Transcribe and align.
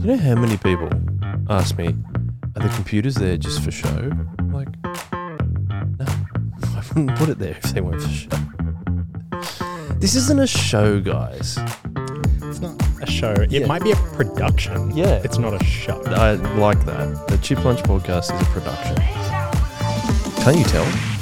You 0.00 0.14
know 0.14 0.16
how 0.16 0.34
many 0.36 0.56
people 0.58 0.88
ask 1.50 1.76
me, 1.76 1.88
are 2.56 2.62
the 2.62 2.68
computers 2.74 3.14
there 3.16 3.36
just 3.36 3.62
for 3.62 3.70
show? 3.70 4.10
I'm 4.38 4.52
like, 4.52 4.68
no, 4.84 6.06
I 6.06 6.82
wouldn't 6.94 7.16
put 7.18 7.28
it 7.28 7.38
there 7.38 7.50
if 7.62 7.62
they 7.74 7.80
weren't 7.80 8.00
for 8.02 8.08
show. 8.08 8.28
This 9.98 10.14
isn't 10.14 10.38
a 10.38 10.46
show, 10.46 11.00
guys. 11.00 11.58
It's 12.42 12.60
not 12.60 12.80
a 13.02 13.06
show. 13.10 13.32
It 13.32 13.50
Yeah. 13.50 13.66
might 13.66 13.82
be 13.82 13.90
a 13.92 13.96
production. 13.96 14.96
Yeah. 14.96 15.20
It's 15.24 15.38
not 15.38 15.60
a 15.60 15.64
show. 15.64 16.00
I 16.06 16.32
like 16.32 16.84
that. 16.86 17.26
The 17.28 17.36
Chip 17.38 17.64
Lunch 17.64 17.82
podcast 17.82 18.32
is 18.34 18.40
a 18.40 18.50
production. 18.50 18.96
Can't 20.44 20.56
you 20.58 20.64
tell? 20.64 21.17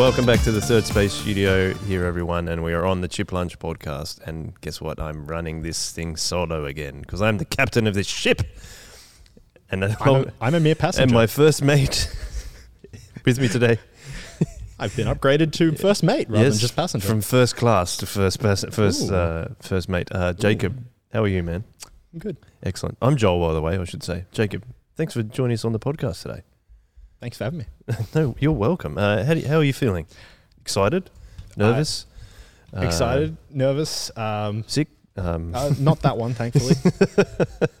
Welcome 0.00 0.24
back 0.24 0.40
to 0.44 0.50
the 0.50 0.62
Third 0.62 0.86
Space 0.86 1.12
Studio 1.12 1.74
here, 1.74 2.06
everyone, 2.06 2.48
and 2.48 2.64
we 2.64 2.72
are 2.72 2.86
on 2.86 3.02
the 3.02 3.06
Chip 3.06 3.32
Lunch 3.32 3.58
podcast. 3.58 4.18
And 4.26 4.58
guess 4.62 4.80
what? 4.80 4.98
I'm 4.98 5.26
running 5.26 5.60
this 5.60 5.92
thing 5.92 6.16
solo 6.16 6.64
again 6.64 7.02
because 7.02 7.20
I'm 7.20 7.36
the 7.36 7.44
captain 7.44 7.86
of 7.86 7.92
this 7.92 8.06
ship. 8.06 8.40
And, 9.70 9.84
I'm 9.84 9.90
a, 10.00 10.32
I'm 10.40 10.54
a 10.54 10.60
mere 10.60 10.74
passenger. 10.74 11.02
and 11.02 11.12
my 11.12 11.26
first 11.26 11.62
mate 11.62 12.10
with 13.26 13.38
me 13.38 13.48
today 13.48 13.78
I've 14.78 14.96
been 14.96 15.06
upgraded 15.06 15.52
to 15.52 15.72
first 15.72 16.02
mate 16.02 16.30
rather 16.30 16.48
than 16.48 16.58
just 16.58 16.76
passenger. 16.76 17.06
From 17.06 17.20
first 17.20 17.56
class 17.56 17.98
to 17.98 18.06
first 18.06 18.40
person, 18.40 18.70
first 18.70 19.12
uh, 19.12 19.48
first 19.60 19.90
mate. 19.90 20.08
Uh, 20.10 20.32
Jacob, 20.32 20.82
how 21.12 21.24
are 21.24 21.28
you, 21.28 21.42
man? 21.42 21.62
I'm 22.14 22.20
good. 22.20 22.38
Excellent. 22.62 22.96
I'm 23.02 23.18
Joel, 23.18 23.46
by 23.46 23.52
the 23.52 23.60
way. 23.60 23.76
I 23.76 23.84
should 23.84 24.02
say, 24.02 24.24
Jacob. 24.32 24.64
Thanks 24.96 25.12
for 25.12 25.22
joining 25.22 25.56
us 25.56 25.66
on 25.66 25.72
the 25.72 25.78
podcast 25.78 26.22
today. 26.22 26.40
Thanks 27.20 27.36
for 27.36 27.44
having 27.44 27.60
me. 27.60 27.66
no, 28.14 28.34
you're 28.40 28.52
welcome. 28.52 28.96
Uh, 28.96 29.24
how, 29.24 29.34
do 29.34 29.46
how 29.46 29.56
are 29.58 29.64
you 29.64 29.72
feeling? 29.74 30.06
Excited? 30.60 31.10
Nervous? 31.56 32.06
Uh, 32.74 32.80
Excited, 32.80 33.36
nervous. 33.50 34.16
Um, 34.16 34.64
Sick? 34.66 34.88
Um, 35.16 35.54
uh, 35.54 35.72
not 35.78 36.00
that 36.02 36.16
one, 36.16 36.32
thankfully. 36.34 36.76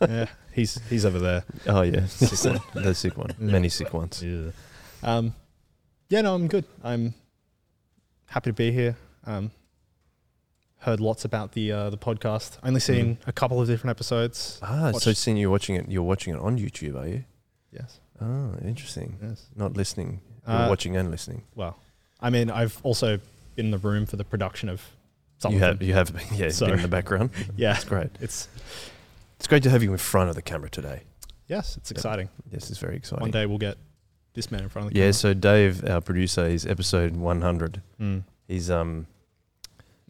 yeah, 0.02 0.26
he's 0.52 0.80
he's 0.90 1.06
over 1.06 1.18
there. 1.18 1.44
oh 1.68 1.82
yeah, 1.82 2.06
Sick 2.06 2.60
the 2.74 2.94
sick 2.94 3.16
one. 3.16 3.30
Yeah. 3.38 3.52
Many 3.52 3.68
sick 3.68 3.94
ones. 3.94 4.22
Yeah. 4.22 4.50
Um, 5.02 5.34
yeah, 6.08 6.22
no, 6.22 6.34
I'm 6.34 6.48
good. 6.48 6.64
I'm 6.82 7.14
happy 8.26 8.50
to 8.50 8.54
be 8.54 8.72
here. 8.72 8.96
Um, 9.24 9.52
heard 10.78 10.98
lots 11.00 11.24
about 11.24 11.52
the 11.52 11.70
uh, 11.72 11.90
the 11.90 11.98
podcast. 11.98 12.58
Only 12.64 12.80
seen 12.80 13.16
a 13.26 13.32
couple 13.32 13.60
of 13.60 13.68
different 13.68 13.96
episodes. 13.96 14.58
Ah, 14.60 14.90
Watch- 14.92 15.04
so 15.04 15.12
seeing 15.12 15.36
you 15.36 15.50
watching 15.50 15.76
it, 15.76 15.88
you're 15.88 16.02
watching 16.02 16.34
it 16.34 16.40
on 16.40 16.58
YouTube, 16.58 17.00
are 17.00 17.06
you? 17.08 17.24
Yes. 17.72 18.00
Oh, 18.20 18.54
interesting. 18.64 19.16
Yes. 19.22 19.46
Not 19.56 19.74
listening. 19.74 20.20
Uh, 20.46 20.66
watching 20.68 20.96
and 20.96 21.10
listening. 21.10 21.42
Well, 21.54 21.78
I 22.20 22.30
mean, 22.30 22.50
I've 22.50 22.78
also 22.82 23.18
been 23.56 23.66
in 23.66 23.70
the 23.70 23.78
room 23.78 24.06
for 24.06 24.16
the 24.16 24.24
production 24.24 24.68
of 24.68 24.82
something. 25.38 25.58
You 25.58 25.64
have, 25.64 25.82
you 25.82 25.94
have, 25.94 26.12
yeah, 26.34 26.48
So- 26.50 26.66
been 26.66 26.76
in 26.76 26.82
the 26.82 26.88
background. 26.88 27.30
Yeah, 27.56 27.72
That's 27.72 27.84
great. 27.84 28.10
it's 28.20 28.48
It's 29.38 29.46
great 29.46 29.62
to 29.64 29.70
have 29.70 29.82
you 29.82 29.92
in 29.92 29.98
front 29.98 30.28
of 30.30 30.34
the 30.36 30.42
camera 30.42 30.70
today. 30.70 31.02
yes, 31.46 31.76
it's 31.76 31.90
exciting. 31.90 32.28
Yes, 32.52 32.70
it's 32.70 32.78
very 32.78 32.96
exciting. 32.96 33.22
One 33.22 33.30
day 33.30 33.46
we'll 33.46 33.58
get 33.58 33.76
this 34.34 34.50
man 34.50 34.62
in 34.62 34.68
front 34.68 34.86
of 34.88 34.92
the 34.92 34.98
Yeah, 34.98 35.04
camera. 35.04 35.08
Yeah, 35.08 35.12
so 35.12 35.34
Dave, 35.34 35.84
our 35.88 36.00
producer, 36.00 36.46
is 36.46 36.66
episode 36.66 37.16
100. 37.16 37.82
Mm, 38.00 38.22
He's 38.48 38.70
um 38.70 39.06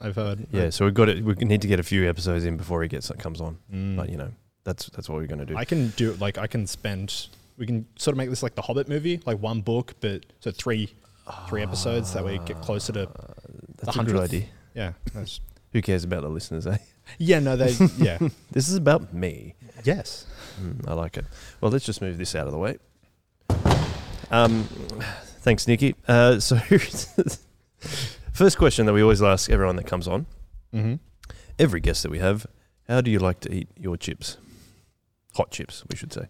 I've 0.01 0.17
heard. 0.17 0.47
yeah, 0.51 0.71
so 0.71 0.85
we've 0.87 0.95
got 0.95 1.09
it. 1.11 1.23
We 1.25 1.35
need 1.35 1.61
to 1.63 1.69
get 1.69 1.79
a 1.79 1.83
few 1.83 2.09
episodes 2.09 2.45
in 2.45 2.57
before 2.57 2.83
he 2.83 2.89
gets 2.89 3.11
comes 3.19 3.41
on. 3.41 3.59
Mm. 3.73 3.97
But 3.97 4.09
you 4.09 4.17
know, 4.17 4.31
that's 4.65 4.87
that's 4.95 5.09
what 5.09 5.17
we're 5.19 5.27
gonna 5.27 5.45
do. 5.45 5.57
I 5.57 5.65
can 5.67 5.89
do 5.91 6.13
like 6.15 6.39
I 6.39 6.47
can 6.47 6.67
spend. 6.67 7.27
We 7.61 7.67
can 7.67 7.87
sort 7.97 8.15
of 8.15 8.17
make 8.19 8.31
this 8.31 8.43
like 8.43 8.55
the 8.57 8.63
Hobbit 8.63 8.89
movie, 8.89 9.21
like 9.27 9.39
one 9.39 9.61
book, 9.61 9.95
but 10.01 10.25
so 10.41 10.51
three 10.51 10.93
three 11.49 11.63
episodes. 11.63 12.13
That 12.15 12.25
way, 12.25 12.33
you 12.35 12.41
get 12.41 12.61
closer 12.63 12.93
to 12.95 13.07
Ah, 13.09 13.35
that's 13.83 13.95
the 13.97 14.03
a 14.03 14.05
good 14.05 14.17
100th. 14.17 14.21
idea. 14.25 14.45
yeah. 14.75 14.93
that's- 15.07 15.41
Who 15.73 15.81
cares 15.83 16.03
about 16.03 16.23
the 16.23 16.29
listeners? 16.29 16.67
Eh? 16.67 16.79
yeah, 17.19 17.39
no, 17.39 17.55
they 17.57 17.71
yeah 17.99 18.19
This 18.51 18.69
is 18.69 18.75
about 18.77 19.13
me. 19.15 19.55
yes. 19.85 20.27
Mm, 20.61 20.89
I 20.89 20.95
like 20.95 21.17
it. 21.19 21.25
Well, 21.61 21.71
let's 21.71 21.85
just 21.85 22.01
move 22.03 22.19
this 22.19 22.35
out 22.35 22.47
of 22.47 22.53
the 22.53 22.59
way. 22.59 22.79
Um, 24.33 24.65
thanks, 25.43 25.69
Nikki. 25.69 25.95
Uh, 26.09 26.41
so, 26.41 26.57
first 28.33 28.59
question 28.59 28.87
that 28.87 28.93
we 28.93 29.03
always 29.03 29.23
ask 29.23 29.51
everyone 29.51 29.77
that 29.77 29.87
comes 29.87 30.09
on, 30.09 30.27
Mm-hmm. 30.75 30.95
every 31.59 31.81
guest 31.81 32.03
that 32.05 32.11
we 32.11 32.21
have, 32.21 32.47
how 32.89 33.01
do 33.01 33.11
you 33.11 33.19
like 33.19 33.41
to 33.41 33.53
eat 33.53 33.69
your 33.77 33.97
chips? 33.97 34.37
Hot 35.35 35.51
chips, 35.51 35.85
we 35.91 35.97
should 35.97 36.13
say. 36.13 36.27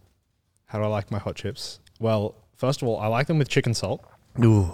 How 0.71 0.79
do 0.79 0.85
I 0.85 0.89
like 0.89 1.11
my 1.11 1.19
hot 1.19 1.35
chips? 1.35 1.81
Well, 1.99 2.37
first 2.57 2.81
of 2.81 2.87
all, 2.87 3.01
I 3.01 3.09
like 3.09 3.27
them 3.27 3.39
with 3.39 3.49
chicken 3.49 3.75
salt 3.75 4.05
Ooh. 4.41 4.73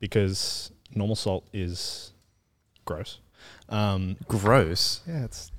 because 0.00 0.72
normal 0.96 1.14
salt 1.14 1.46
is 1.52 2.12
gross. 2.84 3.20
Um, 3.68 4.16
Gross. 4.26 5.02
yeah, 5.06 5.24
it's 5.24 5.52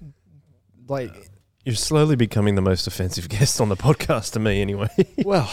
like 0.90 1.30
You're 1.64 1.76
slowly 1.76 2.18
becoming 2.18 2.56
the 2.56 2.62
most 2.62 2.88
offensive 2.88 3.30
guest 3.30 3.62
on 3.62 3.70
the 3.70 3.78
podcast 3.78 4.34
to 4.34 4.40
me, 4.42 4.62
anyway. 4.62 4.90
well, 5.24 5.50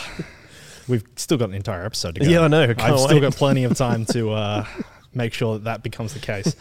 we've 0.88 1.04
still 1.14 1.38
got 1.38 1.50
an 1.50 1.54
entire 1.54 1.84
episode 1.84 2.16
to 2.16 2.22
go. 2.22 2.26
yeah, 2.26 2.40
I 2.40 2.48
know. 2.48 2.62
I've 2.64 2.76
can't 2.76 2.98
still 2.98 3.20
got 3.20 3.36
plenty 3.36 3.62
of 3.62 3.76
time 3.76 4.06
to 4.06 4.30
uh, 4.32 4.66
make 5.12 5.32
sure 5.32 5.54
that 5.54 5.64
that 5.64 5.84
becomes 5.84 6.14
the 6.14 6.20
case. 6.20 6.56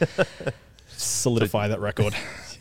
Solidify 0.89 1.69
that 1.69 1.79
record. 1.79 2.13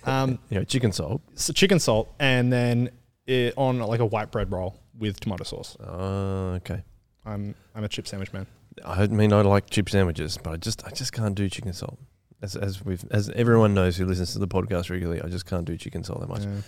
Um, 0.05 0.39
you 0.49 0.59
know, 0.59 0.65
chicken 0.65 0.93
salt. 0.93 1.21
so 1.35 1.53
chicken 1.53 1.79
salt, 1.79 2.11
and 2.19 2.51
then 2.51 2.91
it 3.33 3.55
on 3.57 3.79
like 3.79 4.01
a 4.01 4.07
white 4.07 4.31
bread 4.31 4.53
roll 4.53 4.79
with 4.99 5.21
tomato 5.21 5.45
sauce. 5.45 5.77
Oh, 5.81 6.55
okay. 6.57 6.83
I'm 7.25 7.55
I'm 7.75 7.85
a 7.85 7.89
chip 7.89 8.07
sandwich 8.07 8.33
man. 8.33 8.47
I 8.85 9.07
mean, 9.07 9.33
I 9.33 9.43
like 9.43 9.71
chip 9.71 9.89
sandwiches, 9.89 10.39
but 10.43 10.53
I 10.53 10.57
just, 10.57 10.85
I 10.87 10.91
just 10.91 11.13
can't 11.13 11.35
do 11.35 11.49
chicken 11.49 11.73
salt. 11.73 11.99
As, 12.41 12.57
as 12.57 12.85
we've, 12.85 13.05
as 13.11 13.29
everyone 13.31 13.75
knows 13.75 13.97
who 13.97 14.07
listens 14.07 14.33
to 14.33 14.39
the 14.39 14.49
podcast 14.49 14.91
regularly, 14.91 15.21
I 15.21 15.29
just 15.29 15.47
can't 15.47 15.65
do 15.65 15.77
chicken 15.77 16.03
salt 16.03 16.21
that 16.21 16.29
much. 16.29 16.45
Yeah. 16.45 16.63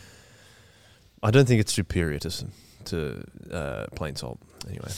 I 1.22 1.30
don't 1.30 1.48
think 1.48 1.60
it's 1.60 1.72
superior 1.72 2.19
to, 2.20 2.47
to 2.84 3.25
uh, 3.50 3.86
plain 3.96 4.14
salt. 4.14 4.38
Anyway, 4.69 4.91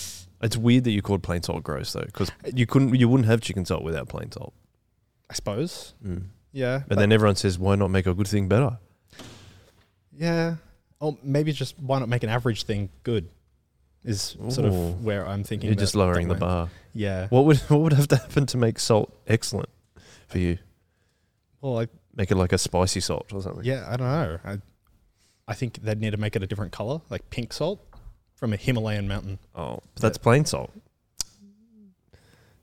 it's 0.42 0.56
weird 0.56 0.84
that 0.84 0.90
you 0.90 1.00
called 1.00 1.22
plain 1.22 1.42
salt 1.42 1.62
gross 1.62 1.92
though, 1.92 2.02
because 2.02 2.30
you 2.54 2.66
couldn't, 2.66 2.94
you 2.94 3.08
wouldn't 3.08 3.28
have 3.28 3.40
chicken 3.40 3.64
salt 3.64 3.84
without 3.84 4.08
plain 4.08 4.30
salt. 4.32 4.52
I 5.30 5.34
suppose. 5.34 5.94
Mm. 6.04 6.24
Yeah. 6.52 6.82
And 6.90 6.98
then 6.98 7.12
everyone 7.12 7.36
says, 7.36 7.58
why 7.58 7.76
not 7.76 7.90
make 7.90 8.06
a 8.06 8.14
good 8.14 8.28
thing 8.28 8.48
better? 8.48 8.78
yeah. 10.16 10.56
Oh, 11.00 11.18
maybe 11.22 11.52
just 11.52 11.78
why 11.78 11.98
not 11.98 12.08
make 12.08 12.22
an 12.22 12.28
average 12.30 12.62
thing 12.64 12.88
good? 13.02 13.28
Is 14.04 14.36
sort 14.48 14.66
Ooh. 14.66 14.68
of 14.68 15.04
where 15.04 15.26
I'm 15.26 15.42
thinking. 15.42 15.68
You're 15.68 15.74
just 15.76 15.96
lowering 15.96 16.28
the 16.28 16.34
way. 16.34 16.40
bar. 16.40 16.68
Yeah. 16.94 17.26
What 17.28 17.44
would, 17.44 17.56
what 17.68 17.80
would 17.80 17.92
have 17.92 18.08
to 18.08 18.16
happen 18.16 18.46
to 18.46 18.56
make 18.56 18.78
salt 18.78 19.12
excellent 19.26 19.68
for 20.28 20.38
you? 20.38 20.58
Well, 21.60 21.80
I, 21.80 21.88
Make 22.14 22.30
it 22.30 22.36
like 22.36 22.52
a 22.52 22.58
spicy 22.58 23.00
salt 23.00 23.30
or 23.34 23.42
something. 23.42 23.64
yeah. 23.64 23.84
I 23.86 23.96
don't 23.96 24.06
know. 24.08 24.38
I 24.44 24.58
I 25.48 25.54
think 25.54 25.82
they'd 25.82 26.00
need 26.00 26.10
to 26.12 26.16
make 26.16 26.34
it 26.34 26.42
a 26.42 26.46
different 26.46 26.72
color, 26.72 27.00
like 27.10 27.28
pink 27.30 27.52
salt 27.52 27.80
from 28.34 28.52
a 28.52 28.56
Himalayan 28.56 29.06
mountain. 29.06 29.38
Oh, 29.54 29.80
but 29.94 30.02
that's 30.02 30.18
plain 30.18 30.44
salt. 30.44 30.72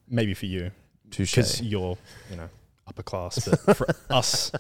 Maybe 0.09 0.33
for 0.33 0.45
you. 0.47 0.71
Because 1.09 1.61
you're 1.61 1.97
you 2.31 2.35
know 2.37 2.49
upper 2.87 3.03
class 3.03 3.47
but 3.65 3.77
for 3.77 3.87
us 4.09 4.51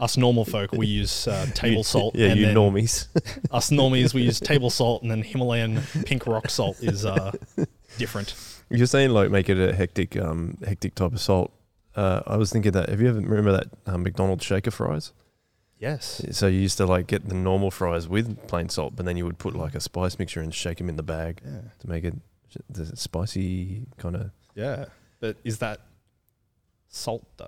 us 0.00 0.16
normal 0.16 0.44
folk 0.44 0.72
we 0.72 0.86
use 0.86 1.28
uh, 1.28 1.46
table 1.54 1.84
salt 1.84 2.14
Yeah, 2.16 2.28
and 2.28 2.40
you 2.40 2.46
normies. 2.46 3.08
us 3.50 3.70
normies 3.70 4.12
we 4.14 4.22
use 4.22 4.40
table 4.52 4.70
salt 4.70 5.02
and 5.02 5.10
then 5.10 5.22
himalayan 5.22 5.80
pink 6.04 6.26
rock 6.26 6.50
salt 6.50 6.76
is 6.82 7.04
uh, 7.06 7.32
different 7.98 8.34
You're 8.70 8.86
saying 8.86 9.10
like 9.10 9.30
make 9.30 9.48
it 9.48 9.58
a 9.58 9.74
hectic, 9.74 10.16
um, 10.16 10.58
hectic 10.66 10.94
type 10.94 11.12
of 11.12 11.20
salt. 11.20 11.52
Uh, 11.94 12.22
I 12.26 12.36
was 12.36 12.50
thinking 12.50 12.72
that. 12.72 12.88
Have 12.88 13.00
you 13.00 13.08
ever 13.08 13.20
remember 13.20 13.52
that 13.52 13.68
um, 13.86 14.02
McDonald's 14.02 14.44
shaker 14.44 14.72
fries? 14.72 15.12
yes 15.78 16.22
So 16.32 16.46
you 16.48 16.58
used 16.60 16.78
to 16.78 16.86
like 16.86 17.06
get 17.06 17.28
the 17.28 17.34
normal 17.34 17.70
fries 17.70 18.08
with 18.08 18.26
plain 18.48 18.68
salt, 18.68 18.96
but 18.96 19.04
then 19.06 19.16
you 19.16 19.24
would 19.26 19.38
put 19.38 19.54
like 19.54 19.74
a 19.76 19.80
spice 19.80 20.18
mixture 20.18 20.40
and 20.40 20.52
shake 20.54 20.78
them 20.78 20.88
in 20.88 20.96
the 20.96 21.02
bag 21.04 21.40
yeah 21.44 21.60
to 21.80 21.88
make 21.88 22.02
it 22.04 22.14
the 22.70 22.96
spicy 22.96 23.86
kind 23.98 24.16
of. 24.16 24.30
yeah 24.54 24.86
but 25.20 25.36
is 25.44 25.58
that 25.58 25.80
salt 26.88 27.24
though 27.36 27.46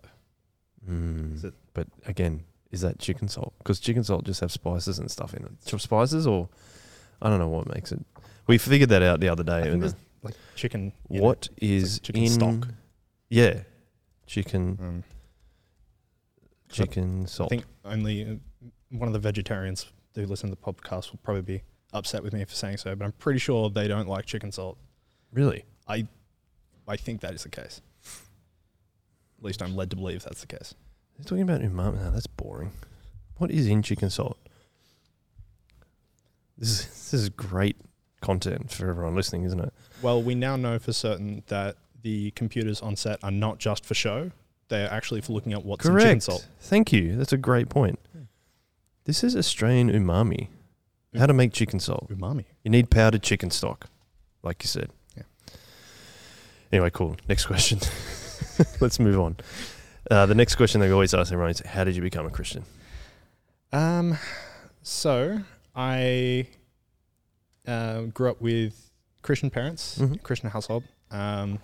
Mm. 0.88 1.34
Is 1.34 1.44
it- 1.44 1.54
But 1.76 1.88
again, 2.06 2.44
is 2.70 2.81
that 2.81 2.99
chicken 2.99 3.28
salt? 3.28 3.52
Because 3.58 3.78
chicken 3.78 4.02
salt 4.02 4.25
just 4.25 4.40
have 4.40 4.50
spices 4.50 4.99
and 4.99 5.11
stuff 5.11 5.34
in 5.34 5.44
it. 5.44 5.81
Spices 5.81 6.26
or 6.26 6.49
I 7.20 7.28
don't 7.28 7.38
know 7.38 7.49
what 7.49 7.73
makes 7.73 7.93
it. 7.93 8.00
We 8.46 8.56
figured 8.56 8.88
that 8.88 9.02
out 9.02 9.20
the 9.20 9.28
other 9.28 9.44
day. 9.44 9.58
I 9.58 9.67
and, 9.67 9.94
like 10.23 10.34
chicken 10.55 10.94
you 11.11 11.20
know, 11.20 11.26
what 11.26 11.50
is 11.58 11.96
like 11.96 12.02
chicken 12.02 12.23
in 12.23 12.31
stock. 12.31 12.69
Yeah, 13.28 13.61
chicken 14.26 14.78
um, 14.81 15.05
chicken 16.70 17.25
I 17.25 17.26
salt. 17.26 17.50
think 17.50 17.64
only 17.84 18.23
uh, 18.23 18.69
one 18.88 19.06
of 19.06 19.12
the 19.12 19.19
vegetarians 19.19 19.93
who 20.14 20.25
listen 20.25 20.49
to 20.49 20.56
the 20.56 20.73
podcast 20.73 21.12
will 21.12 21.20
probably 21.23 21.43
be 21.43 21.62
upset 21.93 22.23
with 22.23 22.32
me 22.32 22.43
for 22.44 22.55
saying 22.55 22.78
so 22.78 22.94
but 22.96 23.05
I'm 23.05 23.12
pretty 23.12 23.38
sure 23.38 23.69
they 23.69 23.87
don't 23.87 24.08
like 24.08 24.25
chicken 24.25 24.50
salt 24.50 24.78
really? 25.31 25.64
I 25.87 26.06
I 26.88 26.96
think 26.96 27.20
that 27.20 27.34
is 27.34 27.43
the 27.43 27.50
case. 27.50 27.82
At 29.38 29.44
least 29.44 29.62
I'm 29.62 29.76
led 29.76 29.90
to 29.90 29.96
believe 29.96 30.25
that's 30.25 30.40
the 30.40 30.46
case. 30.46 30.75
They're 31.16 31.24
talking 31.24 31.42
about 31.42 31.60
umami. 31.60 32.02
No, 32.02 32.10
that's 32.10 32.26
boring. 32.26 32.72
What 33.36 33.50
is 33.50 33.66
in 33.66 33.82
chicken 33.82 34.10
salt? 34.10 34.38
This 36.58 36.68
is 36.68 36.86
this 37.10 37.14
is 37.14 37.28
great 37.28 37.76
content 38.20 38.70
for 38.70 38.88
everyone 38.88 39.14
listening, 39.14 39.44
isn't 39.44 39.60
it? 39.60 39.72
Well, 40.02 40.22
we 40.22 40.34
now 40.34 40.56
know 40.56 40.78
for 40.78 40.92
certain 40.92 41.42
that 41.48 41.76
the 42.02 42.30
computers 42.32 42.80
on 42.80 42.96
set 42.96 43.22
are 43.22 43.30
not 43.30 43.58
just 43.58 43.84
for 43.84 43.94
show; 43.94 44.30
they're 44.68 44.90
actually 44.90 45.20
for 45.20 45.32
looking 45.32 45.52
at 45.52 45.64
what's 45.64 45.86
in 45.86 45.98
chicken 45.98 46.20
salt. 46.20 46.46
Thank 46.60 46.92
you. 46.92 47.16
That's 47.16 47.32
a 47.32 47.38
great 47.38 47.68
point. 47.68 47.98
This 49.04 49.22
is 49.22 49.36
Australian 49.36 49.90
umami. 49.90 50.48
How 51.16 51.26
to 51.26 51.32
make 51.32 51.52
chicken 51.52 51.80
salt. 51.80 52.10
Umami. 52.10 52.44
You 52.62 52.70
need 52.70 52.90
powdered 52.90 53.22
chicken 53.22 53.50
stock, 53.50 53.88
like 54.42 54.62
you 54.62 54.68
said. 54.68 54.90
Yeah. 55.16 55.22
Anyway, 56.72 56.90
cool. 56.90 57.16
Next 57.28 57.46
question. 57.46 57.78
Let's 58.80 58.98
move 58.98 59.18
on. 59.18 59.36
Uh, 60.11 60.26
the 60.26 60.35
next 60.35 60.55
question 60.55 60.81
that 60.81 60.87
we 60.87 60.93
always 60.93 61.12
ask 61.14 61.32
everyone 61.32 61.50
is, 61.50 61.61
"How 61.61 61.85
did 61.85 61.97
you 61.97 62.03
become 62.03 62.26
a 62.26 62.31
Christian?" 62.31 62.64
Um, 63.73 64.17
so 64.82 65.41
I 65.75 66.47
uh, 67.67 68.03
grew 68.03 68.31
up 68.31 68.41
with 68.41 68.91
Christian 69.23 69.50
parents, 69.50 69.99
Mhm. 69.99 70.23
Christian 70.23 70.50
household, 70.50 70.85
um, 71.11 71.58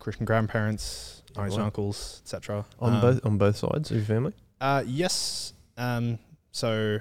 Christian 0.00 0.24
grandparents, 0.24 1.22
aunts 1.36 1.54
and 1.54 1.64
uncles, 1.64 2.20
etc. 2.24 2.64
On 2.80 2.94
Um, 2.94 3.00
both 3.00 3.24
on 3.26 3.38
both 3.38 3.56
sides 3.56 3.90
of 3.90 3.96
your 3.98 4.06
family. 4.06 4.32
Uh, 4.60 4.82
yes. 4.86 5.52
Um, 5.76 6.18
so, 6.50 6.98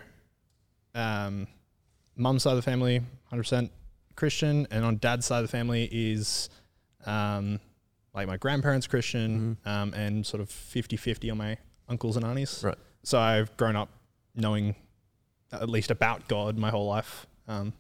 um, 0.94 1.48
mum's 2.16 2.44
side 2.44 2.52
of 2.52 2.58
the 2.58 2.62
family, 2.62 3.02
hundred 3.26 3.44
percent 3.44 3.72
Christian, 4.16 4.68
and 4.70 4.86
on 4.86 4.98
dad's 4.98 5.26
side 5.26 5.40
of 5.40 5.44
the 5.50 5.52
family 5.58 5.90
is, 5.92 6.50
um, 7.06 7.60
like 8.14 8.28
my 8.28 8.38
grandparents 8.38 8.88
Christian, 8.88 9.58
Mhm. 9.66 9.68
um, 9.70 9.94
and 9.94 10.26
sort 10.26 10.42
of 10.42 10.50
50-50 10.50 11.32
on 11.32 11.38
my 11.38 11.58
uncles 11.90 12.16
and 12.16 12.26
aunties. 12.26 12.62
Right. 12.64 12.78
So 13.04 13.20
I've 13.20 13.56
grown 13.58 13.76
up 13.76 13.90
knowing 14.36 14.76
at 15.52 15.70
least 15.70 15.92
about 15.92 16.28
God 16.28 16.58
my 16.58 16.70
whole 16.70 16.88
life. 16.88 17.28
Um, 17.48 17.74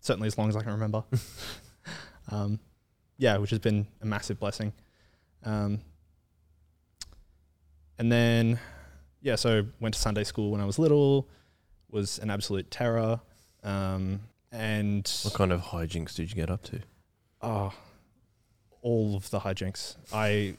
certainly 0.00 0.26
as 0.26 0.36
long 0.38 0.48
as 0.48 0.56
I 0.56 0.60
can 0.62 0.72
remember. 0.72 1.04
um, 2.28 2.60
yeah, 3.18 3.36
which 3.38 3.50
has 3.50 3.58
been 3.58 3.86
a 4.00 4.06
massive 4.06 4.38
blessing. 4.38 4.72
Um, 5.44 5.80
and 7.98 8.10
then, 8.10 8.58
yeah, 9.20 9.36
so 9.36 9.66
went 9.80 9.94
to 9.94 10.00
Sunday 10.00 10.24
school 10.24 10.50
when 10.50 10.60
I 10.60 10.64
was 10.64 10.78
little, 10.78 11.28
was 11.90 12.18
an 12.18 12.30
absolute 12.30 12.70
terror. 12.70 13.20
Um, 13.62 14.20
and 14.50 15.10
What 15.22 15.34
kind 15.34 15.52
of 15.52 15.60
hijinks 15.62 16.14
did 16.14 16.30
you 16.30 16.36
get 16.36 16.50
up 16.50 16.62
to? 16.64 16.80
oh, 17.42 17.72
all 18.82 19.16
of 19.16 19.30
the 19.30 19.40
hijinks. 19.40 19.96
I 20.12 20.56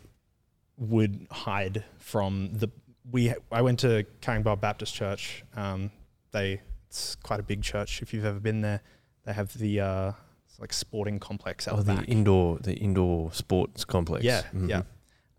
would 0.78 1.28
hide 1.32 1.84
from 2.00 2.50
the. 2.54 2.70
We 3.12 3.34
I 3.52 3.62
went 3.62 3.80
to 3.80 4.06
Caringbah 4.22 4.60
Baptist 4.62 4.96
Church. 4.96 5.44
Um, 5.56 5.92
they 6.32 6.62
it's 6.88 7.16
quite 7.16 7.40
a 7.40 7.44
big 7.44 7.62
church. 7.62 8.02
If 8.02 8.14
you've 8.14 8.26
ever 8.26 8.40
been 8.40 8.62
there, 8.62 8.82
they 9.26 9.34
have 9.34 9.56
the 9.58 9.80
uh, 9.82 10.12
like 10.60 10.72
sporting 10.74 11.20
complex 11.20 11.68
out 11.68 11.80
Oh, 11.80 11.82
the 11.82 11.96
back. 11.96 12.10
indoor 12.10 12.58
the 12.60 12.74
indoor 12.76 13.32
sports 13.34 13.84
complex. 13.86 14.24
Yeah, 14.24 14.44
Mhm. 14.54 14.70
yeah. 14.70 14.82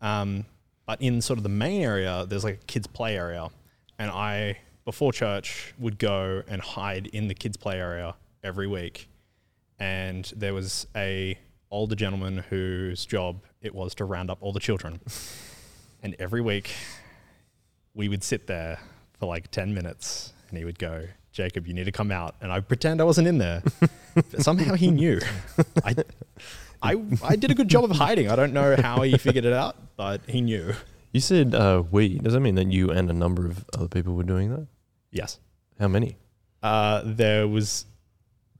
Um, 0.00 0.44
but 0.86 1.00
in 1.00 1.22
sort 1.22 1.38
of 1.38 1.42
the 1.42 1.48
main 1.48 1.80
area, 1.82 2.26
there's 2.28 2.44
like 2.44 2.54
a 2.62 2.64
kids 2.66 2.86
play 2.86 3.16
area, 3.16 3.48
and 3.98 4.10
I 4.10 4.58
before 4.84 5.12
church 5.14 5.72
would 5.78 5.98
go 5.98 6.42
and 6.46 6.60
hide 6.60 7.06
in 7.06 7.28
the 7.28 7.34
kids 7.34 7.56
play 7.56 7.78
area 7.80 8.14
every 8.42 8.66
week, 8.66 9.08
and 9.78 10.30
there 10.36 10.52
was 10.52 10.86
a 10.94 11.38
older 11.74 11.94
gentleman 11.94 12.38
whose 12.50 13.04
job 13.04 13.42
it 13.60 13.74
was 13.74 13.94
to 13.96 14.04
round 14.04 14.30
up 14.30 14.38
all 14.40 14.52
the 14.52 14.60
children, 14.60 15.00
and 16.02 16.14
every 16.18 16.40
week 16.40 16.70
we 17.94 18.08
would 18.08 18.22
sit 18.22 18.46
there 18.46 18.78
for 19.18 19.26
like 19.26 19.50
ten 19.50 19.74
minutes, 19.74 20.32
and 20.48 20.58
he 20.58 20.64
would 20.64 20.78
go. 20.78 21.06
Jacob, 21.32 21.66
you 21.66 21.74
need 21.74 21.84
to 21.84 21.92
come 21.92 22.12
out, 22.12 22.36
and 22.40 22.52
I 22.52 22.60
pretend 22.60 23.00
I 23.00 23.04
wasn't 23.04 23.26
in 23.26 23.38
there. 23.38 23.60
but 24.14 24.40
somehow 24.40 24.74
he 24.74 24.92
knew. 24.92 25.20
I, 25.84 25.96
I, 26.80 27.02
I 27.24 27.34
did 27.34 27.50
a 27.50 27.56
good 27.56 27.66
job 27.66 27.82
of 27.82 27.90
hiding. 27.90 28.30
I 28.30 28.36
don't 28.36 28.52
know 28.52 28.76
how 28.76 29.02
he 29.02 29.18
figured 29.18 29.44
it 29.44 29.52
out, 29.52 29.74
but 29.96 30.20
he 30.28 30.40
knew. 30.40 30.74
You 31.10 31.18
said 31.18 31.52
uh, 31.52 31.82
we. 31.90 32.18
Does 32.20 32.34
that 32.34 32.40
mean 32.40 32.54
that 32.54 32.70
you 32.70 32.90
and 32.90 33.10
a 33.10 33.12
number 33.12 33.46
of 33.46 33.64
other 33.74 33.88
people 33.88 34.14
were 34.14 34.22
doing 34.22 34.50
that? 34.50 34.68
Yes. 35.10 35.40
How 35.80 35.88
many? 35.88 36.18
Uh, 36.62 37.02
there 37.04 37.48
was 37.48 37.86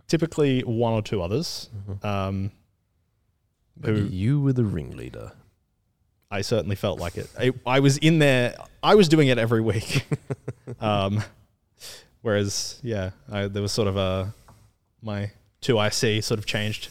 typically 0.08 0.60
one 0.62 0.92
or 0.92 1.02
two 1.02 1.22
others. 1.22 1.68
Um, 2.02 2.50
Who 3.82 3.94
you 3.94 4.40
were 4.40 4.52
the 4.52 4.64
ringleader. 4.64 5.32
I 6.30 6.40
certainly 6.40 6.76
felt 6.76 6.98
like 6.98 7.16
it. 7.16 7.28
I, 7.38 7.52
I 7.66 7.80
was 7.80 7.96
in 7.98 8.18
there. 8.18 8.56
I 8.82 8.94
was 8.94 9.08
doing 9.08 9.28
it 9.28 9.38
every 9.38 9.60
week. 9.60 10.04
um, 10.80 11.22
whereas, 12.22 12.80
yeah, 12.82 13.10
I, 13.30 13.46
there 13.46 13.62
was 13.62 13.72
sort 13.72 13.88
of 13.88 13.96
a 13.96 14.34
my 15.02 15.30
two 15.60 15.78
IC 15.80 16.24
sort 16.24 16.38
of 16.38 16.46
changed 16.46 16.88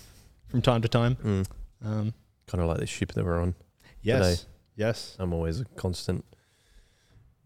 from 0.47 0.61
time 0.61 0.81
to 0.81 0.87
time. 0.87 1.15
Mm. 1.17 1.47
Um, 1.83 2.13
Kind 2.47 2.61
of 2.61 2.67
like 2.69 2.79
the 2.79 2.85
ship 2.85 3.13
that 3.13 3.25
we're 3.25 3.41
on. 3.41 3.55
yes, 4.01 4.39
Today. 4.41 4.49
yes. 4.75 5.15
I'm 5.19 5.33
always 5.33 5.59
a 5.61 5.65
constant 5.75 6.23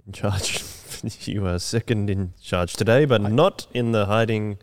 in 0.06 0.12
charge. 0.14 0.64
you 1.22 1.46
are 1.48 1.60
second 1.60 2.10
in 2.10 2.34
charge 2.42 2.74
today, 2.74 3.06
but 3.06 3.22
I- 3.22 3.30
not 3.30 3.68
in 3.74 3.92
the 3.92 4.08
hiding 4.08 4.58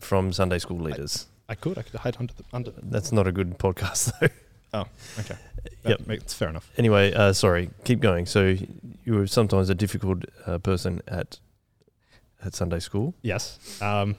from 0.00 0.32
Sunday 0.32 0.58
school 0.58 0.78
leaders. 0.78 1.26
I 1.48 1.54
could. 1.54 1.76
I 1.78 1.82
could 1.82 2.00
hide 2.00 2.16
under 2.18 2.32
the 2.34 2.44
under. 2.52 2.72
That's 2.82 3.12
not 3.12 3.26
a 3.26 3.32
good 3.32 3.58
podcast, 3.58 4.12
though. 4.20 4.28
Oh, 4.74 4.86
okay. 5.20 5.36
That 5.82 5.98
Yep. 6.00 6.06
makes 6.06 6.32
fair 6.32 6.48
enough. 6.48 6.70
Anyway, 6.78 7.12
uh, 7.12 7.34
sorry. 7.34 7.68
Keep 7.84 8.00
going. 8.00 8.24
So 8.24 8.56
you 9.04 9.12
were 9.12 9.26
sometimes 9.26 9.68
a 9.68 9.74
difficult 9.74 10.24
uh, 10.46 10.56
person 10.60 11.02
at 11.06 11.40
at 12.42 12.54
Sunday 12.54 12.78
school. 12.78 13.12
Yes. 13.20 13.58
Um, 13.82 14.16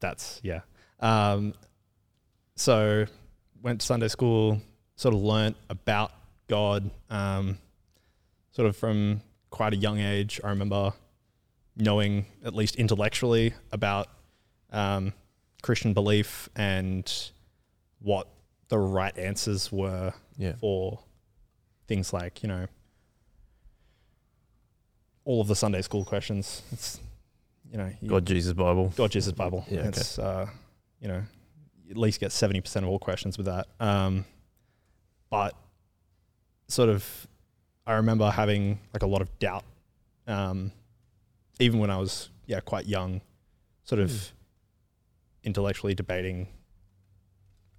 that's 0.00 0.38
yeah. 0.42 0.60
Um, 1.00 1.54
so 2.56 3.06
went 3.62 3.80
to 3.80 3.86
Sunday 3.86 4.08
school, 4.08 4.60
sort 4.96 5.14
of 5.14 5.22
learnt 5.22 5.56
about 5.70 6.12
God, 6.48 6.90
um, 7.08 7.56
sort 8.50 8.68
of 8.68 8.76
from 8.76 9.22
quite 9.50 9.72
a 9.72 9.76
young 9.76 9.98
age. 9.98 10.40
I 10.44 10.50
remember 10.50 10.92
knowing 11.76 12.26
at 12.44 12.54
least 12.54 12.76
intellectually 12.76 13.54
about 13.72 14.08
um, 14.72 15.12
Christian 15.62 15.92
belief 15.94 16.48
and 16.56 17.12
what 18.00 18.26
the 18.68 18.78
right 18.78 19.16
answers 19.16 19.70
were 19.70 20.12
Yeah. 20.36 20.54
for 20.60 20.98
things 21.86 22.12
like 22.12 22.42
you 22.42 22.48
know 22.48 22.66
all 25.24 25.40
of 25.40 25.48
the 25.48 25.54
Sunday 25.56 25.82
school 25.82 26.04
questions. 26.04 26.62
It's 26.72 27.00
you 27.70 27.78
know 27.78 27.90
you, 28.00 28.08
God, 28.08 28.26
Jesus, 28.26 28.52
Bible. 28.52 28.92
God, 28.96 29.10
Jesus, 29.10 29.32
Bible. 29.32 29.64
Yeah, 29.68 29.88
okay. 29.88 30.02
uh, 30.22 30.46
you 31.00 31.08
know 31.08 31.22
at 31.90 31.96
least 31.96 32.20
get 32.20 32.32
seventy 32.32 32.60
percent 32.60 32.84
of 32.84 32.90
all 32.90 32.98
questions 32.98 33.36
with 33.36 33.46
that. 33.46 33.66
Um, 33.78 34.24
but 35.30 35.54
sort 36.68 36.88
of, 36.88 37.26
I 37.86 37.94
remember 37.94 38.30
having 38.30 38.78
like 38.92 39.02
a 39.02 39.06
lot 39.06 39.22
of 39.22 39.38
doubt, 39.38 39.64
um, 40.26 40.72
even 41.60 41.78
when 41.78 41.90
I 41.90 41.98
was 41.98 42.30
yeah 42.46 42.60
quite 42.60 42.86
young, 42.86 43.20
sort 43.84 44.00
of 44.00 44.10
Hmm. 44.10 44.36
Intellectually 45.44 45.94
debating 45.94 46.48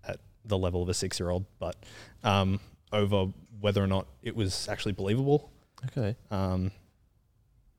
at 0.07 0.19
the 0.45 0.57
level 0.57 0.81
of 0.81 0.89
a 0.89 0.93
six-year-old, 0.93 1.45
but 1.59 1.75
um, 2.23 2.59
over 2.91 3.27
whether 3.59 3.83
or 3.83 3.87
not 3.87 4.07
it 4.21 4.35
was 4.35 4.67
actually 4.67 4.91
believable. 4.91 5.51
Okay. 5.85 6.15
Um, 6.31 6.71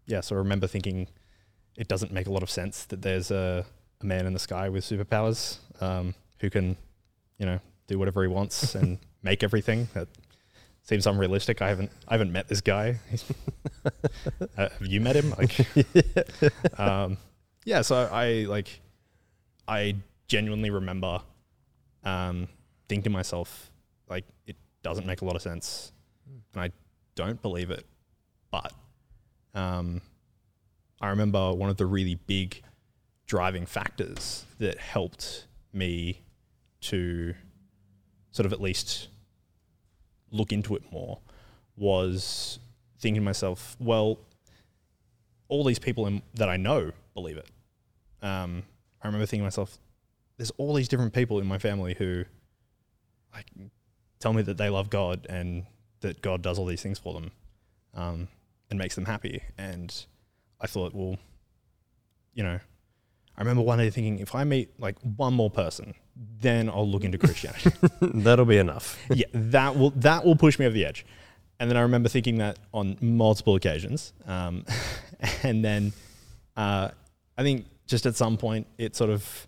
yeah, 0.07 0.21
so 0.21 0.37
I 0.37 0.39
remember 0.39 0.67
thinking 0.67 1.09
it 1.77 1.89
doesn't 1.89 2.13
make 2.13 2.27
a 2.27 2.31
lot 2.31 2.43
of 2.43 2.51
sense 2.51 2.85
that 2.87 3.03
there's 3.03 3.31
a, 3.31 3.65
a 4.01 4.07
man 4.07 4.27
in 4.27 4.33
the 4.33 4.39
sky 4.39 4.69
with 4.69 4.85
superpowers 4.85 5.59
um, 5.81 6.15
who 6.41 6.51
can, 6.51 6.77
you 7.39 7.47
know, 7.47 7.59
do 7.87 7.99
whatever 7.99 8.23
he 8.23 8.29
wants 8.29 8.75
and 8.75 8.99
make 9.23 9.43
everything. 9.43 9.89
That 9.95 10.09
seems 10.83 11.07
unrealistic. 11.07 11.63
I 11.63 11.69
haven't 11.69 11.91
I 12.07 12.15
haven't 12.15 12.33
met 12.33 12.49
this 12.49 12.61
guy. 12.61 12.99
Uh, 14.57 14.69
have 14.71 14.87
you 14.87 15.01
met 15.01 15.15
him? 15.15 15.31
Like, 15.31 15.67
um, 16.79 17.19
yeah. 17.67 17.83
So 17.83 18.09
I 18.11 18.47
like, 18.49 18.81
I 19.67 19.97
genuinely 20.29 20.71
remember 20.71 21.21
um, 22.03 22.49
thinking 22.89 23.05
to 23.05 23.11
myself, 23.11 23.71
like, 24.09 24.25
it 24.47 24.57
doesn't 24.83 25.07
make 25.07 25.23
a 25.23 25.25
lot 25.25 25.37
of 25.37 25.43
sense, 25.43 25.93
and 26.53 26.63
I 26.63 26.71
don't 27.15 27.41
believe 27.41 27.71
it. 27.71 27.87
But 28.51 28.73
um, 29.55 30.01
I 31.01 31.09
remember 31.09 31.53
one 31.53 31.71
of 31.71 31.77
the 31.77 31.87
really 31.87 32.15
big 32.15 32.63
driving 33.27 33.67
factors 33.67 34.45
that 34.59 34.79
helped 34.79 35.47
me 35.73 36.21
to 36.83 37.35
sort 38.31 38.47
of 38.47 38.53
at 38.53 38.61
least 38.61 39.09
look 40.31 40.53
into 40.53 40.77
it 40.77 40.83
more 40.93 41.19
was 41.77 42.59
thinking 42.99 43.23
to 43.23 43.25
myself, 43.25 43.77
well, 43.81 44.19
all 45.49 45.65
these 45.65 45.79
people 45.79 46.07
in, 46.07 46.23
that 46.35 46.49
I 46.49 46.57
know 46.57 46.93
believe 47.15 47.37
it. 47.37 47.49
Um, 48.23 48.65
I 49.05 49.09
remember 49.09 49.27
thinking 49.27 49.43
to 49.43 49.47
myself, 49.47 49.79
there's 50.37 50.51
all 50.53 50.75
these 50.75 50.89
different 50.89 51.13
people 51.13 51.39
in 51.39 51.47
my 51.47 51.59
family 51.59 51.95
who 51.97 52.25
like 53.33 53.47
tell 54.19 54.33
me 54.33 54.43
that 54.43 54.57
they 54.57 54.69
love 54.69 54.91
God 54.91 55.27
and 55.29 55.67
that 56.01 56.21
God 56.23 56.43
does 56.43 56.59
all 56.59 56.67
these 56.67 56.83
things 56.83 56.99
for 56.99 57.15
them 57.15 57.31
um, 57.95 58.29
and 58.71 58.79
makes 58.79 58.97
them 58.97 59.05
happy. 59.05 59.43
And 59.57 59.95
I 60.61 60.67
thought, 60.67 60.95
well, 60.95 61.19
you 62.33 62.43
know, 62.43 62.59
I 63.37 63.41
remember 63.41 63.63
one 63.63 63.79
day 63.79 63.91
thinking, 63.91 64.19
if 64.19 64.35
I 64.35 64.43
meet 64.43 64.81
like 64.81 64.97
one 65.01 65.35
more 65.35 65.51
person 65.51 65.95
then 66.17 66.69
I'll 66.69 66.89
look 66.89 67.05
into 67.05 67.19
Christianity. 67.19 67.71
That'll 68.01 68.45
be 68.45 68.59
enough. 68.59 68.99
yeah, 69.11 69.27
that 69.33 69.77
will 69.77 69.91
that 69.91 70.25
will 70.25 70.37
push 70.37 70.59
me 70.59 70.67
over 70.67 70.75
the 70.75 70.85
edge. 70.85 71.05
And 71.61 71.71
then 71.71 71.77
I 71.77 71.83
remember 71.83 72.09
thinking 72.09 72.39
that 72.39 72.59
on 72.73 72.97
multiple 73.01 73.55
occasions. 73.55 74.13
Um, 74.27 74.65
and 75.43 75.65
then 75.65 75.93
uh, 76.57 76.91
I 77.39 77.43
think 77.43 77.67
just 77.87 78.07
at 78.07 78.15
some 78.17 78.37
point 78.37 78.67
it 78.79 78.97
sort 78.97 79.11
of 79.11 79.47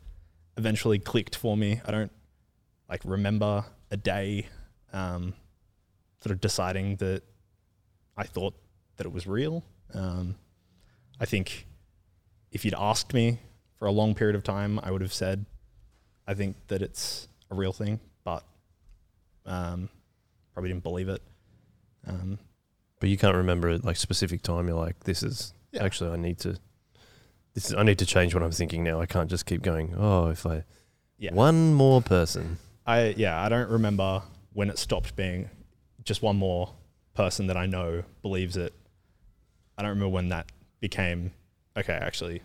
eventually 0.56 0.98
clicked 0.98 1.36
for 1.36 1.56
me. 1.56 1.80
I 1.84 1.90
don't 1.90 2.12
like 2.88 3.02
remember 3.04 3.64
a 3.90 3.96
day 3.96 4.46
um, 4.92 5.34
sort 6.22 6.32
of 6.32 6.40
deciding 6.40 6.96
that 6.96 7.22
I 8.16 8.24
thought 8.24 8.54
that 8.96 9.06
it 9.06 9.12
was 9.12 9.26
real. 9.26 9.64
Um, 9.94 10.36
I 11.20 11.24
think 11.26 11.66
if 12.52 12.64
you'd 12.64 12.74
asked 12.74 13.12
me 13.14 13.38
for 13.78 13.86
a 13.86 13.92
long 13.92 14.14
period 14.14 14.36
of 14.36 14.42
time, 14.42 14.80
I 14.82 14.90
would 14.90 15.02
have 15.02 15.12
said, 15.12 15.44
I 16.26 16.34
think 16.34 16.56
that 16.68 16.80
it's 16.82 17.28
a 17.50 17.54
real 17.54 17.72
thing, 17.72 18.00
but 18.24 18.44
um, 19.44 19.88
probably 20.52 20.70
didn't 20.70 20.82
believe 20.82 21.08
it. 21.08 21.22
Um, 22.06 22.38
But 23.00 23.10
you 23.10 23.18
can't 23.18 23.36
remember 23.36 23.68
it 23.68 23.84
like 23.84 23.96
specific 23.96 24.42
time. 24.42 24.68
You're 24.68 24.78
like, 24.78 25.04
this 25.04 25.22
is 25.22 25.52
Yeah. 25.72 25.84
actually 25.84 26.10
I 26.12 26.16
need 26.16 26.38
to. 26.40 26.58
This 27.56 27.68
is, 27.70 27.74
I 27.74 27.84
need 27.84 27.98
to 28.00 28.06
change 28.06 28.34
what 28.34 28.42
I'm 28.42 28.50
thinking 28.50 28.84
now. 28.84 29.00
I 29.00 29.06
can't 29.06 29.30
just 29.30 29.46
keep 29.46 29.62
going. 29.62 29.94
Oh, 29.96 30.26
if 30.28 30.44
I 30.44 30.64
yeah, 31.16 31.32
one 31.32 31.72
more 31.72 32.02
person. 32.02 32.58
I 32.86 33.14
yeah, 33.16 33.42
I 33.42 33.48
don't 33.48 33.70
remember 33.70 34.22
when 34.52 34.68
it 34.68 34.78
stopped 34.78 35.16
being 35.16 35.48
just 36.04 36.20
one 36.20 36.36
more 36.36 36.74
person 37.14 37.46
that 37.46 37.56
I 37.56 37.64
know 37.64 38.02
believes 38.20 38.58
it. 38.58 38.74
I 39.78 39.82
don't 39.82 39.88
remember 39.88 40.10
when 40.10 40.28
that 40.28 40.52
became 40.80 41.32
okay. 41.78 41.94
Actually, 41.94 42.42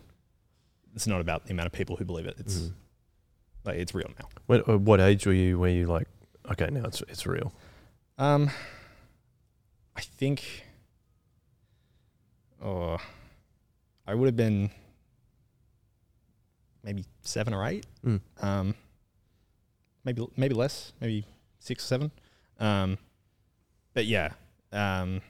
it's 0.94 1.06
not 1.06 1.20
about 1.20 1.44
the 1.44 1.52
amount 1.52 1.66
of 1.66 1.72
people 1.74 1.96
who 1.96 2.06
believe 2.06 2.24
it. 2.24 2.36
It's 2.38 2.56
Mhm. 2.60 2.72
like 3.66 3.76
it's 3.76 3.94
real 3.94 4.10
now. 4.18 4.28
When, 4.46 4.62
uh, 4.66 4.78
what 4.78 4.98
age 4.98 5.26
were 5.26 5.34
you? 5.34 5.58
Were 5.58 5.68
you 5.68 5.88
like, 5.88 6.08
okay, 6.52 6.68
now 6.70 6.84
it's 6.86 7.02
it's 7.02 7.26
real. 7.26 7.52
Um, 8.16 8.50
I 9.94 10.00
think, 10.00 10.64
oh, 12.64 12.96
I 14.06 14.14
would 14.14 14.24
have 14.26 14.36
been 14.36 14.70
maybe 16.82 17.04
seven 17.22 17.54
or 17.54 17.66
eight. 17.66 17.86
Mm. 18.04 18.20
Um, 18.40 18.74
maybe 20.04 20.26
maybe 20.36 20.54
less, 20.54 20.92
maybe 21.00 21.26
six 21.58 21.84
or 21.84 21.86
seven. 21.86 22.10
Um, 22.58 22.98
but 23.94 24.06
yeah, 24.06 24.30
um, 24.72 25.20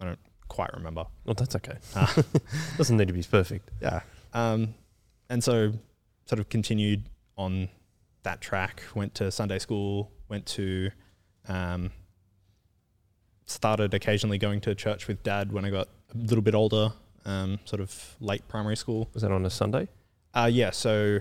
I 0.00 0.06
don't 0.06 0.18
quite 0.48 0.72
remember. 0.74 1.06
Well, 1.24 1.34
that's 1.34 1.56
okay. 1.56 1.76
Ah. 1.96 2.14
Doesn't 2.76 2.96
need 2.96 3.08
to 3.08 3.14
be 3.14 3.22
perfect. 3.22 3.70
Yeah. 3.80 4.00
Um, 4.32 4.74
and 5.28 5.42
so 5.42 5.72
sort 6.26 6.38
of 6.38 6.48
continued 6.48 7.04
on 7.36 7.68
that 8.22 8.40
track, 8.40 8.82
went 8.94 9.14
to 9.16 9.30
Sunday 9.30 9.58
school, 9.58 10.10
went 10.28 10.46
to, 10.46 10.90
um, 11.48 11.90
started 13.46 13.94
occasionally 13.94 14.38
going 14.38 14.60
to 14.60 14.74
church 14.74 15.08
with 15.08 15.22
dad 15.22 15.52
when 15.52 15.64
I 15.64 15.70
got 15.70 15.88
a 16.14 16.18
little 16.18 16.42
bit 16.42 16.54
older, 16.54 16.92
um, 17.24 17.58
sort 17.64 17.80
of 17.80 18.16
late 18.20 18.46
primary 18.48 18.76
school. 18.76 19.08
Was 19.12 19.22
that 19.22 19.32
on 19.32 19.44
a 19.44 19.50
Sunday? 19.50 19.88
Uh, 20.34 20.48
yeah, 20.52 20.70
so 20.70 21.20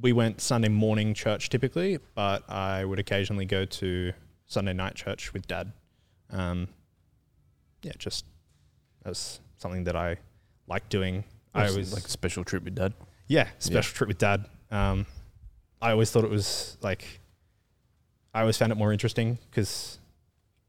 we 0.00 0.12
went 0.12 0.40
Sunday 0.40 0.68
morning 0.68 1.14
church 1.14 1.48
typically, 1.48 1.98
but 2.14 2.48
I 2.50 2.84
would 2.84 2.98
occasionally 2.98 3.44
go 3.46 3.64
to 3.64 4.12
Sunday 4.46 4.72
night 4.72 4.94
church 4.94 5.32
with 5.32 5.46
dad. 5.46 5.72
Um, 6.30 6.68
yeah, 7.82 7.92
just 7.98 8.24
as 9.04 9.40
something 9.56 9.84
that 9.84 9.96
I 9.96 10.16
like 10.66 10.88
doing. 10.88 11.24
I 11.54 11.64
Was 11.64 11.72
always 11.72 11.92
like 11.92 12.04
a 12.04 12.08
special 12.08 12.44
trip 12.44 12.64
with 12.64 12.74
dad. 12.74 12.94
yeah, 13.28 13.48
special 13.58 13.94
trip 13.94 14.08
with 14.08 14.18
dad. 14.18 14.46
Um, 14.70 15.06
I 15.80 15.90
always 15.90 16.10
thought 16.10 16.24
it 16.24 16.30
was 16.30 16.76
like, 16.80 17.20
I 18.34 18.40
always 18.40 18.56
found 18.56 18.72
it 18.72 18.76
more 18.76 18.92
interesting 18.92 19.38
because 19.50 19.98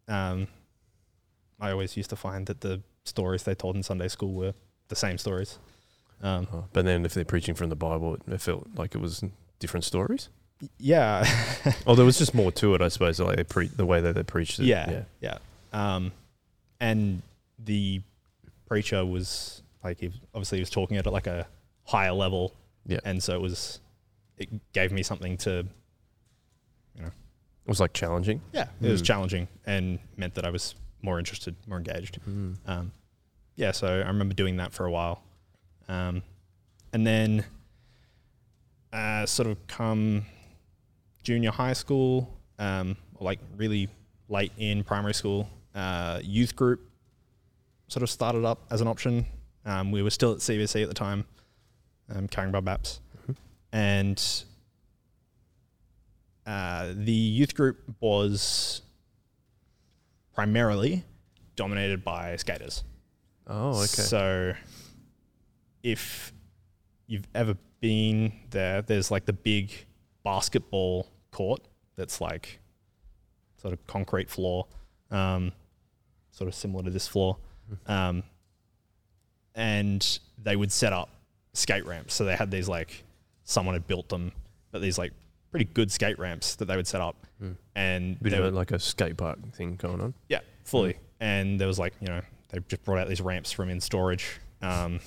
um, 0.08 0.48
I 1.60 1.72
always 1.72 1.96
used 1.96 2.10
to 2.10 2.16
find 2.16 2.46
that 2.48 2.62
the 2.62 2.82
stories 3.06 3.44
they 3.44 3.56
told 3.56 3.76
in 3.76 3.84
Sunday 3.84 4.08
school 4.08 4.34
were 4.34 4.54
the 4.90 4.96
same 4.96 5.18
stories. 5.18 5.60
Um, 6.24 6.48
Oh, 6.52 6.66
but 6.74 6.86
then 6.86 7.06
if 7.06 7.14
they're 7.14 7.26
preaching 7.26 7.54
from 7.54 7.70
the 7.70 7.76
Bible, 7.76 8.16
it, 8.16 8.22
it 8.28 8.42
felt 8.42 8.68
like 8.76 8.96
it 8.96 9.02
was 9.02 9.24
different 9.60 9.84
stories. 9.84 10.30
yeah, 10.80 11.26
Oh, 11.88 11.96
there 11.96 12.06
was 12.06 12.18
just 12.18 12.34
more 12.34 12.52
to 12.54 12.74
it, 12.76 12.82
I 12.82 12.88
suppose. 12.88 13.20
Like 13.20 13.36
they 13.38 13.44
pre- 13.44 13.68
the 13.68 13.86
way 13.86 14.00
that 14.02 14.16
they 14.16 14.24
preached 14.24 14.60
it. 14.60 14.66
Yeah. 14.66 15.04
yeah. 15.20 15.38
Um, 15.74 16.12
and 16.80 17.22
the 17.60 18.02
preacher 18.68 19.06
was 19.06 19.62
like, 19.84 20.00
he, 20.00 20.12
obviously, 20.34 20.58
he 20.60 20.62
was 20.62 20.70
talking 20.70 20.98
at 20.98 21.06
like 21.06 21.28
a 21.28 21.46
higher 21.86 22.14
level. 22.14 22.54
Yeah. 22.86 23.00
And 23.06 23.22
so 23.22 23.34
it 23.36 23.42
was, 23.42 23.80
it 24.38 24.50
gave 24.74 24.92
me 24.92 25.04
something 25.04 25.38
to, 25.40 25.66
you 26.96 27.02
know. 27.02 27.08
It 27.08 27.70
was 27.70 27.80
like 27.80 27.94
challenging. 27.94 28.42
yeah, 28.52 28.68
it 28.82 28.90
was 28.90 29.02
Mm. 29.02 29.06
challenging 29.06 29.48
and 29.66 30.00
meant 30.18 30.36
that 30.36 30.46
I 30.46 30.50
was 30.50 30.76
more 31.02 31.18
interested, 31.20 31.56
more 31.68 31.78
engaged. 31.78 32.20
Mm. 32.30 32.58
Um, 32.66 32.92
yeah, 33.56 33.72
so 33.72 33.88
I 33.88 34.08
remember 34.08 34.34
doing 34.34 34.58
that 34.58 34.74
for 34.74 34.86
a 34.86 34.92
while. 34.92 35.22
Um, 35.94 36.24
and 36.92 37.06
then 37.06 37.46
uh, 38.92 39.26
sort 39.26 39.48
of 39.48 39.66
come 39.68 40.26
junior 41.24 41.52
high 41.52 41.74
school, 41.74 42.30
um, 42.60 42.98
or 43.16 43.26
like 43.26 43.40
really 43.58 43.90
late 44.30 44.52
in 44.58 44.84
primary 44.84 45.14
school, 45.14 45.50
uh, 45.76 46.20
youth 46.24 46.56
group 46.56 46.90
sort 47.88 48.04
of 48.04 48.10
started 48.10 48.44
up 48.46 48.60
as 48.72 48.82
an 48.82 48.88
option. 48.88 49.26
Um, 49.66 49.92
we 49.92 50.02
were 50.02 50.10
still 50.10 50.32
at 50.34 50.40
CBC 50.40 50.82
at 50.84 50.90
the 50.90 50.96
time, 50.96 51.26
um, 52.14 52.28
Caringbah 52.28 52.64
Baps. 52.64 53.00
Mhm. 53.28 53.36
And 53.72 54.44
uh, 56.46 56.94
the 56.96 57.12
youth 57.14 57.54
group 57.56 57.78
was 58.02 58.82
primarily 60.34 61.04
dominated 61.56 62.04
by 62.04 62.36
skaters. 62.38 62.84
Oh, 63.48 63.76
okay. 63.78 63.86
So 63.86 64.54
if 65.84 66.34
you've 67.08 67.28
ever 67.36 67.56
been 67.82 68.32
there, 68.50 68.82
there's 68.82 69.12
like 69.12 69.26
the 69.26 69.34
big 69.34 69.72
basketball 70.24 71.08
court 71.32 71.62
that's 71.96 72.22
like 72.22 72.60
sort 73.62 73.74
of 73.74 73.86
concrete 73.88 74.30
floor, 74.30 74.66
um, 75.12 75.52
sort 76.32 76.48
of 76.48 76.56
similar 76.56 76.84
to 76.84 76.90
this 76.90 77.08
floor. 77.08 77.38
Um, 77.88 78.24
and 79.56 80.20
they 80.42 80.56
would 80.56 80.72
set 80.72 80.94
up 80.94 81.10
skate 81.54 81.86
ramps. 81.86 82.14
So 82.14 82.26
they 82.26 82.36
had 82.36 82.50
these 82.52 82.68
like, 82.68 83.04
someone 83.44 83.76
had 83.76 83.88
built 83.88 84.10
them, 84.10 84.32
but 84.72 84.82
these 84.82 84.98
like 84.98 85.14
pretty 85.52 85.66
good 85.66 85.92
skate 85.92 86.18
ramps 86.18 86.56
that 86.56 86.66
they 86.66 86.76
would 86.76 86.88
set 86.88 87.02
up. 87.02 87.16
Mm. 87.42 87.56
And 87.76 88.18
they 88.22 88.40
would- 88.40 88.54
like 88.54 88.72
a 88.72 88.80
skate 88.80 89.18
park 89.18 89.38
thing 89.54 89.76
going 89.76 90.02
on. 90.02 90.14
yeah, 90.30 90.40
fully. 90.64 90.98
And 91.20 91.60
there 91.60 91.68
was 91.68 91.80
like, 91.80 91.94
you 92.02 92.08
know, 92.08 92.22
they 92.50 92.60
just 92.68 92.84
brought 92.84 93.00
out 93.00 93.08
these 93.08 93.22
ramps 93.22 93.52
from 93.52 93.70
in 93.70 93.80
storage, 93.80 94.40
um, 94.62 95.00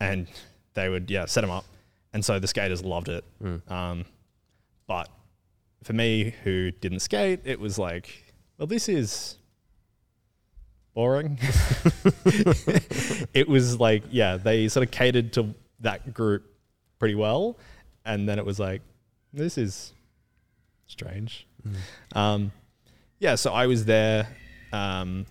and 0.00 0.26
they 0.74 0.88
would 0.88 1.10
yeah 1.10 1.26
set 1.26 1.42
them 1.42 1.50
up, 1.50 1.64
and 2.12 2.24
so 2.24 2.38
the 2.38 2.48
skaters 2.48 2.84
loved 2.84 3.08
it. 3.08 3.24
Mm. 3.42 3.70
Um, 3.70 4.04
but 4.86 5.08
for 5.84 5.92
me, 5.92 6.34
who 6.44 6.70
didn't 6.70 7.00
skate, 7.00 7.40
it 7.44 7.60
was 7.60 7.78
like, 7.78 8.34
well, 8.58 8.66
this 8.66 8.88
is 8.88 9.36
boring. 10.94 11.38
it 13.32 13.48
was 13.48 13.78
like, 13.78 14.02
yeah, 14.10 14.36
they 14.36 14.68
sort 14.68 14.86
of 14.86 14.90
catered 14.90 15.32
to 15.34 15.54
that 15.80 16.12
group 16.12 16.44
pretty 16.98 17.14
well, 17.14 17.58
and 18.04 18.28
then 18.28 18.38
it 18.38 18.44
was 18.44 18.58
like, 18.58 18.82
this 19.32 19.56
is 19.56 19.92
strange. 20.86 21.46
Mm. 21.66 22.16
Um, 22.16 22.52
yeah, 23.18 23.34
so 23.34 23.52
I 23.52 23.66
was 23.66 23.84
there 23.84 24.26
um, 24.72 25.26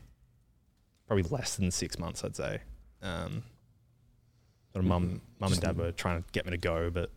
probably 1.08 1.24
less 1.24 1.56
than 1.56 1.72
six 1.72 2.00
months, 2.00 2.24
I'd 2.24 2.36
say. 2.36 2.62
Um, 3.02 3.44
sort 4.74 4.84
of 4.84 4.90
mum, 4.90 5.22
mum 5.40 5.52
and 5.52 5.62
dad 5.62 5.78
were 5.78 5.92
trying 5.92 6.22
to 6.22 6.30
get 6.32 6.46
me 6.46 6.52
to 6.52 6.58
go, 6.58 6.90
but 6.90 7.10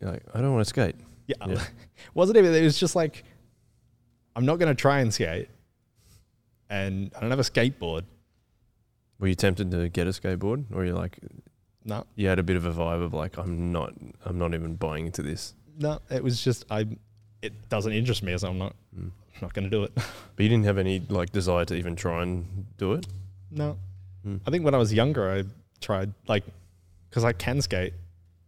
You're 0.00 0.10
like, 0.12 0.22
I 0.34 0.40
don't 0.40 0.52
want 0.52 0.64
to 0.64 0.68
skate. 0.68 0.96
yeah, 1.26 1.36
Yeah. 1.46 1.62
wasn't 2.14 2.38
even. 2.38 2.54
It 2.54 2.62
was 2.62 2.78
just 2.78 2.96
like, 2.96 3.24
I'm 4.36 4.44
not 4.46 4.58
going 4.58 4.68
to 4.74 4.80
try 4.80 5.00
and 5.00 5.12
skate, 5.12 5.48
and 6.70 7.10
I 7.16 7.20
don't 7.20 7.30
have 7.30 7.38
a 7.38 7.42
skateboard. 7.42 8.02
Were 9.18 9.28
you 9.28 9.34
tempted 9.34 9.70
to 9.72 9.88
get 9.88 10.06
a 10.06 10.10
skateboard, 10.10 10.64
or 10.72 10.84
you 10.84 10.92
like 10.94 11.18
No, 11.84 12.04
you 12.14 12.28
had 12.28 12.38
a 12.38 12.42
bit 12.42 12.56
of 12.56 12.64
a 12.64 12.72
vibe 12.72 13.02
of 13.02 13.12
like, 13.14 13.36
I'm 13.36 13.72
not, 13.72 13.94
I'm 14.24 14.38
not 14.38 14.54
even 14.54 14.76
buying 14.76 15.06
into 15.06 15.22
this. 15.22 15.54
no, 15.78 16.00
it 16.10 16.22
was 16.22 16.42
just 16.42 16.64
I. 16.70 16.86
It 17.40 17.68
doesn't 17.68 17.92
interest 17.92 18.22
me, 18.24 18.36
so 18.36 18.48
I'm 18.48 18.58
not 18.58 18.74
Mm. 18.98 19.10
not 19.40 19.54
going 19.54 19.64
to 19.64 19.70
do 19.70 19.84
it. 19.84 19.92
But 20.36 20.42
you 20.42 20.48
didn't 20.48 20.64
have 20.64 20.78
any 20.78 21.00
like 21.08 21.30
desire 21.30 21.64
to 21.66 21.74
even 21.74 21.94
try 21.96 22.22
and 22.22 22.66
do 22.78 22.92
it. 22.94 23.06
no, 23.50 23.78
Mm. 24.26 24.40
I 24.46 24.50
think 24.50 24.64
when 24.64 24.74
I 24.74 24.78
was 24.78 24.92
younger, 24.92 25.30
I 25.32 25.44
tried 25.80 26.12
like 26.26 26.44
because 27.08 27.24
I 27.24 27.32
can 27.32 27.60
skate, 27.60 27.94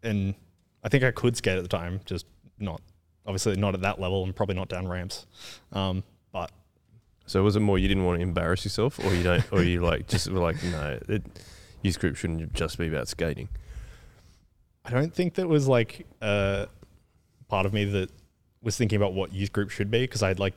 and 0.02 0.34
I 0.82 0.88
think 0.88 1.04
I 1.04 1.10
could 1.10 1.36
skate 1.36 1.56
at 1.56 1.62
the 1.62 1.68
time, 1.68 2.00
just 2.04 2.26
not 2.58 2.80
obviously 3.26 3.54
not 3.56 3.74
at 3.74 3.82
that 3.82 4.00
level, 4.00 4.24
and 4.24 4.34
probably 4.34 4.54
not 4.56 4.68
down 4.68 4.88
ramps. 4.88 5.26
Um, 5.72 6.02
but 6.32 6.50
So 7.26 7.42
was 7.42 7.54
it 7.56 7.60
more 7.60 7.78
you 7.78 7.86
didn't 7.88 8.04
want 8.04 8.18
to 8.18 8.22
embarrass 8.22 8.64
yourself, 8.64 8.98
or 9.04 9.14
you 9.14 9.22
don't, 9.22 9.44
or 9.52 9.62
you 9.62 9.80
like 9.84 10.08
just 10.08 10.30
were 10.30 10.40
like, 10.40 10.62
no, 10.64 10.98
it, 11.08 11.22
youth 11.82 11.98
group 11.98 12.16
shouldn't 12.16 12.52
just 12.52 12.78
be 12.78 12.88
about 12.88 13.08
skating. 13.08 13.48
I 14.84 14.90
don't 14.90 15.14
think 15.14 15.34
that 15.34 15.48
was 15.48 15.68
like 15.68 16.06
a 16.22 16.68
part 17.48 17.66
of 17.66 17.72
me 17.72 17.84
that 17.84 18.10
was 18.62 18.76
thinking 18.76 18.96
about 18.96 19.12
what 19.12 19.32
youth 19.32 19.52
group 19.52 19.70
should 19.70 19.90
be 19.90 20.00
because 20.00 20.22
I'd 20.22 20.38
like 20.38 20.54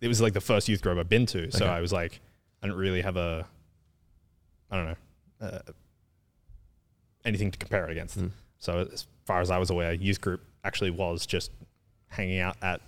it 0.00 0.08
was 0.08 0.20
like 0.20 0.32
the 0.32 0.40
first 0.40 0.68
youth 0.68 0.82
group 0.82 0.98
I've 0.98 1.08
been 1.08 1.26
to, 1.26 1.50
so 1.50 1.64
Okay. 1.64 1.72
I 1.74 1.80
was 1.80 1.92
like 1.92 2.20
I 2.62 2.66
didn't 2.66 2.78
really 2.78 3.02
have 3.02 3.16
a 3.16 3.46
I 4.70 4.76
don't 4.76 4.86
know 4.86 5.46
uh, 5.46 5.58
anything 7.24 7.50
to 7.50 7.58
compare 7.58 7.84
it 7.86 7.92
against. 7.92 8.18
Mm. 8.18 8.30
So 8.58 8.88
as 8.92 9.06
far 9.24 9.40
as 9.40 9.50
I 9.50 9.58
was 9.58 9.70
aware, 9.70 9.92
youth 9.92 10.20
group 10.20 10.42
actually 10.64 10.90
was 10.90 11.26
just 11.26 11.50
hanging 12.08 12.38
out 12.38 12.56
at 12.62 12.80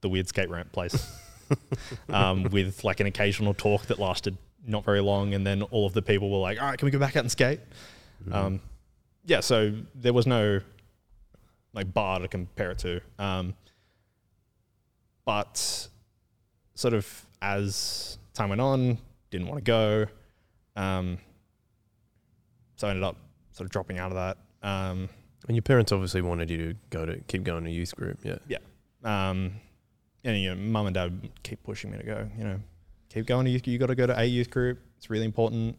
the 0.00 0.08
weird 0.08 0.28
skate 0.28 0.50
ramp 0.50 0.70
place 0.70 1.10
um, 2.08 2.44
with 2.44 2.84
like 2.84 3.00
an 3.00 3.06
occasional 3.06 3.54
talk 3.54 3.86
that 3.86 3.98
lasted 3.98 4.36
not 4.66 4.84
very 4.84 5.00
long, 5.00 5.34
and 5.34 5.46
then 5.46 5.62
all 5.62 5.86
of 5.86 5.94
the 5.94 6.02
people 6.02 6.30
were 6.30 6.38
like, 6.38 6.60
"All 6.60 6.68
right, 6.68 6.78
can 6.78 6.86
we 6.86 6.90
go 6.90 6.98
back 6.98 7.16
out 7.16 7.24
and 7.24 7.30
skate?" 7.30 7.60
Mm. 8.28 8.34
Um, 8.34 8.60
yeah, 9.24 9.40
so 9.40 9.74
there 9.94 10.12
was 10.12 10.26
no 10.26 10.60
like 11.72 11.92
bar 11.92 12.18
to 12.18 12.28
compare 12.28 12.70
it 12.72 12.78
to. 12.78 13.00
Um, 13.18 13.54
but 15.24 15.88
sort 16.74 16.94
of 16.94 17.26
as 17.42 18.18
time 18.34 18.48
went 18.48 18.60
on, 18.60 18.98
didn't 19.30 19.46
want 19.46 19.58
to 19.58 19.64
go. 19.64 20.06
Um, 20.76 21.18
so 22.76 22.86
I 22.86 22.90
ended 22.90 23.04
up 23.04 23.16
sort 23.58 23.66
of 23.66 23.70
dropping 23.70 23.98
out 23.98 24.10
of 24.12 24.16
that. 24.16 24.38
Um, 24.68 25.08
and 25.46 25.56
your 25.56 25.62
parents 25.62 25.92
obviously 25.92 26.22
wanted 26.22 26.50
you 26.50 26.56
to 26.58 26.74
go 26.90 27.04
to 27.04 27.18
keep 27.26 27.42
going 27.42 27.64
to 27.64 27.70
youth 27.70 27.94
group. 27.94 28.18
Yeah. 28.24 28.58
um, 29.04 29.52
and 30.24 30.40
you 30.40 30.54
know, 30.54 30.60
mum 30.60 30.86
and 30.86 30.94
dad 30.94 31.28
keep 31.42 31.62
pushing 31.62 31.90
me 31.90 31.98
to 31.98 32.04
go. 32.04 32.28
You 32.38 32.44
know, 32.44 32.60
keep 33.08 33.26
going 33.26 33.44
to 33.44 33.50
youth. 33.50 33.66
You 33.66 33.78
got 33.78 33.86
to 33.86 33.94
go 33.94 34.06
to 34.06 34.18
a 34.18 34.24
youth 34.24 34.50
group. 34.50 34.80
It's 34.96 35.10
really 35.10 35.24
important. 35.24 35.76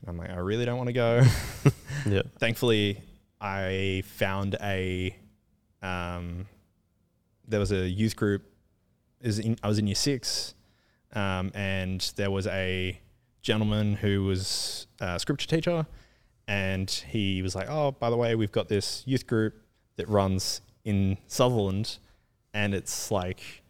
And 0.00 0.08
I'm 0.08 0.16
like, 0.16 0.30
I 0.30 0.36
really 0.36 0.64
don't 0.64 0.76
want 0.78 0.88
to 0.88 0.92
go. 0.92 1.22
Yeah. 2.06 2.22
Thankfully, 2.38 3.02
I 3.40 4.04
found 4.06 4.56
a. 4.62 5.14
Um, 5.82 6.46
there 7.46 7.58
was 7.58 7.72
a 7.72 7.88
youth 7.88 8.14
group. 8.14 8.42
Is 9.20 9.40
in, 9.40 9.56
I 9.64 9.68
was 9.68 9.78
in 9.80 9.88
year 9.88 9.96
six, 9.96 10.54
um, 11.12 11.50
and 11.54 12.00
there 12.14 12.30
was 12.30 12.46
a 12.46 13.00
gentleman 13.42 13.94
who 13.94 14.24
was 14.24 14.86
a 15.00 15.18
scripture 15.18 15.48
teacher, 15.48 15.86
and 16.48 16.90
he 16.90 17.42
was 17.42 17.54
like, 17.54 17.68
"Oh, 17.68 17.92
by 17.92 18.10
the 18.10 18.16
way, 18.16 18.34
we've 18.34 18.50
got 18.50 18.68
this 18.68 19.04
youth 19.06 19.26
group 19.26 19.54
that 19.96 20.08
runs 20.08 20.62
in 20.84 21.18
Sutherland, 21.28 21.98
and 22.54 22.74
it's 22.74 23.10
like 23.10 23.62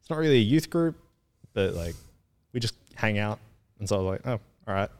it's 0.00 0.08
not 0.08 0.18
really 0.18 0.36
a 0.36 0.38
youth 0.38 0.70
group, 0.70 0.96
but 1.52 1.74
like 1.74 1.96
we 2.52 2.60
just 2.60 2.76
hang 2.94 3.18
out." 3.18 3.40
And 3.80 3.88
so 3.88 3.96
I 3.96 3.98
was 3.98 4.06
like, 4.06 4.26
"Oh, 4.26 4.40
all 4.68 4.74
right." 4.74 4.90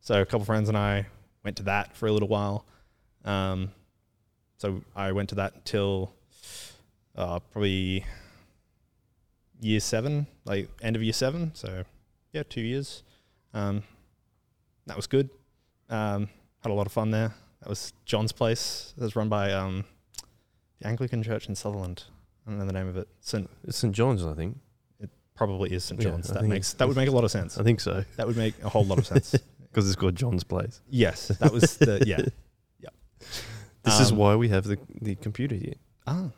So 0.00 0.22
a 0.22 0.26
couple 0.26 0.46
friends 0.46 0.70
and 0.70 0.78
I 0.78 1.06
went 1.44 1.58
to 1.58 1.64
that 1.64 1.94
for 1.94 2.06
a 2.06 2.12
little 2.12 2.28
while. 2.28 2.64
Um, 3.24 3.70
so 4.56 4.82
I 4.96 5.12
went 5.12 5.28
to 5.28 5.34
that 5.36 5.54
until 5.54 6.14
uh, 7.14 7.40
probably 7.40 8.06
year 9.60 9.80
seven, 9.80 10.26
like 10.46 10.70
end 10.80 10.96
of 10.96 11.02
year 11.02 11.12
seven. 11.12 11.50
So 11.54 11.84
yeah, 12.32 12.44
two 12.48 12.62
years. 12.62 13.02
Um, 13.52 13.82
that 14.86 14.96
was 14.96 15.06
good. 15.06 15.28
Um, 15.90 16.30
had 16.62 16.70
a 16.70 16.74
lot 16.74 16.86
of 16.86 16.92
fun 16.92 17.10
there. 17.10 17.34
That 17.60 17.68
was 17.68 17.92
John's 18.04 18.32
place. 18.32 18.94
It 18.96 19.02
was 19.02 19.16
run 19.16 19.28
by 19.28 19.52
um, 19.52 19.84
the 20.80 20.86
Anglican 20.88 21.22
Church 21.22 21.48
in 21.48 21.54
Sutherland. 21.54 22.04
I 22.46 22.50
don't 22.50 22.58
know 22.60 22.66
the 22.66 22.72
name 22.72 22.88
of 22.88 22.96
it. 22.96 23.08
St. 23.20 23.48
It's 23.64 23.76
St 23.78 23.92
John's, 23.94 24.24
I 24.24 24.34
think. 24.34 24.58
It 25.00 25.10
probably 25.34 25.72
is 25.72 25.84
St 25.84 26.00
Yeah, 26.02 26.10
John's. 26.10 26.30
I 26.30 26.34
that 26.34 26.40
think 26.40 26.52
makes 26.52 26.72
that 26.74 26.86
would 26.88 26.96
make 26.96 27.08
a 27.08 27.12
lot 27.12 27.24
of 27.24 27.30
sense. 27.30 27.58
I 27.58 27.62
think 27.62 27.80
so 27.80 28.04
That 28.16 28.26
would 28.26 28.36
make 28.36 28.54
a 28.62 28.68
whole 28.68 28.84
lot 28.84 28.98
of 28.98 29.06
sense. 29.06 29.34
because 29.70 29.86
it's 29.86 29.96
called 29.96 30.14
John's 30.16 30.44
Place. 30.44 30.80
yes, 30.88 31.28
that 31.28 31.52
was 31.52 31.76
the 31.76 32.02
yeah. 32.06 32.20
Yeah. 32.80 32.88
This 33.82 34.00
is 34.00 34.12
Um, 34.12 34.18
why 34.18 34.36
we 34.36 34.48
have 34.48 34.64
the 34.64 34.78
the 35.02 35.14
computer 35.16 35.54
here. 35.56 35.74
Ah, 36.06 36.30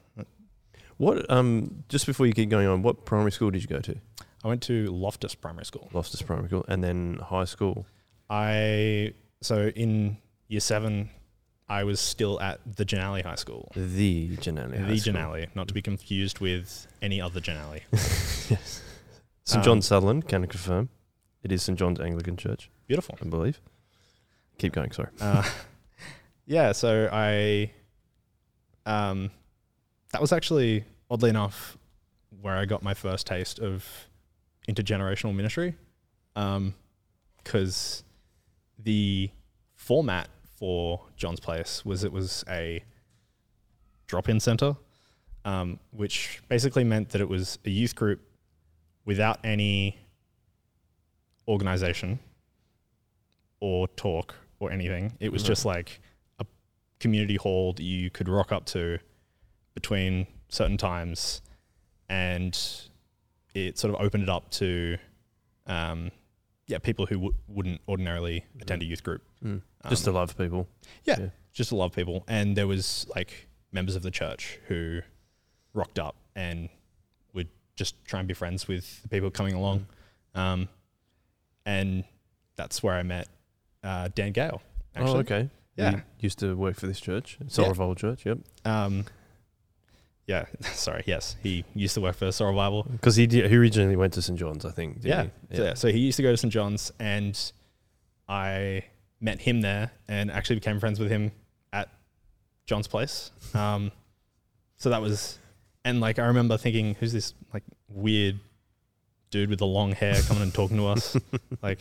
What 0.97 1.31
um 1.31 1.85
just 1.89 2.07
before 2.07 2.27
you 2.27 2.33
keep 2.33 2.49
going 2.51 2.67
on, 2.67 2.83
what 2.83 3.05
primary 3.05 3.31
school 3.33 3.51
did 3.51 3.63
you 3.63 3.69
go 3.69 3.81
to? 3.81 3.95
I 4.43 4.49
went 4.49 4.63
to 4.63 4.87
Loftus 4.87 5.35
Primary 5.35 5.67
School. 5.67 5.89
Loftus 5.93 6.23
Primary 6.23 6.49
School, 6.49 6.65
and 6.67 6.83
then 6.83 7.19
high 7.23 7.45
school. 7.45 7.87
I 8.31 9.13
so 9.43 9.69
in 9.69 10.17
year 10.49 10.61
seven, 10.61 11.11
I 11.69 11.85
was 11.85 12.01
still 12.01 12.41
at 12.41 12.61
the 12.77 12.85
Jannali 12.85 13.23
High 13.25 13.37
School. 13.37 13.71
The 13.77 14.37
Jannali. 14.37 14.87
the 14.89 15.11
Jannali, 15.11 15.47
not 15.55 15.69
to 15.69 15.75
be 15.75 15.83
confused 15.83 16.41
with 16.41 16.87
any 17.01 17.21
other 17.21 17.41
Jannali. 17.41 17.83
yes. 17.93 18.83
St 19.45 19.59
Um, 19.59 19.65
John's 19.65 19.87
Sutherland, 19.87 20.29
can 20.29 20.43
I 20.43 20.47
confirm? 20.47 20.89
It 21.43 21.53
is 21.53 21.63
St 21.63 21.79
John's 21.79 22.01
Anglican 22.01 22.37
Church, 22.37 22.71
Beautiful. 22.87 23.17
I 23.23 23.29
believe. 23.29 23.61
Keep 24.59 24.73
going, 24.73 24.91
sorry. 24.93 25.09
Uh, 25.21 25.49
yeah, 26.47 26.73
so 26.73 27.09
I, 27.11 27.71
um, 28.85 29.31
that 30.13 30.21
was 30.21 30.33
actually 30.33 30.85
oddly 31.11 31.31
enough 31.31 31.79
where 32.43 32.57
I 32.57 32.65
got 32.65 32.83
my 32.83 32.95
first 32.95 33.27
taste 33.27 33.59
of 33.59 33.87
intergenerational 34.69 35.35
ministry, 35.35 35.77
because 36.35 38.03
the 38.83 39.31
format 39.75 40.29
for 40.59 41.07
John's 41.17 41.41
Place 41.41 41.85
was 41.85 42.05
it 42.05 42.13
was 42.13 42.45
a 42.49 42.83
drop-in 44.07 44.41
center, 44.41 44.77
um, 45.45 45.79
which 45.91 46.41
basically 46.49 46.85
meant 46.85 47.11
that 47.11 47.21
it 47.21 47.29
was 47.29 47.59
a 47.65 47.71
youth 47.71 47.95
group 47.95 48.21
without 49.05 49.39
any 49.45 49.99
organization 51.49 52.19
or 53.61 53.89
talk 53.89 54.35
or 54.59 54.71
anything. 54.71 55.17
It 55.21 55.33
was 55.33 55.43
Right. 55.43 55.49
just 55.49 55.65
like 55.65 56.01
a 56.39 56.47
community 56.99 57.37
hall 57.37 57.73
that 57.75 57.83
you 57.83 58.11
could 58.11 58.29
rock 58.29 58.53
up 58.53 58.67
to 58.67 58.99
between 59.75 60.27
certain 60.49 60.77
times, 60.77 61.43
and 62.09 62.59
it 63.55 63.79
sort 63.79 63.95
of 63.95 64.01
opened 64.01 64.25
it 64.25 64.29
up 64.29 64.51
to, 64.51 64.99
um, 65.67 66.11
yeah, 66.71 66.79
people 66.79 67.07
who 67.07 67.17
w- 67.17 67.35
wouldn't 67.49 67.81
ordinarily 67.89 68.45
attend 68.61 68.83
a 68.83 68.85
youth 68.85 69.03
group. 69.03 69.23
Mm. 69.45 69.63
Just 69.89 70.05
to 70.05 70.11
Um, 70.11 70.17
love 70.17 70.37
people. 70.39 70.69
yeah, 71.05 71.19
yeah. 71.21 71.29
just 71.53 71.71
to 71.71 71.77
love 71.77 71.93
people. 71.93 72.25
And 72.29 72.57
there 72.57 72.67
was 72.69 73.07
like 73.17 73.49
members 73.73 73.97
of 73.97 74.03
the 74.03 74.11
church 74.11 74.59
who 74.69 75.01
rocked 75.75 75.99
up 75.99 76.17
and 76.37 76.69
would 77.35 77.49
just 77.77 77.95
try 78.05 78.19
and 78.21 78.29
be 78.29 78.35
friends 78.35 78.69
with 78.69 79.03
the 79.03 79.09
people 79.09 79.31
coming 79.31 79.55
along. 79.55 79.87
Um, 80.35 80.69
and 81.67 82.05
that's 82.57 82.83
where 82.83 82.95
I 82.95 83.03
met 83.03 83.29
uh, 83.83 84.09
Dan 84.15 84.33
Gale. 84.33 84.63
Actually. 84.95 85.13
Oh, 85.15 85.19
okay. 85.21 85.51
Yeah. 85.77 85.91
You 85.93 86.03
used 86.21 86.39
to 86.41 86.55
work 86.57 86.77
for 86.77 86.87
this 86.87 87.01
church, 87.01 87.39
Soul 87.49 87.69
Revival 87.69 87.95
Church, 87.95 88.27
yep. 88.27 88.39
Um, 88.65 89.07
yeah, 90.31 90.47
sorry. 90.73 91.03
Yes, 91.07 91.37
he 91.43 91.65
used 91.75 91.95
to 91.95 92.01
work 92.01 92.15
for 92.17 92.31
Bible. 92.55 92.87
Because 92.91 93.17
he, 93.17 93.27
did- 93.27 93.51
he 93.51 93.57
originally 93.57 93.97
went 93.97 94.13
to 94.15 94.23
St 94.23 94.39
John's, 94.39 94.65
I 94.65 94.71
think. 94.71 94.99
Yeah. 95.03 95.23
didn't? 95.51 95.57
So, 95.57 95.63
yeah. 95.65 95.75
So 95.75 95.89
he 95.89 95.99
used 95.99 96.17
to 96.19 96.23
go 96.23 96.31
to 96.31 96.37
St. 96.37 96.53
John's, 96.53 96.93
and 97.01 97.35
I 98.29 98.85
met 99.21 99.41
him 99.41 99.61
there, 99.61 99.91
and 100.09 100.31
actually 100.31 100.57
became 100.57 100.79
friends 100.81 100.99
with 101.01 101.11
him 101.11 101.33
at 101.73 101.89
John's 102.67 102.87
place. 102.89 103.31
Um, 103.55 103.91
so 104.77 104.89
that 104.91 105.03
was, 105.03 105.39
and 105.85 106.01
like 106.01 106.19
I 106.19 106.27
remember 106.27 106.57
thinking, 106.57 106.95
who's 106.99 107.13
this 107.13 107.35
like 107.53 107.65
weird 107.89 108.39
dude 109.31 109.51
with 109.51 109.59
the 109.59 109.67
long 109.67 109.93
hair 109.93 110.15
coming 110.23 110.43
and 110.43 110.55
talking 110.55 110.77
to 110.79 110.87
us? 110.87 111.17
like, 111.63 111.81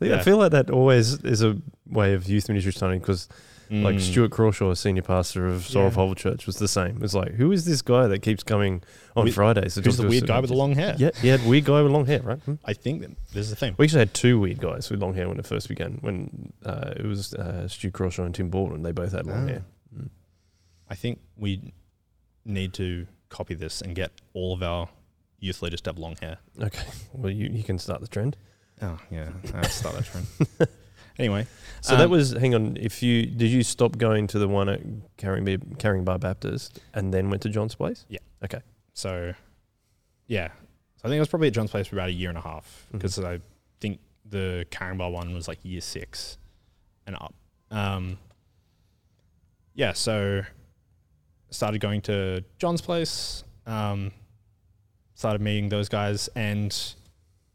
I 0.00 0.04
Yeah. 0.06 0.22
feel 0.22 0.36
like 0.36 0.50
that 0.50 0.68
always 0.70 1.22
is 1.24 1.42
a 1.42 1.56
way 1.88 2.12
of 2.14 2.28
youth 2.28 2.48
ministry 2.48 2.72
starting 2.72 2.98
because, 3.00 3.28
like, 3.70 3.96
mm, 3.96 4.00
Stuart 4.00 4.30
Crawshaw, 4.30 4.74
senior 4.74 5.02
pastor 5.02 5.46
of 5.46 5.64
Soul 5.66 5.82
Yeah. 5.82 5.88
Revival 5.88 6.14
Church, 6.14 6.46
was 6.46 6.56
the 6.56 6.68
same. 6.68 7.02
It's 7.02 7.14
like, 7.14 7.32
who 7.34 7.50
is 7.52 7.64
this 7.64 7.82
guy 7.82 8.06
that 8.06 8.20
keeps 8.20 8.42
coming 8.42 8.82
on 9.16 9.30
Fridays? 9.30 9.74
who's 9.76 9.96
the 9.96 10.06
weird 10.08 10.26
guy 10.26 10.40
with 10.40 10.50
the 10.50 10.56
long 10.56 10.74
hair? 10.74 10.94
Yeah, 10.98 11.10
he 11.20 11.28
had 11.28 11.44
weird 11.46 11.64
guy 11.64 11.82
with 11.82 11.92
long 11.92 12.06
hair, 12.06 12.20
right? 12.22 12.38
Hmm. 12.40 12.54
I 12.64 12.72
think 12.74 13.00
that 13.02 13.10
this 13.32 13.44
is 13.46 13.50
the 13.50 13.56
thing. 13.56 13.74
We 13.78 13.86
actually 13.86 14.00
had 14.00 14.14
two 14.14 14.38
weird 14.38 14.60
guys 14.60 14.90
with 14.90 15.00
long 15.00 15.14
hair 15.14 15.28
when 15.28 15.38
it 15.38 15.46
first 15.46 15.68
began. 15.68 15.98
When 16.00 16.52
uh, 16.64 16.92
it 16.96 17.04
was 17.06 17.34
uh, 17.34 17.66
Stu 17.68 17.90
Crawshaw 17.90 18.24
and 18.24 18.34
Tim 18.34 18.48
Baldwin, 18.50 18.82
they 18.82 18.92
both 18.92 19.12
had 19.12 19.26
long 19.26 19.44
Ah. 19.44 19.48
hair. 19.48 19.64
Mm. 19.96 20.08
I 20.88 20.94
think 20.94 21.20
we 21.36 21.72
need 22.44 22.72
to 22.74 23.06
copy 23.30 23.54
this 23.54 23.80
and 23.80 23.94
get 23.94 24.12
all 24.34 24.52
of 24.52 24.62
our 24.62 24.88
youth 25.40 25.62
leaders 25.62 25.80
to 25.82 25.90
have 25.90 25.98
long 25.98 26.16
hair. 26.20 26.38
Okay, 26.60 26.84
well, 27.12 27.30
you, 27.30 27.48
you 27.50 27.62
can 27.64 27.78
start 27.78 28.00
the 28.00 28.06
trend. 28.08 28.36
Oh 28.82 28.98
yeah, 29.10 29.30
I'll 29.54 29.64
start 29.64 29.94
that 29.96 30.04
trend. 30.04 30.26
anyway, 31.18 31.46
So 31.80 31.96
that 31.96 32.04
Um, 32.04 32.10
was, 32.10 32.32
hang 32.32 32.54
on, 32.54 32.76
if 32.80 33.02
you 33.02 33.26
did 33.26 33.50
you 33.50 33.62
stop 33.62 33.98
going 33.98 34.26
to 34.28 34.38
the 34.38 34.48
one 34.48 34.68
at 34.68 34.80
Caringbah, 35.18 35.78
Carrying 35.78 36.04
Bar 36.04 36.18
Baptist 36.18 36.80
and 36.94 37.12
then 37.12 37.30
went 37.30 37.42
to 37.42 37.48
John's 37.48 37.74
place? 37.74 38.06
Yeah. 38.08 38.20
Okay. 38.42 38.60
So 38.94 39.34
yeah. 40.26 40.48
So 40.96 41.02
I 41.04 41.08
think 41.08 41.16
I 41.16 41.20
was 41.20 41.28
probably 41.28 41.48
at 41.48 41.54
John's 41.54 41.70
place 41.70 41.86
for 41.88 41.96
about 41.96 42.08
a 42.08 42.12
year 42.12 42.28
and 42.30 42.38
a 42.38 42.42
half 42.42 42.86
because 42.92 43.18
I 43.18 43.40
think 43.80 44.00
the 44.24 44.66
Caringbah 44.70 45.12
one 45.12 45.34
was 45.34 45.46
like 45.48 45.58
year 45.62 45.80
six 45.80 46.38
and 47.06 47.16
up. 47.16 47.34
Um, 47.70 48.18
yeah, 49.74 49.92
so 49.92 50.42
started 51.50 51.80
going 51.80 52.00
to 52.02 52.44
John's 52.58 52.80
place. 52.80 53.44
Um, 53.66 54.12
started 55.14 55.40
meeting 55.42 55.68
those 55.68 55.88
guys, 55.88 56.28
and 56.34 56.76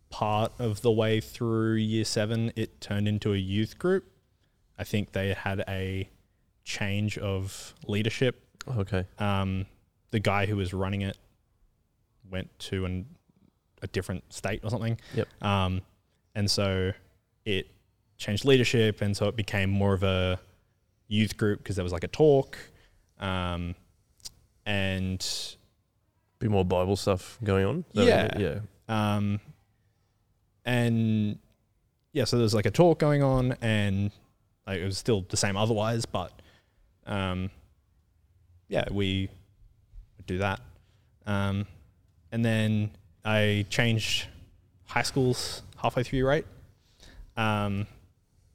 part 0.10 0.52
of 0.60 0.82
the 0.82 0.92
way 0.92 1.22
through 1.22 1.76
year 1.76 2.06
seven, 2.06 2.52
it 2.56 2.82
turned 2.82 3.08
into 3.08 3.34
a 3.34 3.38
youth 3.38 3.78
group. 3.78 4.12
I 4.78 4.84
think 4.84 5.12
they 5.12 5.34
had 5.34 5.64
a 5.68 6.10
change 6.64 7.18
of 7.18 7.74
leadership 7.88 8.46
Okay. 8.78 9.06
Um, 9.18 9.66
the 10.12 10.20
guy 10.20 10.46
who 10.46 10.56
was 10.56 10.74
running 10.74 11.02
it 11.02 11.18
went 12.30 12.48
to 12.60 12.86
an, 12.86 13.06
a 13.82 13.88
different 13.88 14.32
state 14.32 14.62
or 14.64 14.70
something. 14.70 15.00
Yep. 15.16 15.28
Um, 15.42 15.82
and 16.36 16.50
so 16.50 16.92
it 17.46 17.72
changed 18.18 18.46
leadership, 18.46 19.02
and 19.02 19.16
so 19.16 19.28
it 19.28 19.36
became 19.36 19.70
more 19.70 19.94
of 19.94 20.04
a 20.04 20.40
youth 21.08 21.38
group 21.38 21.60
because 21.60 21.76
there 21.76 21.84
was 21.84 21.94
like 21.94 22.04
a 22.04 22.10
talk, 22.10 22.58
um, 23.20 23.76
and 24.66 25.26
Be 26.40 26.48
more 26.48 26.66
Bible 26.66 26.96
stuff 26.96 27.40
going 27.44 27.66
on. 27.66 27.86
Yeah. 27.94 28.38
Yeah. 28.38 28.60
um, 28.88 29.40
and 30.70 31.40
yeah, 32.14 32.26
so 32.26 32.38
there 32.38 32.44
was 32.44 32.54
like 32.54 32.68
a 32.68 32.72
talk 32.72 33.00
going 33.00 33.24
on, 33.24 33.56
and 33.60 34.12
like 34.68 34.80
it 34.80 34.86
was 34.86 35.00
still 35.00 35.26
the 35.28 35.38
same 35.38 35.58
otherwise, 35.58 36.06
but 36.06 36.32
um, 37.08 37.50
yeah, 38.68 38.86
we 38.92 39.30
would 40.18 40.28
do 40.28 40.38
that, 40.38 40.62
um, 41.26 41.66
and 42.32 42.46
then 42.46 42.92
I 43.26 43.66
changed 43.72 44.28
high 44.86 45.02
schools 45.02 45.64
halfway 45.78 46.04
through 46.04 46.18
year 46.18 46.32
eight, 46.32 46.46
um, 47.36 47.88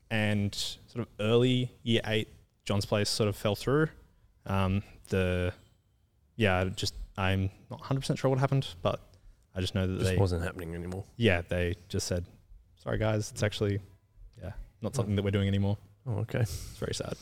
and 0.08 0.54
sort 0.54 1.00
of 1.00 1.08
early 1.18 1.72
year 1.82 2.00
eight, 2.06 2.28
John's 2.64 2.86
place 2.86 3.08
sort 3.08 3.28
of 3.28 3.34
fell 3.34 3.56
through. 3.56 3.88
Um, 4.46 4.84
the 5.08 5.52
yeah, 6.36 6.64
just 6.76 6.94
I'm 7.16 7.50
not 7.70 7.80
100 7.80 8.00
percent 8.00 8.20
sure 8.20 8.30
what 8.30 8.38
happened, 8.38 8.68
but 8.82 9.00
I 9.54 9.60
just 9.60 9.74
know 9.74 9.86
that 9.86 9.98
Just 9.98 10.10
they 10.10 10.16
wasn't 10.16 10.42
happening 10.42 10.74
anymore. 10.74 11.04
yeah, 11.16 11.42
they 11.48 11.74
just 11.88 12.06
said, 12.06 12.24
"Sorry, 12.82 12.98
guys, 12.98 13.30
it's 13.30 13.42
actually, 13.42 13.80
yeah, 14.42 14.52
not 14.82 14.94
something 14.96 15.14
that 15.16 15.22
we're 15.22 15.30
doing 15.30 15.48
anymore." 15.48 15.78
Oh, 16.06 16.18
okay. 16.18 16.40
It's 16.40 16.76
very 16.78 16.94
sad. 16.94 17.14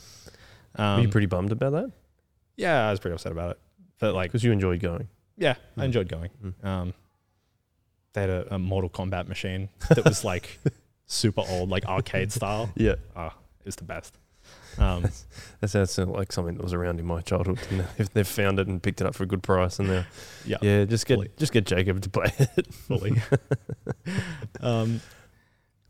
Were 0.79 0.85
Um, 0.85 1.03
you 1.03 1.09
pretty 1.09 1.27
bummed 1.27 1.53
about 1.53 1.73
that? 1.73 1.91
yeah, 2.57 2.87
I 2.89 2.91
was 2.91 3.01
pretty 3.01 3.15
upset 3.15 3.33
about 3.33 3.53
it, 3.53 3.59
but 3.99 4.15
like, 4.15 4.31
Because 4.31 4.43
you 4.45 4.51
enjoyed 4.53 4.81
going. 4.81 5.09
yeah, 5.37 5.55
I 5.77 5.81
Mm. 5.83 5.85
enjoyed 5.85 6.09
going. 6.09 6.31
Mm. 6.43 6.65
Um, 6.67 6.95
they 8.15 8.23
had 8.23 8.31
a, 8.31 8.55
a 8.55 8.59
Mortal 8.59 8.91
Kombat 8.91 9.29
machine 9.29 9.69
that 9.91 10.05
was 10.05 10.25
like 10.25 10.59
super 11.07 11.43
old, 11.49 11.69
like 11.71 11.85
arcade 11.87 12.33
style. 12.33 12.71
Yeah. 12.77 12.95
Oh, 13.15 13.27
it 13.61 13.67
was 13.67 13.77
the 13.77 13.85
best. 13.85 14.19
Um, 14.79 15.05
That 15.61 15.69
sounds 15.69 15.97
like 15.99 16.33
something 16.33 16.57
that 16.57 16.63
was 16.65 16.73
around 16.73 16.99
in 16.99 17.07
my 17.07 17.21
childhood. 17.21 17.61
If 17.99 18.13
they've 18.13 18.27
found 18.27 18.59
it 18.59 18.67
and 18.67 18.83
picked 18.83 19.01
it 19.01 19.07
up 19.07 19.15
for 19.15 19.23
a 19.23 19.27
good 19.27 19.43
price, 19.43 19.79
and 19.79 20.05
yeah, 20.45 20.57
yeah, 20.61 20.85
just 20.87 21.07
get 21.07 21.15
fully. 21.17 21.31
just 21.37 21.53
get 21.53 21.67
Jacob 21.67 22.01
to 22.03 22.11
play 22.11 22.33
it. 22.57 22.75
fully. 22.75 23.23
um, 24.61 25.01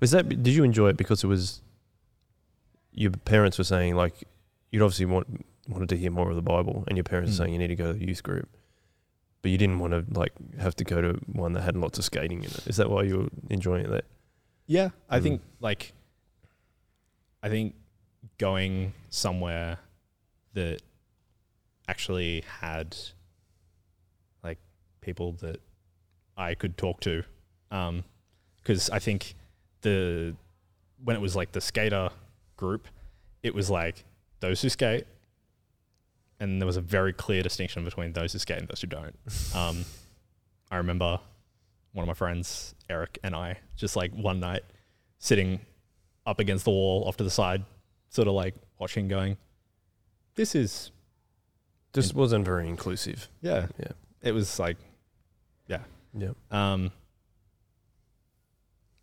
Was 0.00 0.10
that? 0.10 0.28
Did 0.28 0.48
you 0.54 0.64
enjoy 0.64 0.88
it 0.90 0.96
because 0.96 1.24
it 1.24 1.26
was? 1.26 1.62
Your 2.92 3.10
parents 3.12 3.56
were 3.56 3.64
saying 3.64 3.94
like 3.94 4.24
you'd 4.70 4.82
obviously 4.82 5.06
want 5.06 5.44
wanted 5.68 5.88
to 5.90 5.96
hear 5.96 6.10
more 6.10 6.28
of 6.28 6.36
the 6.36 6.42
Bible, 6.42 6.84
and 6.88 6.96
your 6.98 7.04
parents 7.04 7.30
Mm. 7.30 7.32
were 7.32 7.44
saying 7.44 7.52
you 7.54 7.58
need 7.58 7.68
to 7.68 7.76
go 7.76 7.92
to 7.92 7.98
the 7.98 8.04
youth 8.06 8.22
group, 8.22 8.48
but 9.40 9.50
you 9.50 9.56
didn't 9.58 9.78
want 9.78 9.92
to 9.94 10.04
like 10.18 10.32
have 10.58 10.76
to 10.76 10.84
go 10.84 11.00
to 11.00 11.18
one 11.32 11.52
that 11.54 11.62
had 11.62 11.76
lots 11.76 11.98
of 11.98 12.04
skating 12.04 12.40
in 12.44 12.50
it. 12.50 12.66
Is 12.66 12.76
that 12.76 12.90
why 12.90 13.04
you 13.04 13.16
were 13.18 13.28
enjoying 13.48 13.86
it? 13.86 13.90
There? 13.90 14.02
Yeah, 14.66 14.90
I 15.08 15.18
Mm. 15.18 15.22
think 15.22 15.42
like 15.60 15.92
I 17.42 17.48
think 17.48 17.74
going 18.38 18.92
somewhere 19.10 19.78
that 20.54 20.80
actually 21.88 22.44
had 22.60 22.96
like 24.42 24.58
people 25.00 25.32
that 25.34 25.60
I 26.36 26.54
could 26.54 26.76
talk 26.76 27.00
to. 27.00 27.24
Um 27.70 28.04
cuz 28.64 28.90
I 28.90 28.98
think 28.98 29.34
the 29.82 30.34
when 31.02 31.16
it 31.16 31.20
was 31.20 31.34
like 31.34 31.52
the 31.52 31.60
skater 31.60 32.10
group 32.56 32.88
it 33.42 33.54
was 33.54 33.68
like 33.70 34.04
those 34.40 34.62
who 34.62 34.68
skate 34.68 35.06
and 36.38 36.60
there 36.60 36.66
was 36.66 36.76
a 36.76 36.80
very 36.80 37.12
clear 37.12 37.42
distinction 37.42 37.84
between 37.84 38.12
those 38.12 38.32
who 38.32 38.38
skate 38.38 38.58
and 38.58 38.68
those 38.68 38.80
who 38.80 38.86
don't. 38.86 39.16
Um 39.54 39.84
I 40.70 40.76
remember 40.76 41.20
one 41.92 42.02
of 42.04 42.08
my 42.08 42.14
friends 42.14 42.74
Eric 42.88 43.18
and 43.22 43.34
I 43.34 43.58
just 43.76 43.96
like 43.96 44.12
one 44.12 44.40
night 44.40 44.62
sitting 45.18 45.60
up 46.26 46.38
against 46.40 46.64
the 46.64 46.70
wall 46.70 47.04
off 47.06 47.16
to 47.16 47.24
the 47.24 47.30
side, 47.30 47.64
sort 48.12 48.28
of 48.28 48.34
like 48.34 48.54
watching, 48.78 49.08
going, 49.08 49.36
"This 50.36 50.54
is 50.54 50.92
Just 51.92 52.14
wasn't 52.14 52.44
very 52.44 52.68
inclusive. 52.68 53.28
yeah, 53.42 53.66
Yeah. 53.78 53.92
It 54.22 54.32
was 54.32 54.58
like, 54.58 54.76
Yeah. 55.68 55.82
Yeah, 56.14 56.32
um, 56.50 56.90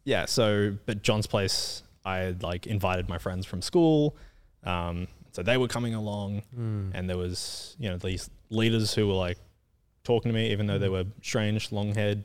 yeah. 0.06 0.26
So, 0.26 0.78
but 0.86 1.02
John's 1.02 1.28
place, 1.28 1.84
I 2.06 2.17
had 2.17 2.43
like 2.43 2.67
invited 2.67 3.10
my 3.10 3.17
friends 3.17 3.45
from 3.45 3.62
school, 3.62 4.15
um, 4.63 5.08
so 5.32 5.43
they 5.43 5.58
were 5.58 5.67
coming 5.67 5.93
along, 5.93 6.43
Mm. 6.58 6.91
and 6.93 7.10
there 7.10 7.17
was 7.17 7.76
you 7.80 7.89
know 7.89 7.98
these 7.98 8.30
leaders 8.50 8.93
who 8.93 9.08
were 9.08 9.13
like 9.13 9.38
talking 10.04 10.30
to 10.32 10.36
me, 10.36 10.52
even 10.52 10.65
though 10.67 10.80
they 10.80 10.89
were 10.89 11.06
strange, 11.22 11.72
long-haired 11.72 12.24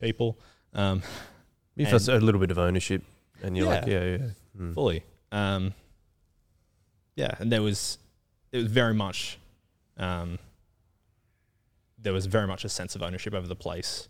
people. 0.00 0.38
Um, 0.74 1.02
You 1.76 1.86
felt 1.86 2.06
a 2.08 2.18
little 2.18 2.40
bit 2.40 2.50
of 2.52 2.58
ownership, 2.58 3.02
and 3.42 3.56
you're 3.56 3.66
like, 3.66 3.86
Yeah. 3.86 4.04
yeah, 4.04 4.16
yeah. 4.16 4.28
Mm. 4.58 4.74
fully. 4.74 5.02
Um, 5.32 5.74
yeah, 7.16 7.34
and 7.38 7.50
there 7.52 7.62
was 7.62 7.98
it 8.52 8.58
was 8.58 8.66
very 8.66 8.94
much 8.94 9.38
um, 9.96 10.38
there 11.98 12.12
was 12.12 12.26
very 12.26 12.46
much 12.46 12.64
a 12.64 12.68
sense 12.68 12.94
of 12.96 13.02
ownership 13.02 13.34
over 13.34 13.46
the 13.46 13.56
place 13.56 14.08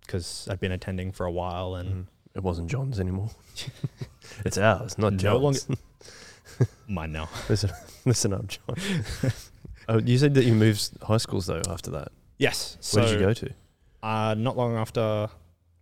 because 0.00 0.48
I'd 0.50 0.60
been 0.60 0.72
attending 0.72 1.12
for 1.12 1.26
a 1.26 1.32
while 1.32 1.74
and 1.76 1.88
Mm. 1.90 2.06
It 2.36 2.42
wasn't 2.42 2.68
John's 2.68 2.98
anymore. 2.98 3.30
it's 4.44 4.58
ours, 4.58 4.98
not 4.98 5.12
No 5.12 5.18
John's. 5.18 5.68
mine 6.88 7.12
now. 7.12 7.28
listen, 7.48 7.70
listen 8.04 8.32
up, 8.32 8.48
John. 8.48 8.74
oh, 9.88 9.98
you 10.00 10.18
said 10.18 10.34
that 10.34 10.44
you 10.44 10.52
moved 10.52 10.90
high 11.02 11.18
schools 11.18 11.46
though 11.46 11.62
after 11.70 11.92
that. 11.92 12.08
Yes. 12.38 12.76
So 12.80 13.00
Where 13.00 13.08
did 13.08 13.20
you 13.20 13.26
go 13.26 13.32
to? 13.34 13.50
Uh, 14.02 14.34
not 14.36 14.56
long 14.56 14.74
after 14.76 15.28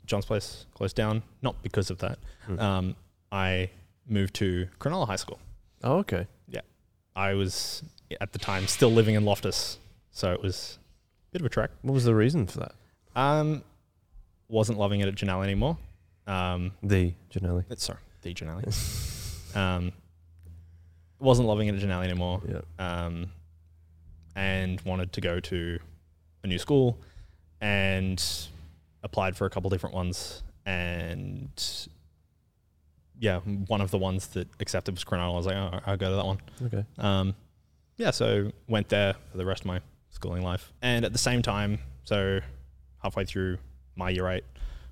John's 0.05 0.27
place 0.27 0.67
closed 0.75 0.95
down, 0.95 1.23
not 1.41 1.63
because 1.63 1.89
of 1.91 1.99
that, 2.01 2.19
Hmm. 2.45 2.59
um, 2.61 2.97
I 3.33 3.71
moved 4.09 4.35
to 4.35 4.69
Cronulla 4.81 5.07
High 5.07 5.17
School. 5.17 5.39
oh, 5.85 5.99
okay. 5.99 6.27
Yeah. 6.49 6.61
I 7.17 7.35
was 7.35 7.83
at 8.21 8.33
the 8.33 8.39
time 8.39 8.67
still 8.67 8.91
living 8.91 9.15
in 9.15 9.25
Loftus, 9.25 9.79
so 10.11 10.33
it 10.33 10.43
was 10.43 10.79
a 11.31 11.33
bit 11.33 11.43
of 11.43 11.47
a 11.47 11.49
trek. 11.49 11.71
What 11.83 11.93
was 11.95 12.05
the 12.05 12.15
reason 12.15 12.47
for 12.47 12.61
that? 12.61 12.73
Um, 13.17 13.63
wasn't 14.49 14.79
loving 14.79 15.01
it 15.01 15.09
at 15.09 15.15
Janelle 15.15 15.43
anymore. 15.45 15.77
Um, 16.27 16.73
The 16.83 17.15
Janelle. 17.33 17.61
it's- 17.61 17.83
sorry, 17.83 17.99
the 18.23 18.33
Janelle. 18.35 19.57
um, 19.57 19.93
wasn't 21.19 21.49
loving 21.49 21.69
it 21.69 21.75
at 21.75 21.81
Janelle 21.81 22.05
anymore. 22.05 22.41
Yeah. 22.49 22.61
Um, 23.07 23.31
and 24.35 24.81
wanted 24.83 25.13
to 25.13 25.21
go 25.21 25.41
to 25.41 25.79
a 26.43 26.47
new 26.47 26.59
school, 26.59 26.99
and 27.61 28.23
applied 29.03 29.37
for 29.37 29.47
a 29.47 29.51
couple 29.51 29.69
different 29.71 29.95
ones, 29.95 30.43
and 30.67 31.51
yeah, 33.23 33.39
one 33.39 33.81
of 33.81 33.93
the 33.93 33.99
ones 33.99 34.27
that 34.29 34.49
accepted 34.59 34.97
was 34.97 35.05
Cronulla. 35.05 35.33
I 35.33 35.37
was 35.37 35.47
like, 35.47 35.55
oh, 35.55 35.79
I'll 35.87 35.97
go 35.97 36.11
to 36.11 36.17
that 36.17 36.27
one. 36.27 36.41
Okay. 36.67 36.85
Um, 36.99 37.37
yeah, 37.97 38.11
so 38.11 38.51
went 38.67 38.89
there 38.89 39.15
for 39.31 39.39
the 39.39 39.47
rest 39.47 39.61
of 39.61 39.67
my 39.67 39.81
schooling 40.11 40.43
life. 40.43 40.73
And 40.83 41.05
at 41.05 41.13
the 41.13 41.19
same 41.19 41.41
time, 41.41 41.79
so 42.03 42.41
halfway 43.01 43.25
through 43.25 43.59
my 43.95 44.11
year 44.11 44.27
eight, 44.29 44.43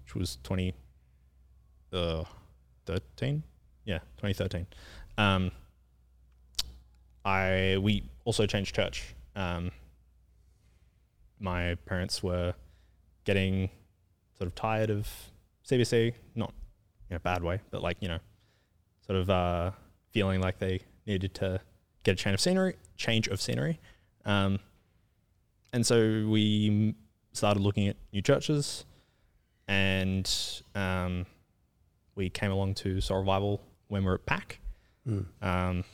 which 0.04 0.14
was 0.14 0.36
2013, 0.44 2.22
uh, 3.36 3.40
Yeah, 3.84 3.98
2013. 4.18 4.64
Um, 5.18 5.50
I, 7.24 7.78
we 7.80 8.04
also 8.24 8.46
changed 8.46 8.76
church. 8.76 9.12
Um, 9.34 9.72
my 11.40 11.74
parents 11.84 12.22
were 12.22 12.54
getting 13.24 13.70
sort 14.38 14.46
of 14.46 14.54
tired 14.54 14.90
of 14.90 15.08
CBC, 15.68 16.14
not 16.36 16.54
in 17.10 17.16
a 17.16 17.20
bad 17.20 17.42
way, 17.42 17.60
but 17.70 17.82
like, 17.82 17.96
you 18.00 18.08
know, 18.08 18.18
sort 19.06 19.18
of, 19.18 19.28
uh, 19.28 19.72
feeling 20.12 20.40
like 20.40 20.58
they 20.58 20.80
needed 21.06 21.34
to 21.34 21.60
get 22.04 22.12
a 22.12 22.14
change 22.16 22.34
of 22.34 22.40
scenery. 22.40 22.76
Change 22.96 23.28
of 23.28 23.40
scenery, 23.40 23.78
um, 24.24 24.58
and 25.72 25.86
so 25.86 26.26
we 26.28 26.94
started 27.32 27.60
looking 27.60 27.88
at 27.88 27.96
new 28.12 28.20
churches, 28.22 28.84
and 29.68 30.30
um, 30.74 31.24
we 32.14 32.28
came 32.28 32.50
along 32.50 32.74
to 32.74 33.00
Soul 33.00 33.18
Revival 33.20 33.60
when 33.88 34.02
we 34.02 34.08
were 34.08 34.14
at 34.16 34.26
PAC, 34.26 34.60
Mm. 35.08 35.24
um, 35.40 35.84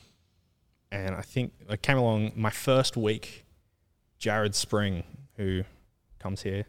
and 0.91 1.15
I 1.15 1.21
think 1.21 1.53
I 1.69 1.77
came 1.77 1.97
along 1.97 2.33
my 2.35 2.49
first 2.49 2.97
week. 2.97 3.45
Jared 4.19 4.53
Spring, 4.55 5.03
who 5.37 5.63
comes 6.19 6.41
here, 6.41 6.65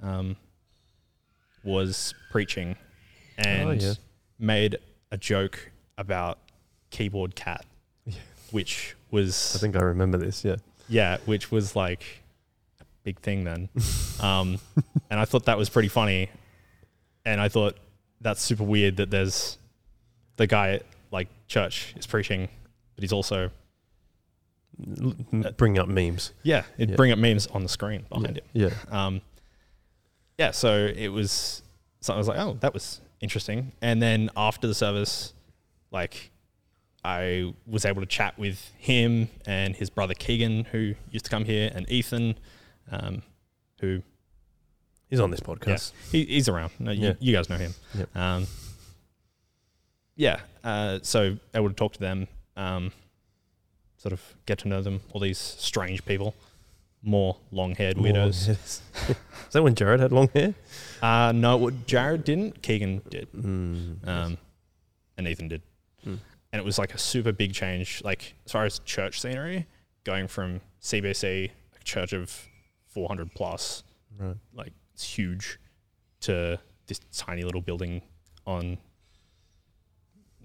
um, 0.00 0.36
was 1.64 2.14
preaching, 2.30 2.76
and 3.38 3.68
Oh, 3.68 3.72
yeah. 3.72 3.94
made 4.38 4.76
a 5.10 5.16
joke 5.16 5.70
about 5.98 6.38
keyboard 6.90 7.34
cat, 7.34 7.64
Yeah. 8.06 8.14
which 8.50 8.94
was 9.10 9.54
I 9.54 9.58
think 9.58 9.76
I 9.76 9.80
remember 9.82 10.18
this. 10.18 10.44
Yeah. 10.44 10.56
yeah, 10.88 11.18
which 11.26 11.50
was 11.50 11.74
like 11.76 12.04
a 12.80 12.84
big 13.04 13.18
thing 13.20 13.44
then. 13.44 13.68
um, 14.20 14.58
and 15.10 15.20
I 15.20 15.24
thought 15.24 15.44
that 15.46 15.58
was 15.58 15.68
pretty 15.68 15.88
funny. 15.88 16.30
And 17.24 17.40
I 17.40 17.48
thought 17.48 17.76
that's 18.20 18.42
super 18.42 18.64
weird 18.64 18.96
that 18.96 19.10
there's 19.10 19.58
the 20.36 20.46
guy 20.46 20.72
at 20.72 20.82
like 21.10 21.28
church 21.46 21.94
is 21.96 22.06
preaching, 22.06 22.48
but 22.96 23.02
he's 23.02 23.12
also 23.12 23.50
m- 24.80 25.44
bring 25.56 25.78
up 25.78 25.88
memes. 25.88 26.32
Yeah, 26.42 26.64
it'd 26.76 26.90
Yeah. 26.90 26.96
bring 26.96 27.12
up 27.12 27.18
memes 27.18 27.46
on 27.48 27.62
the 27.62 27.68
screen 27.68 28.04
behind 28.08 28.38
him. 28.38 28.44
Yeah. 28.52 28.70
Um, 28.90 29.20
yeah, 30.38 30.50
so 30.50 30.86
it 30.96 31.08
was. 31.08 31.62
So 32.00 32.14
I 32.14 32.16
was 32.16 32.26
like, 32.26 32.38
oh, 32.38 32.56
that 32.60 32.74
was 32.74 33.00
interesting. 33.22 33.72
And 33.80 34.02
then 34.02 34.28
after 34.36 34.66
the 34.66 34.74
service, 34.74 35.32
like, 35.90 36.30
I 37.04 37.54
was 37.66 37.84
able 37.84 38.02
to 38.02 38.06
chat 38.06 38.38
with 38.38 38.70
him 38.76 39.28
and 39.46 39.74
his 39.74 39.88
brother 39.88 40.14
Keegan, 40.14 40.64
who 40.64 40.94
used 41.10 41.24
to 41.24 41.30
come 41.30 41.44
here, 41.46 41.70
and 41.74 41.90
Ethan, 41.90 42.38
um, 42.90 43.22
who 43.80 44.02
He's 45.08 45.20
on 45.20 45.30
this 45.30 45.40
podcast. 45.40 45.92
he, 46.10 46.24
he's 46.24 46.48
around. 46.48 46.70
No, 46.78 46.90
you, 46.90 47.14
you 47.20 47.34
guys 47.34 47.50
know 47.50 47.58
him. 47.58 47.74
Yep. 47.94 48.16
Um, 48.16 48.46
yeah. 50.16 50.40
Uh, 50.64 51.00
so 51.02 51.36
able 51.54 51.68
to 51.68 51.74
talk 51.74 51.92
to 51.92 52.00
them, 52.00 52.28
um, 52.56 52.92
sort 53.98 54.14
of 54.14 54.22
get 54.46 54.58
to 54.60 54.68
know 54.68 54.80
them. 54.80 55.00
All 55.12 55.20
these 55.20 55.36
strange 55.38 56.04
people, 56.06 56.34
more 57.02 57.36
long-haired 57.50 57.96
weirdos. 57.96 58.48
Is 58.48 58.80
that 59.52 59.62
when 59.62 59.74
Jared 59.74 60.00
had 60.00 60.12
long 60.12 60.28
hair? 60.34 60.54
Uh, 61.02 61.32
no, 61.34 61.56
what 61.56 61.86
Jared 61.86 62.24
didn't. 62.24 62.62
Keegan 62.62 63.02
did. 63.10 63.30
Mm. 63.32 64.06
Um, 64.06 64.38
and 65.18 65.26
Ethan 65.28 65.48
did. 65.48 65.62
Mm. 66.06 66.18
And 66.52 66.60
it 66.60 66.64
was 66.64 66.78
like 66.78 66.94
a 66.94 66.98
super 66.98 67.32
big 67.32 67.52
change, 67.54 68.02
like 68.04 68.34
as 68.46 68.52
far 68.52 68.64
as 68.64 68.78
church 68.80 69.20
scenery, 69.20 69.66
going 70.04 70.28
from 70.28 70.60
CBC, 70.80 71.50
a 71.80 71.84
church 71.84 72.12
of 72.12 72.48
400 72.88 73.34
plus, 73.34 73.82
Right. 74.18 74.36
like 74.54 74.72
it's 74.94 75.04
huge, 75.04 75.58
to 76.20 76.58
this 76.86 77.00
tiny 77.16 77.42
little 77.42 77.62
building 77.62 78.02
on, 78.46 78.78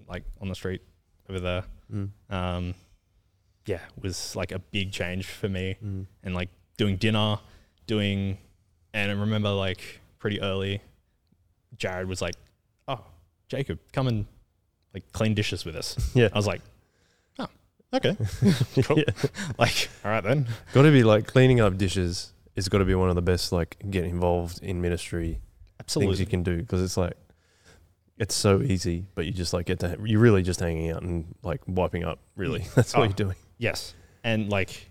like 0.08 0.24
on 0.40 0.48
the 0.48 0.54
street 0.54 0.80
over 1.28 1.38
there. 1.40 1.64
Mm. 1.92 2.10
Um, 2.30 2.74
yeah, 3.68 3.80
it 3.96 4.02
was 4.02 4.34
like 4.34 4.50
a 4.52 4.58
big 4.58 4.90
change 4.92 5.26
for 5.26 5.48
me 5.48 5.76
Mm. 5.84 6.06
and 6.24 6.34
like 6.34 6.48
doing 6.76 6.96
dinner, 6.96 7.38
doing, 7.86 8.38
and 8.94 9.10
I 9.10 9.14
remember 9.14 9.50
like 9.50 10.00
pretty 10.18 10.40
early, 10.40 10.80
Jared 11.76 12.08
was 12.08 12.20
like, 12.22 12.34
"Oh, 12.86 13.04
Jacob, 13.48 13.78
come 13.92 14.08
and 14.08 14.26
like 14.94 15.10
clean 15.12 15.34
dishes 15.34 15.64
with 15.64 15.76
us." 15.76 15.96
Yeah. 16.14 16.28
I 16.32 16.36
was 16.38 16.46
like, 16.46 16.62
"Oh, 17.38 17.48
okay, 17.94 18.16
cool." 18.82 18.98
Yeah. 18.98 19.04
like, 19.58 19.88
all 20.04 20.10
right 20.10 20.24
then. 20.24 20.46
Got 20.72 20.82
to 20.82 20.90
be 20.92 21.04
like 21.04 21.26
cleaning 21.26 21.60
up 21.60 21.76
dishes. 21.76 22.32
It's 22.56 22.68
got 22.68 22.78
to 22.78 22.84
be 22.84 22.94
one 22.94 23.08
of 23.08 23.14
the 23.14 23.22
best 23.22 23.52
like 23.52 23.76
get 23.90 24.04
involved 24.04 24.62
in 24.62 24.80
ministry 24.80 25.40
things 25.86 26.18
you 26.20 26.26
can 26.26 26.42
do 26.42 26.56
because 26.58 26.82
it's 26.82 26.96
like 26.96 27.14
it's 28.18 28.34
so 28.34 28.60
easy, 28.62 29.06
but 29.14 29.24
you 29.26 29.32
just 29.32 29.52
like 29.52 29.66
get 29.66 29.78
to 29.80 29.96
you're 30.04 30.20
really 30.20 30.42
just 30.42 30.58
hanging 30.60 30.90
out 30.90 31.02
and 31.02 31.34
like 31.42 31.60
wiping 31.68 32.02
up. 32.04 32.18
Really, 32.36 32.64
that's 32.74 32.94
what 32.94 33.00
Oh. 33.02 33.04
you're 33.04 33.12
doing. 33.12 33.36
Yes, 33.58 33.94
and 34.24 34.48
like, 34.50 34.90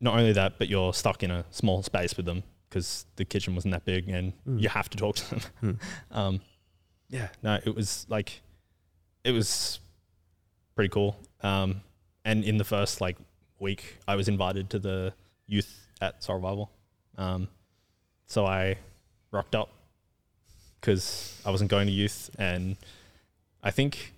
not 0.00 0.18
only 0.18 0.32
that, 0.32 0.58
but 0.58 0.68
you're 0.68 0.92
stuck 0.92 1.22
in 1.22 1.30
a 1.30 1.44
small 1.50 1.82
space 1.82 2.16
with 2.16 2.26
them 2.26 2.42
because 2.68 3.06
the 3.16 3.24
kitchen 3.24 3.54
wasn't 3.54 3.72
that 3.72 3.84
big, 3.84 4.08
and 4.08 4.32
Mm. 4.46 4.60
you 4.60 4.68
have 4.68 4.88
to 4.90 4.96
talk 4.98 5.16
to 5.16 5.30
them. 5.30 5.40
Mm. 5.62 5.80
Um, 6.10 6.40
yeah, 7.08 7.28
no, 7.42 7.58
it 7.64 7.74
was 7.74 8.06
like, 8.08 8.40
it 9.24 9.32
was 9.32 9.78
pretty 10.74 10.88
cool. 10.88 11.16
Um, 11.42 11.82
and 12.24 12.42
in 12.44 12.56
the 12.56 12.64
first 12.64 13.00
like 13.00 13.16
week, 13.58 13.98
I 14.08 14.16
was 14.16 14.28
invited 14.28 14.70
to 14.70 14.78
the 14.78 15.12
youth 15.46 15.86
at 16.00 16.22
Survival. 16.24 16.70
Um, 17.18 17.48
so 18.26 18.46
I 18.46 18.78
rocked 19.30 19.54
up 19.54 19.68
because 20.80 21.40
I 21.44 21.50
wasn't 21.50 21.70
going 21.70 21.86
to 21.86 21.92
youth, 21.92 22.30
and 22.38 22.76
I 23.62 23.70
think, 23.70 24.14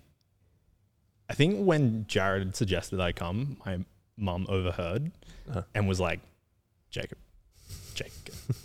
I 1.29 1.33
think 1.33 1.65
when 1.65 2.05
Jared 2.07 2.55
suggested 2.55 2.99
I 2.99 3.11
come, 3.11 3.57
my 3.65 3.79
mum 4.17 4.45
overheard 4.49 5.11
Uh-huh. 5.49 5.63
and 5.73 5.87
was 5.87 5.99
like, 5.99 6.19
"Jacob, 6.91 7.17
Jake, 7.95 8.11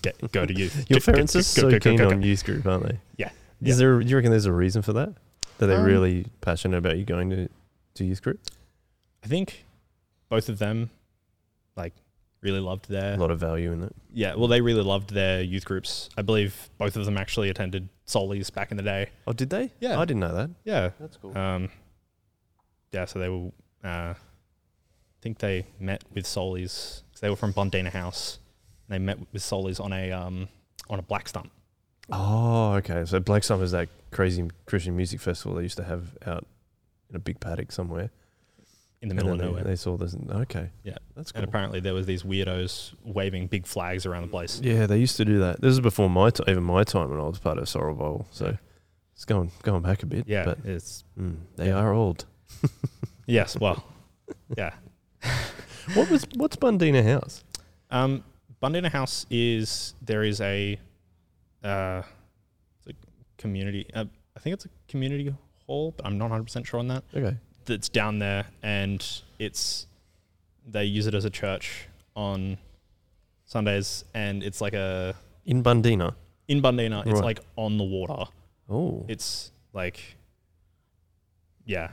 get 0.03 0.33
go 0.33 0.44
to 0.46 0.55
youth." 0.55 0.87
Your 0.90 1.01
parents 1.01 1.35
are 1.37 1.42
so 1.42 1.70
go- 1.70 1.79
keen 1.79 1.96
go- 1.96 2.09
go." 2.11 2.14
on 2.16 2.23
youth 2.23 2.44
group, 2.44 2.66
aren't 2.66 2.85
they? 2.87 2.99
Yeah. 3.16 3.31
Is 3.62 3.68
Yeah. 3.68 3.75
there? 3.77 4.01
Do 4.01 4.09
you 4.09 4.16
reckon 4.16 4.31
there's 4.31 4.46
a 4.46 4.53
reason 4.53 4.83
for 4.83 4.92
that? 4.94 5.14
That 5.59 5.66
they're 5.66 5.81
Um, 5.81 5.85
really 5.87 6.27
passionate 6.40 6.77
about 6.79 6.99
you 6.99 7.05
going 7.05 7.31
to 7.31 7.49
to 7.94 8.05
youth 8.05 8.23
group? 8.23 8.40
I 9.25 9.27
think 9.27 9.64
both 10.29 10.49
of 10.49 10.59
them 10.59 10.90
like 11.77 11.92
really 12.40 12.61
loved 12.61 12.88
their 12.88 13.14
A 13.14 13.16
lot 13.18 13.31
of 13.31 13.38
value 13.38 13.73
in 13.73 13.83
it. 13.83 13.94
yeah. 14.14 14.35
Well, 14.35 14.49
they 14.49 14.61
really 14.62 14.83
loved 14.83 15.11
their 15.12 15.42
youth 15.42 15.64
groups. 15.66 16.09
I 16.16 16.23
believe 16.23 16.70
both 16.79 16.96
of 16.96 17.05
them 17.05 17.18
actually 17.18 17.51
attended 17.51 17.88
Soli's 18.07 18.49
back 18.49 18.70
in 18.70 18.77
the 18.79 18.83
day. 18.83 19.11
Oh, 19.27 19.33
did 19.35 19.51
they? 19.51 19.73
Yeah. 19.81 19.99
I 20.01 20.05
didn't 20.07 20.20
know 20.20 20.35
that. 20.35 20.51
Yeah. 20.64 20.90
That's 20.99 21.16
cool. 21.18 21.37
Um. 21.37 21.68
Yeah. 22.92 23.05
So 23.07 23.18
they 23.18 23.29
were. 23.29 23.50
Uh, 23.85 24.14
I 24.14 25.22
think 25.22 25.38
they 25.38 25.66
met 25.79 26.03
with 26.14 26.26
Soli's. 26.26 27.03
Cause 27.12 27.20
they 27.20 27.31
were 27.31 27.37
from 27.37 27.53
Bundeena 27.53 27.90
House. 27.90 28.38
And 28.88 28.94
they 28.94 28.98
met 29.05 29.18
with 29.33 29.42
Soli's 29.42 29.79
on 29.81 29.92
a 29.92 30.11
um 30.12 30.48
on 30.88 30.98
a 30.98 31.03
black 31.03 31.29
stump. 31.29 31.50
Oh, 32.12 32.72
okay. 32.74 33.05
So 33.05 33.20
Black 33.20 33.44
Stump 33.44 33.62
is 33.62 33.70
that 33.70 33.88
crazy 34.11 34.48
Christian 34.66 34.96
music 34.96 35.20
festival 35.20 35.57
they 35.57 35.62
used 35.62 35.76
to 35.76 35.85
have 35.85 36.16
out 36.26 36.44
in 37.09 37.14
a 37.14 37.20
big 37.20 37.38
paddock 37.38 37.70
somewhere. 37.70 38.11
in 39.00 39.09
the 39.09 39.14
middle 39.14 39.31
of 39.33 39.38
they- 39.38 39.44
nowhere. 39.44 39.62
They 39.62 39.76
saw 39.76 39.96
this. 39.96 40.16
Okay. 40.29 40.70
Yeah. 40.83 40.96
That's 41.14 41.31
cool. 41.31 41.40
and 41.42 41.48
apparently 41.48 41.79
there 41.79 41.94
was 41.94 42.07
these 42.07 42.24
weirdos 42.24 42.94
waving 43.05 43.46
big 43.46 43.64
flags 43.66 44.07
around 44.07 44.22
the 44.22 44.29
place. 44.29 44.61
Yeah, 44.61 44.87
they 44.87 44.98
used 44.98 45.16
to 45.18 45.24
do 45.24 45.38
that. 45.38 45.61
This 45.61 45.70
is 45.72 45.81
before 45.81 46.11
my 46.11 46.31
time, 46.31 46.46
even 46.48 46.64
my 46.64 46.83
time 46.83 47.11
when 47.11 47.20
I 47.20 47.22
was 47.22 47.38
part 47.38 47.59
of 47.59 47.64
Sorrowville. 47.64 48.26
So 48.33 48.46
Yeah. 48.46 48.57
it's 49.14 49.24
going 49.24 49.53
going 49.62 49.83
back 49.83 50.03
a 50.03 50.07
bit. 50.07 50.26
Yeah, 50.26 50.44
but 50.46 50.59
it's 50.64 51.05
mm, 51.16 51.37
they 51.57 51.68
Yeah. 51.68 51.76
are 51.79 51.92
old. 51.92 52.24
yes. 53.26 53.56
Well, 53.58 53.84
yeah. 54.56 54.72
What 55.94 56.08
was 56.08 56.24
what's 56.36 56.54
Bundeena 56.56 57.02
House? 57.02 57.42
Um, 57.90 58.22
Bundeena 58.62 58.90
House 58.92 59.26
is 59.28 59.94
there 60.00 60.22
is 60.22 60.40
a, 60.40 60.78
uh, 61.64 62.02
it's 62.78 62.86
a 62.88 62.92
community. 63.42 63.86
Uh, 63.92 64.04
I 64.36 64.40
think 64.40 64.54
it's 64.54 64.66
a 64.66 64.68
community 64.86 65.34
hall, 65.66 65.92
but 65.96 66.06
I'm 66.06 66.16
not 66.16 66.26
100 66.26 66.44
percent 66.44 66.66
sure 66.66 66.78
on 66.78 66.86
that. 66.88 67.02
Okay. 67.12 67.36
That's 67.64 67.88
down 67.88 68.20
there, 68.20 68.44
and 68.62 69.04
it's 69.40 69.86
they 70.64 70.84
use 70.84 71.08
it 71.08 71.14
as 71.14 71.24
a 71.24 71.30
church 71.30 71.88
on 72.14 72.56
Sundays, 73.46 74.04
and 74.14 74.44
it's 74.44 74.60
like 74.60 74.74
a 74.74 75.14
In 75.46 75.62
Bundeena. 75.64 76.14
in 76.46 76.62
Bundeena. 76.62 77.04
It's 77.06 77.20
like 77.20 77.40
on 77.56 77.78
the 77.78 77.84
water. 77.84 78.30
Oh. 78.68 79.04
It's 79.08 79.50
like, 79.72 79.98
yeah. 81.64 81.88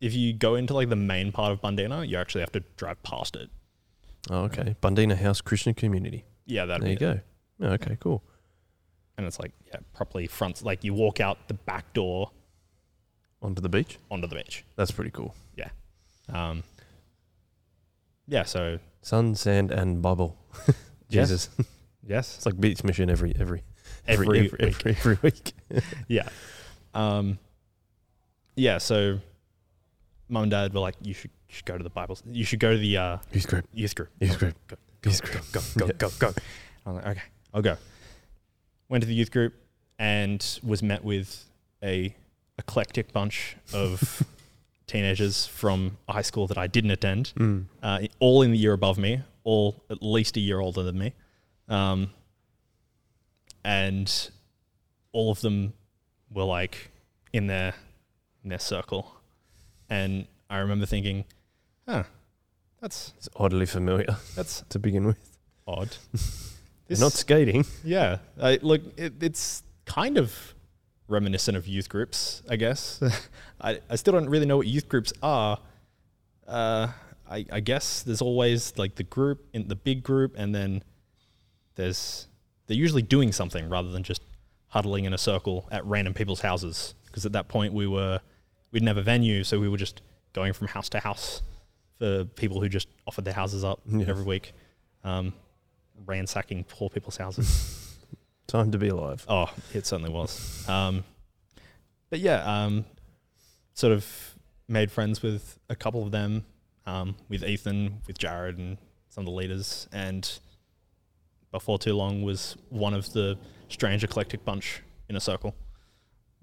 If 0.00 0.14
you 0.14 0.32
go 0.32 0.54
into 0.54 0.74
like 0.74 0.88
the 0.88 0.96
main 0.96 1.32
part 1.32 1.52
of 1.52 1.60
Bundeena, 1.60 2.06
you 2.08 2.16
actually 2.16 2.40
have 2.42 2.52
to 2.52 2.60
drive 2.76 3.02
past 3.02 3.34
it. 3.36 3.50
oh, 4.30 4.42
okay. 4.44 4.76
Bundeena 4.82 5.16
House 5.16 5.40
Christian 5.40 5.74
Community. 5.74 6.24
Yeah, 6.46 6.66
that'd 6.66 6.82
there 6.82 6.90
you 6.90 6.96
it. 6.96 7.00
go. 7.00 7.20
Oh, 7.60 7.72
okay, 7.74 7.96
cool. 8.00 8.22
and 9.16 9.26
it's 9.26 9.38
like 9.40 9.52
yeah, 9.66 9.80
properly 9.92 10.26
front. 10.28 10.62
Like 10.64 10.84
you 10.84 10.94
walk 10.94 11.20
out 11.20 11.48
the 11.48 11.54
back 11.54 11.92
door 11.92 12.30
Onto 13.42 13.60
the 13.60 13.68
beach. 13.68 13.98
onto 14.10 14.26
the 14.26 14.34
beach. 14.36 14.64
That's 14.76 14.90
pretty 14.92 15.10
cool. 15.10 15.34
Yeah. 15.56 15.70
Um, 16.32 16.62
yeah. 18.26 18.44
So 18.44 18.78
Sun, 19.02 19.34
sand, 19.34 19.70
and 19.70 20.00
bubble. 20.02 20.36
Yes. 21.10 21.28
Jesus, 21.30 21.48
yes, 22.06 22.36
it's 22.36 22.44
like 22.44 22.60
beach 22.60 22.84
mission 22.84 23.08
every 23.08 23.34
every 23.40 23.62
every 24.06 24.26
Every 24.26 24.46
every, 24.46 24.68
every, 24.68 24.90
every 24.92 25.18
week. 25.22 25.52
yeah, 26.08 26.28
um, 26.92 27.38
yeah. 28.56 28.76
So 28.76 29.18
mum 30.28 30.44
and 30.44 30.50
dad 30.50 30.72
were 30.74 30.80
like, 30.80 30.94
you 31.02 31.14
should, 31.14 31.30
you 31.48 31.54
should 31.54 31.64
go 31.64 31.76
to 31.78 31.84
the 31.84 31.90
Bible. 31.90 32.18
You 32.26 32.44
should 32.44 32.60
go 32.60 32.72
to 32.72 32.78
the 32.78 32.96
uh, 32.96 33.18
Youth 33.32 33.46
group. 33.48 33.66
youth 33.72 33.94
group. 33.94 34.08
Youth 34.20 34.38
group. 34.38 34.54
Go, 34.66 34.76
Youth 35.04 35.22
group. 35.22 35.44
go, 35.52 35.60
go, 35.78 35.86
Yeah. 35.86 35.92
go, 35.98 36.10
go. 36.18 36.32
I'm 36.86 36.94
like, 36.96 37.06
okay, 37.06 37.22
I'll 37.54 37.62
go. 37.62 37.76
Went 38.88 39.02
to 39.02 39.08
the 39.08 39.14
youth 39.14 39.30
group 39.30 39.54
and 39.98 40.58
was 40.62 40.82
met 40.82 41.04
with 41.04 41.44
a 41.82 42.14
eclectic 42.58 43.12
bunch 43.12 43.56
of 43.72 44.26
teenagers 44.86 45.46
from 45.46 45.98
a 46.08 46.12
high 46.14 46.22
school 46.22 46.46
that 46.46 46.56
I 46.58 46.66
didn't 46.66 46.90
attend, 46.90 47.32
Mm. 47.36 47.66
uh, 47.82 48.00
all 48.20 48.42
in 48.42 48.50
the 48.52 48.58
year 48.58 48.72
above 48.72 48.96
me, 48.98 49.20
all 49.44 49.82
at 49.90 50.02
least 50.02 50.36
a 50.36 50.40
year 50.40 50.60
older 50.60 50.82
than 50.82 50.98
me, 50.98 51.12
um, 51.68 52.10
and 53.64 54.30
all 55.12 55.30
of 55.30 55.40
them 55.40 55.72
were 56.30 56.44
like 56.44 56.90
in 57.32 57.46
their 57.46 57.74
in 58.42 58.50
their 58.50 58.58
circle, 58.58 59.12
and 59.88 60.26
I 60.50 60.58
remember 60.58 60.86
thinking, 60.86 61.24
huh, 61.88 62.04
that's 62.80 63.12
It's 63.16 63.28
oddly 63.36 63.66
familiar 63.66 64.16
that's 64.36 64.62
to 64.70 64.78
begin 64.78 65.06
with. 65.06 65.38
odd. 65.66 65.96
They're 66.88 66.98
not 66.98 67.12
skating. 67.12 67.66
yeah. 67.84 68.18
I, 68.40 68.58
look, 68.62 68.80
it, 68.96 69.22
it's 69.22 69.62
kind 69.84 70.16
of 70.16 70.54
reminiscent 71.06 71.56
of 71.56 71.66
youth 71.66 71.88
groups, 71.88 72.42
I 72.48 72.56
guess. 72.56 73.00
I, 73.60 73.80
I 73.90 73.96
still 73.96 74.12
don't 74.14 74.28
really 74.30 74.46
know 74.46 74.56
what 74.56 74.66
youth 74.66 74.88
groups 74.88 75.12
are. 75.22 75.58
Uh, 76.46 76.88
I, 77.30 77.44
I 77.52 77.60
guess 77.60 78.02
there's 78.02 78.22
always 78.22 78.72
like 78.78 78.94
the 78.94 79.02
group 79.02 79.46
in 79.52 79.68
the 79.68 79.76
big 79.76 80.02
group, 80.02 80.34
and 80.38 80.54
then 80.54 80.82
there's 81.74 82.26
they're 82.66 82.76
usually 82.76 83.02
doing 83.02 83.32
something 83.32 83.68
rather 83.68 83.90
than 83.90 84.02
just 84.02 84.22
huddling 84.68 85.04
in 85.04 85.12
a 85.12 85.18
circle 85.18 85.68
at 85.70 85.84
random 85.84 86.14
people's 86.14 86.40
houses. 86.40 86.94
Because 87.06 87.26
at 87.26 87.32
that 87.32 87.48
point 87.48 87.72
we 87.74 87.86
were 87.86 88.20
we 88.70 88.78
didn't 88.80 88.88
have 88.88 88.96
a 88.98 89.02
venue, 89.02 89.44
so 89.44 89.58
we 89.58 89.68
were 89.68 89.76
just 89.78 90.02
going 90.32 90.52
from 90.52 90.66
house 90.68 90.88
to 90.90 91.00
house 91.00 91.42
for 91.98 92.24
people 92.24 92.60
who 92.60 92.68
just 92.68 92.88
offered 93.06 93.24
their 93.24 93.34
houses 93.34 93.64
up 93.64 93.80
Yeah. 93.86 94.06
every 94.08 94.24
week, 94.24 94.52
um, 95.04 95.32
ransacking 96.06 96.64
poor 96.64 96.88
people's 96.90 97.16
houses. 97.16 97.96
Time 98.46 98.70
to 98.72 98.78
be 98.78 98.88
alive. 98.88 99.24
oh, 99.28 99.52
it 99.74 99.84
certainly 99.86 100.10
was. 100.12 100.66
Um, 100.68 101.04
but 102.10 102.20
yeah, 102.20 102.42
um, 102.64 102.84
sort 103.74 103.92
of 103.92 104.34
made 104.68 104.90
friends 104.90 105.22
with 105.22 105.58
a 105.68 105.76
couple 105.76 106.02
of 106.02 106.12
them, 106.12 106.44
um, 106.86 107.16
with 107.28 107.44
Ethan, 107.44 108.00
with 108.06 108.16
Jared, 108.16 108.56
and 108.58 108.78
some 109.10 109.22
of 109.22 109.26
the 109.26 109.32
leaders, 109.32 109.88
and 109.92 110.38
before 111.50 111.78
too 111.78 111.94
long 111.94 112.22
was 112.22 112.56
one 112.68 112.94
of 112.94 113.12
the 113.12 113.38
strange 113.68 114.04
eclectic 114.04 114.44
bunch 114.44 114.82
in 115.08 115.16
a 115.16 115.20
circle, 115.20 115.54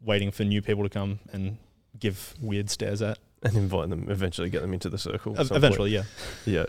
waiting 0.03 0.31
for 0.31 0.43
new 0.43 0.61
people 0.61 0.83
to 0.83 0.89
come 0.89 1.19
and 1.31 1.57
give 1.99 2.33
weird 2.41 2.69
stares 2.69 3.01
at. 3.01 3.19
And 3.43 3.55
invite 3.55 3.89
them, 3.89 4.07
eventually 4.09 4.49
get 4.49 4.61
them 4.61 4.73
into 4.73 4.89
the 4.89 4.97
circle. 4.97 5.33
at 5.33 5.41
Ev- 5.41 5.49
point. 5.49 5.57
Eventually, 5.57 5.91
yeah. 5.91 6.03
Yeah. 6.45 6.65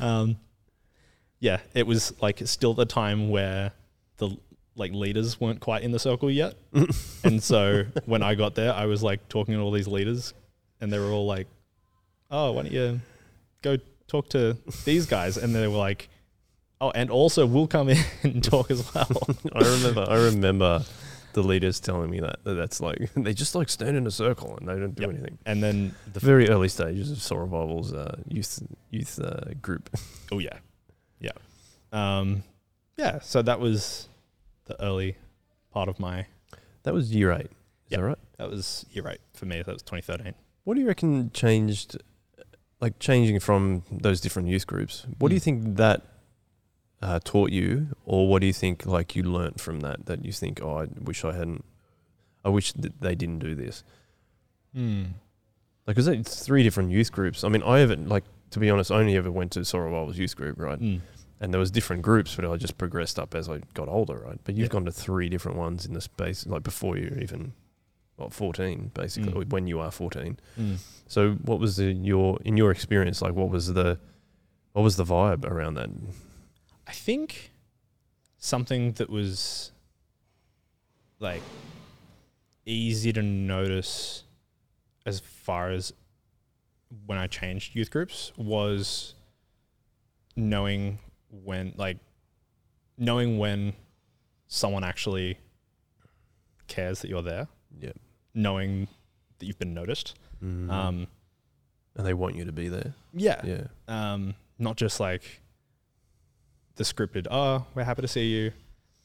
Um, 0.00 0.36
yeah, 1.40 1.58
it 1.74 1.86
was 1.86 2.14
like 2.22 2.40
still 2.46 2.72
the 2.74 2.86
time 2.86 3.28
where 3.28 3.72
the 4.16 4.36
like 4.74 4.92
leaders 4.92 5.38
weren't 5.40 5.60
quite 5.60 5.82
in 5.82 5.90
the 5.92 5.98
circle 5.98 6.30
yet, 6.30 6.54
and 7.24 7.42
so 7.42 7.84
when 8.06 8.22
I 8.22 8.34
got 8.34 8.54
there, 8.54 8.72
I 8.72 8.86
was 8.86 9.02
like 9.02 9.28
talking 9.28 9.54
to 9.54 9.60
all 9.60 9.70
these 9.70 9.88
leaders, 9.88 10.32
and 10.80 10.90
they 10.92 10.98
were 10.98 11.10
all 11.10 11.26
like, 11.26 11.46
"Oh, 12.30 12.52
why 12.52 12.62
don't 12.62 12.72
you 12.72 13.00
go 13.62 13.76
talk 14.08 14.30
to 14.30 14.56
these 14.86 15.04
guys?" 15.06 15.36
And 15.36 15.54
they 15.54 15.66
were 15.68 15.76
like, 15.76 16.08
"Oh, 16.80 16.90
and 16.90 17.10
also 17.10 17.44
we'll 17.44 17.66
come 17.66 17.90
in 17.90 17.98
and 18.22 18.42
talk 18.42 18.70
as 18.70 18.94
well." 18.94 19.28
I 19.52 19.60
remember. 19.60 20.06
I 20.08 20.14
remember 20.24 20.84
the 21.36 21.42
leaders 21.42 21.80
telling 21.80 22.08
me 22.10 22.18
that, 22.20 22.42
that 22.44 22.54
that's 22.54 22.80
like 22.80 22.98
they 23.14 23.34
just 23.34 23.54
like 23.54 23.68
stand 23.68 23.94
in 23.96 24.06
a 24.06 24.10
circle 24.10 24.56
and 24.56 24.66
they 24.68 24.74
don't 24.82 24.94
do 24.94 25.02
Yep. 25.02 25.10
anything. 25.10 25.38
and 25.44 25.62
then 25.62 25.94
the 26.12 26.18
Very 26.20 26.48
early 26.48 26.68
stages 26.68 27.10
of 27.12 27.20
Soul 27.20 27.40
Revival's 27.40 27.92
uh, 27.92 28.16
youth 28.26 28.62
youth 28.90 29.20
uh, 29.22 29.52
group. 29.60 29.84
oh 30.32 30.38
yeah, 30.38 30.58
yeah, 31.20 31.32
um, 31.92 32.42
yeah. 32.96 33.20
So 33.20 33.42
that 33.42 33.60
was 33.60 34.08
the 34.64 34.76
early 34.82 35.16
part 35.70 35.88
of 35.88 36.00
my. 36.00 36.26
That 36.84 36.94
was 36.94 37.14
year 37.14 37.32
eight. 37.32 37.50
Is 37.50 37.90
Yep. 37.90 38.00
that 38.00 38.06
right? 38.06 38.18
That 38.38 38.50
was 38.50 38.86
you're 38.92 39.04
right 39.04 39.20
for 39.34 39.46
me. 39.46 39.56
That 39.62 39.72
was 39.72 39.82
2013. 39.82 40.34
What 40.64 40.74
do 40.74 40.80
you 40.80 40.86
reckon 40.88 41.30
changed, 41.32 41.98
like 42.80 42.98
changing 42.98 43.40
from 43.40 43.82
those 43.90 44.20
different 44.20 44.48
youth 44.48 44.66
groups? 44.66 45.06
What 45.18 45.28
do 45.28 45.34
you 45.34 45.40
Mm. 45.40 45.44
think 45.44 45.76
that 45.76 46.02
uh, 47.02 47.20
taught 47.22 47.50
you, 47.50 47.88
or 48.04 48.28
what 48.28 48.40
do 48.40 48.46
you 48.46 48.52
think 48.52 48.86
like 48.86 49.14
you 49.16 49.22
learnt 49.22 49.60
from 49.60 49.80
that? 49.80 50.06
That 50.06 50.24
you 50.24 50.32
think, 50.32 50.60
oh, 50.62 50.78
I 50.82 50.86
wish 51.00 51.24
I 51.24 51.32
hadn't. 51.32 51.64
I 52.44 52.48
wish 52.48 52.72
that 52.74 53.00
they 53.00 53.14
didn't 53.14 53.40
do 53.40 53.54
this. 53.54 53.82
Hmm. 54.74 55.02
Like, 55.86 55.94
because 55.96 56.08
it's 56.08 56.44
three 56.44 56.62
different 56.62 56.90
youth 56.90 57.12
groups. 57.12 57.44
I 57.44 57.48
mean, 57.48 57.62
I 57.62 57.78
haven't 57.78 58.08
like 58.08 58.24
to 58.50 58.60
be 58.60 58.70
honest, 58.70 58.90
I 58.90 58.96
only 59.00 59.16
ever 59.16 59.30
went 59.30 59.52
to 59.52 59.64
Soul 59.64 59.80
Revival's 59.82 60.18
youth 60.18 60.36
group, 60.36 60.58
right? 60.60 60.78
Mm. 60.80 61.00
And 61.40 61.52
there 61.52 61.58
was 61.58 61.70
different 61.70 62.02
groups, 62.02 62.34
but 62.36 62.44
I 62.44 62.56
just 62.56 62.78
progressed 62.78 63.18
up 63.18 63.34
as 63.34 63.48
I 63.48 63.58
got 63.74 63.88
older, 63.88 64.22
right? 64.24 64.38
But 64.44 64.54
you've 64.54 64.66
Yeah. 64.68 64.72
gone 64.72 64.84
to 64.86 64.92
three 64.92 65.28
different 65.28 65.58
ones 65.58 65.84
in 65.84 65.92
the 65.94 66.00
space, 66.00 66.46
like 66.46 66.62
before 66.62 66.96
you 66.96 67.18
even, 67.20 67.52
what, 68.16 68.32
fourteen, 68.32 68.90
basically, 68.94 69.44
Mm. 69.44 69.50
when 69.50 69.66
you 69.66 69.80
are 69.80 69.90
fourteen. 69.90 70.38
Mm. 70.58 70.76
So, 71.08 71.32
what 71.44 71.58
was 71.60 71.76
the 71.76 71.92
your 71.92 72.38
in 72.44 72.56
your 72.56 72.70
experience 72.70 73.20
like? 73.20 73.34
What 73.34 73.50
was 73.50 73.74
the 73.74 73.98
what 74.72 74.82
was 74.82 74.96
the 74.96 75.04
vibe 75.04 75.44
around 75.44 75.74
that? 75.74 75.90
I 76.86 76.92
think 76.92 77.50
something 78.38 78.92
that 78.92 79.10
was 79.10 79.72
like 81.18 81.42
easy 82.64 83.12
to 83.12 83.22
notice 83.22 84.24
as 85.04 85.20
far 85.20 85.70
as 85.70 85.92
when 87.06 87.18
I 87.18 87.26
changed 87.26 87.74
youth 87.74 87.90
groups 87.90 88.32
was 88.36 89.14
knowing 90.36 90.98
when 91.30 91.72
like 91.76 91.98
knowing 92.98 93.38
when 93.38 93.72
someone 94.48 94.84
actually 94.84 95.38
cares 96.68 97.00
that 97.00 97.08
you're 97.08 97.22
there, 97.22 97.48
Yeah, 97.80 97.92
knowing 98.34 98.88
that 99.38 99.46
you've 99.46 99.58
been 99.58 99.74
noticed. 99.74 100.14
mm 100.42 100.70
Um, 100.70 101.06
and 101.96 102.06
they 102.06 102.14
want 102.14 102.36
you 102.36 102.44
to 102.44 102.52
be 102.52 102.68
there. 102.68 102.94
yeah, 103.12 103.40
Yeah, 103.44 103.66
um, 103.88 104.34
not 104.58 104.76
just 104.76 105.00
like 105.00 105.40
the 106.76 106.84
scripted, 106.84 107.26
oh, 107.30 107.66
we're 107.74 107.84
happy 107.84 108.02
to 108.02 108.08
see 108.08 108.26
you. 108.26 108.52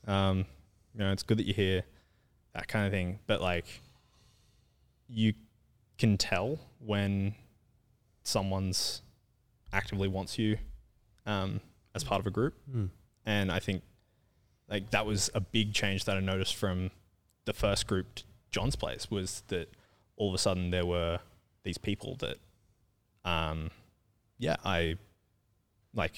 Um, 0.08 0.46
you 0.94 1.00
know, 1.00 1.12
it's 1.12 1.24
good 1.24 1.38
that 1.38 1.46
you're 1.46 1.56
here, 1.56 1.84
that 2.54 2.68
kind 2.68 2.86
of 2.86 2.92
thing. 2.92 3.20
But 3.28 3.42
like, 3.42 3.66
you 5.08 5.34
can 5.98 6.18
tell 6.18 6.60
when 6.80 7.36
someone's 8.24 9.02
actively 9.74 10.08
wants 10.08 10.38
you 10.38 10.58
um, 11.26 11.62
as 11.96 12.04
part 12.04 12.20
of 12.20 12.28
a 12.28 12.32
group. 12.32 12.56
mm. 12.70 12.90
And 13.26 13.52
I 13.52 13.60
think 13.60 13.84
like 14.70 14.90
that 14.92 15.06
was 15.06 15.30
a 15.34 15.40
big 15.40 15.74
change 15.74 16.06
that 16.06 16.18
I 16.18 16.20
noticed 16.22 16.56
from 16.56 16.92
the 17.46 17.54
first 17.54 17.88
group 17.88 18.16
to 18.16 18.24
John's 18.50 18.76
place 18.76 19.12
was 19.12 19.44
that 19.48 19.70
all 20.18 20.30
of 20.30 20.36
a 20.36 20.38
sudden 20.38 20.72
there 20.72 20.86
were 20.86 21.20
these 21.64 21.78
people 21.78 22.18
that 22.20 22.38
um 23.24 23.70
yeah, 24.40 24.56
I 24.66 24.96
like 25.94 26.16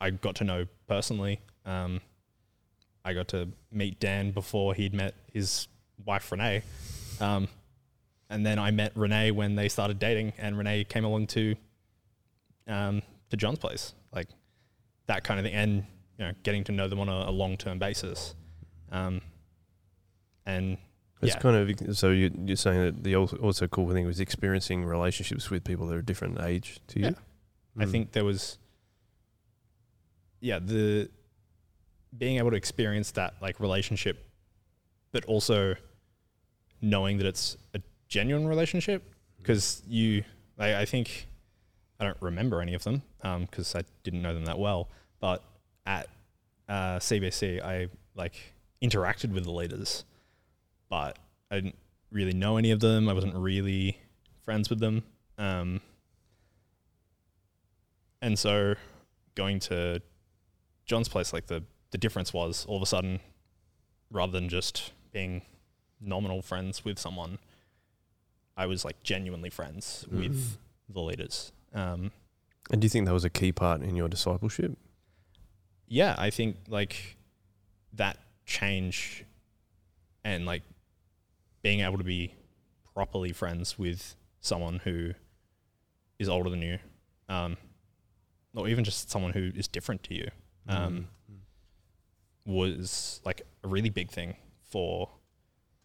I 0.00 0.10
got 0.10 0.36
to 0.36 0.44
know 0.44 0.66
personally. 0.86 1.40
Um 1.64 2.00
I 3.04 3.14
got 3.14 3.28
to 3.28 3.48
meet 3.72 4.00
Dan 4.00 4.32
before 4.32 4.74
he'd 4.74 4.92
met 4.94 5.14
his 5.32 5.68
wife 6.04 6.30
Renee. 6.30 6.62
Um 7.20 7.48
and 8.30 8.44
then 8.44 8.58
I 8.58 8.70
met 8.70 8.92
Renee 8.94 9.30
when 9.30 9.54
they 9.56 9.68
started 9.68 9.98
dating 9.98 10.34
and 10.38 10.56
Renee 10.58 10.84
came 10.84 11.04
along 11.04 11.26
to 11.28 11.54
um 12.66 13.02
to 13.30 13.36
John's 13.36 13.58
place. 13.58 13.94
Like 14.12 14.28
that 15.06 15.24
kind 15.24 15.40
of 15.40 15.46
thing 15.46 15.54
and 15.54 15.74
you 16.18 16.24
know, 16.26 16.32
getting 16.42 16.64
to 16.64 16.72
know 16.72 16.88
them 16.88 17.00
on 17.00 17.08
a, 17.08 17.28
a 17.28 17.30
long 17.30 17.56
term 17.56 17.78
basis. 17.78 18.34
Um 18.92 19.20
and 20.46 20.78
It's 21.22 21.34
Yeah. 21.34 21.40
kind 21.40 21.56
of 21.88 21.96
so 21.96 22.10
you, 22.10 22.30
you're 22.44 22.56
saying 22.56 22.80
that 22.80 23.04
the 23.04 23.16
also, 23.16 23.66
cool 23.68 23.90
thing 23.92 24.06
was 24.06 24.20
experiencing 24.20 24.84
relationships 24.84 25.50
with 25.50 25.64
people 25.64 25.86
that 25.88 25.94
are 25.94 25.98
a 25.98 26.04
different 26.04 26.40
age 26.40 26.80
to 26.88 27.00
you. 27.00 27.06
Yeah. 27.06 27.12
I 27.76 27.84
Mm. 27.84 27.90
think 27.92 28.12
there 28.12 28.24
was, 28.24 28.58
yeah, 30.40 30.58
the 30.58 31.08
being 32.16 32.38
able 32.38 32.50
to 32.50 32.56
experience 32.56 33.10
that 33.12 33.34
like 33.40 33.60
relationship, 33.60 34.26
but 35.12 35.24
also 35.26 35.74
knowing 36.80 37.18
that 37.18 37.26
it's 37.26 37.56
a 37.74 37.80
genuine 38.08 38.46
relationship 38.46 39.02
because 39.38 39.82
you, 39.86 40.24
I, 40.58 40.82
I 40.82 40.84
think, 40.84 41.26
I 42.00 42.04
don't 42.04 42.16
remember 42.20 42.60
any 42.60 42.74
of 42.74 42.84
them 42.84 43.02
because 43.22 43.74
I 43.74 43.82
didn't 44.04 44.22
know 44.22 44.34
them 44.34 44.44
that 44.44 44.58
well, 44.58 44.88
but 45.20 45.42
at 45.86 46.08
uh, 46.68 46.98
CBC, 46.98 47.62
I 47.62 47.88
like 48.14 48.34
interacted 48.82 49.32
with 49.32 49.44
the 49.44 49.50
leaders, 49.50 50.04
but 50.88 51.18
I 51.50 51.56
didn't 51.56 51.76
really 52.10 52.34
know 52.34 52.56
any 52.56 52.70
of 52.70 52.80
them. 52.80 53.08
I 53.08 53.12
wasn't 53.12 53.34
really 53.34 53.98
friends 54.44 54.70
with 54.70 54.80
them. 54.80 55.02
Um, 55.36 55.80
and 58.22 58.38
so 58.38 58.74
going 59.34 59.60
to 59.60 60.00
John's 60.88 61.08
place, 61.08 61.32
like 61.32 61.46
the, 61.46 61.62
the 61.92 61.98
difference 61.98 62.32
was 62.32 62.64
all 62.66 62.76
of 62.76 62.82
a 62.82 62.86
sudden, 62.86 63.20
rather 64.10 64.32
than 64.32 64.48
just 64.48 64.92
being 65.12 65.42
nominal 66.00 66.42
friends 66.42 66.84
with 66.84 66.98
someone, 66.98 67.38
I 68.56 68.66
was 68.66 68.84
like 68.84 69.02
genuinely 69.04 69.50
friends 69.50 70.04
with 70.10 70.32
Mm. 70.34 70.56
the 70.94 71.00
leaders. 71.02 71.52
Um, 71.72 72.10
And 72.70 72.80
do 72.80 72.86
you 72.86 72.90
think 72.90 73.06
that 73.06 73.12
was 73.12 73.24
a 73.24 73.30
key 73.30 73.52
part 73.52 73.82
in 73.82 73.94
your 73.96 74.08
discipleship? 74.08 74.76
yeah, 75.86 76.14
I 76.18 76.28
think 76.30 76.56
like 76.68 77.16
that 77.94 78.18
change 78.44 79.24
and 80.24 80.44
like 80.44 80.62
being 81.62 81.80
able 81.80 81.96
to 81.98 82.04
be 82.04 82.34
properly 82.94 83.32
friends 83.32 83.78
with 83.78 84.14
someone 84.40 84.80
who 84.84 85.12
is 86.18 86.28
older 86.28 86.50
than 86.50 86.60
you, 86.62 86.78
um, 87.28 87.56
or 88.54 88.68
even 88.68 88.84
just 88.84 89.10
someone 89.10 89.32
who 89.32 89.50
is 89.54 89.66
different 89.68 90.02
to 90.04 90.14
you, 90.14 90.28
um, 90.68 91.08
Mm. 91.30 91.36
was 92.44 93.20
like 93.24 93.42
a 93.64 93.68
really 93.68 93.90
big 93.90 94.10
thing 94.10 94.36
for 94.70 95.10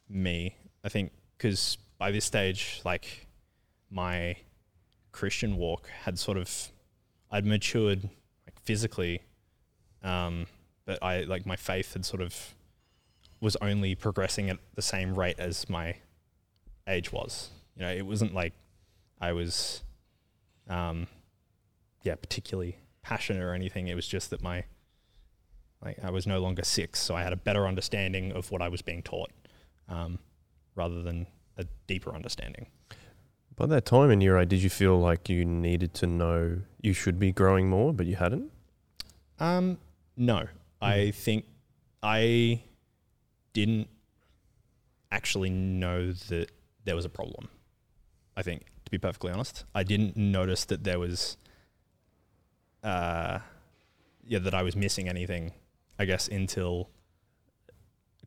me. 0.09 0.55
I 0.83 0.89
think 0.89 1.11
because 1.37 1.77
by 1.97 2.11
this 2.11 2.25
stage, 2.25 2.81
like 2.85 3.27
my 3.89 4.35
Christian 5.11 5.57
walk 5.57 5.87
had 5.89 6.17
sort 6.19 6.37
of, 6.37 6.69
I'd 7.31 7.45
matured 7.45 8.03
like 8.45 8.59
physically, 8.61 9.21
um, 10.03 10.47
but 10.85 11.01
I 11.03 11.23
like 11.23 11.45
my 11.45 11.55
faith 11.55 11.93
had 11.93 12.05
sort 12.05 12.21
of 12.21 12.55
was 13.41 13.55
only 13.57 13.93
progressing 13.95 14.49
at 14.49 14.57
the 14.75 14.81
same 14.81 15.15
rate 15.15 15.37
as 15.39 15.69
my 15.69 15.95
age 16.87 17.11
was. 17.11 17.49
You 17.75 17.81
know, 17.83 17.91
it 17.91 18.05
wasn't 18.05 18.33
like 18.33 18.53
I 19.19 19.33
was, 19.33 19.83
um, 20.69 21.07
yeah, 22.03 22.15
particularly 22.15 22.77
passionate 23.01 23.43
or 23.43 23.53
anything. 23.53 23.87
It 23.89 23.95
was 23.95 24.07
just 24.07 24.29
that 24.29 24.41
my 24.41 24.63
like 25.83 25.97
I 26.03 26.09
was 26.09 26.25
no 26.25 26.39
longer 26.39 26.63
six, 26.63 26.99
so 26.99 27.15
I 27.15 27.23
had 27.23 27.33
a 27.33 27.37
better 27.37 27.67
understanding 27.67 28.31
of 28.31 28.51
what 28.51 28.61
I 28.61 28.69
was 28.69 28.81
being 28.81 29.01
taught, 29.01 29.31
um, 29.89 30.19
rather 30.75 31.01
than 31.01 31.27
a 31.57 31.65
deeper 31.87 32.13
understanding. 32.13 32.67
By 33.55 33.67
that 33.67 33.85
time 33.85 34.09
in 34.09 34.21
year 34.21 34.37
eight, 34.37 34.49
did 34.49 34.63
you 34.63 34.69
feel 34.69 34.99
like 34.99 35.29
you 35.29 35.45
needed 35.45 35.93
to 35.95 36.07
know 36.07 36.59
you 36.81 36.93
should 36.93 37.19
be 37.19 37.31
growing 37.31 37.69
more, 37.69 37.93
but 37.93 38.07
you 38.07 38.15
hadn't? 38.15 38.51
Um, 39.39 39.77
no, 40.17 40.47
I 40.81 41.11
think 41.11 41.45
I 42.01 42.63
didn't 43.53 43.87
actually 45.11 45.49
know 45.49 46.11
that 46.11 46.47
there 46.85 46.95
was 46.95 47.05
a 47.05 47.09
problem. 47.09 47.49
I 48.35 48.41
think, 48.41 48.65
to 48.85 48.91
be 48.91 48.97
perfectly 48.97 49.31
honest, 49.31 49.65
I 49.75 49.83
didn't 49.83 50.17
notice 50.17 50.65
that 50.65 50.83
there 50.83 50.97
was, 50.97 51.37
uh, 52.83 53.39
yeah, 54.25 54.39
that 54.39 54.55
I 54.55 54.63
was 54.63 54.75
missing 54.75 55.07
anything. 55.07 55.53
I 55.99 56.05
guess 56.05 56.27
until 56.27 56.89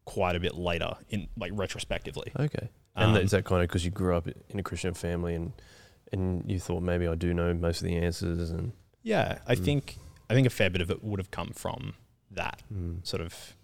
quite 0.05 0.37
a 0.37 0.41
bit 0.41 0.55
later, 0.55 0.95
in 1.09 1.29
like 1.37 1.53
retrospectively. 1.55 2.33
Okay. 2.39 2.69
And 2.95 3.17
Um, 3.17 3.23
is 3.23 3.33
that 3.33 3.45
kind 3.45 3.63
of 3.63 3.69
because 3.69 3.85
you 3.85 3.91
grew 3.91 4.17
up 4.17 4.29
in 4.49 4.59
a 4.59 4.63
Christian 4.63 4.95
family 4.95 5.35
and 5.35 5.53
and 6.13 6.49
you 6.49 6.61
thought 6.61 6.83
maybe 6.83 7.07
I 7.09 7.15
do 7.17 7.35
know 7.35 7.53
most 7.53 7.83
of 7.83 7.89
the 7.89 7.97
answers 7.97 8.51
and 8.51 8.73
Yeah, 9.03 9.39
I 9.47 9.55
Mm. 9.57 9.65
think 9.65 9.99
I 10.31 10.35
think 10.35 10.47
a 10.47 10.51
fair 10.51 10.71
bit 10.71 10.81
of 10.81 10.91
it 10.91 11.03
would 11.05 11.19
have 11.19 11.31
come 11.31 11.51
from 11.53 11.95
that 12.31 12.63
mm, 12.73 13.05
sort 13.07 13.21
of 13.23 13.57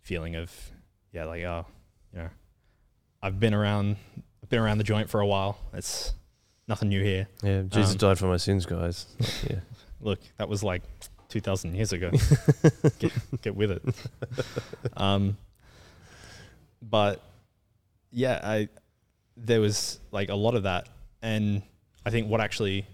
feeling 0.00 0.34
of 0.36 0.70
yeah, 1.12 1.24
like 1.24 1.44
oh, 1.44 1.66
you 2.12 2.18
know, 2.18 2.30
I've 3.22 3.38
been 3.40 3.54
around, 3.54 3.96
I've 4.42 4.48
been 4.48 4.58
around 4.58 4.78
the 4.78 4.84
joint 4.84 5.08
for 5.08 5.20
a 5.20 5.26
while. 5.26 5.58
It's 5.72 6.12
nothing 6.68 6.88
new 6.88 7.02
here. 7.02 7.28
yeah, 7.42 7.62
Jesus 7.62 7.92
Um, 7.92 7.98
died 7.98 8.18
for 8.18 8.26
my 8.26 8.36
sins, 8.36 8.66
guys. 8.66 9.06
yeah. 9.48 9.60
Look, 10.00 10.20
that 10.38 10.48
was 10.48 10.62
like 10.64 10.82
two 11.34 11.40
thousand 11.40 11.74
years 11.74 11.92
ago. 11.92 12.12
get, 13.00 13.12
get 13.42 13.56
with 13.56 13.72
it. 13.72 13.82
Um, 14.96 15.36
but 16.80 17.20
yeah, 18.12 18.40
I 18.40 18.68
there 19.36 19.60
was 19.60 19.98
like 20.12 20.28
a 20.28 20.36
lot 20.36 20.54
of 20.54 20.62
that, 20.62 20.88
and 21.22 21.62
I 22.06 22.10
think 22.10 22.28
what 22.28 22.40
actually 22.40 22.86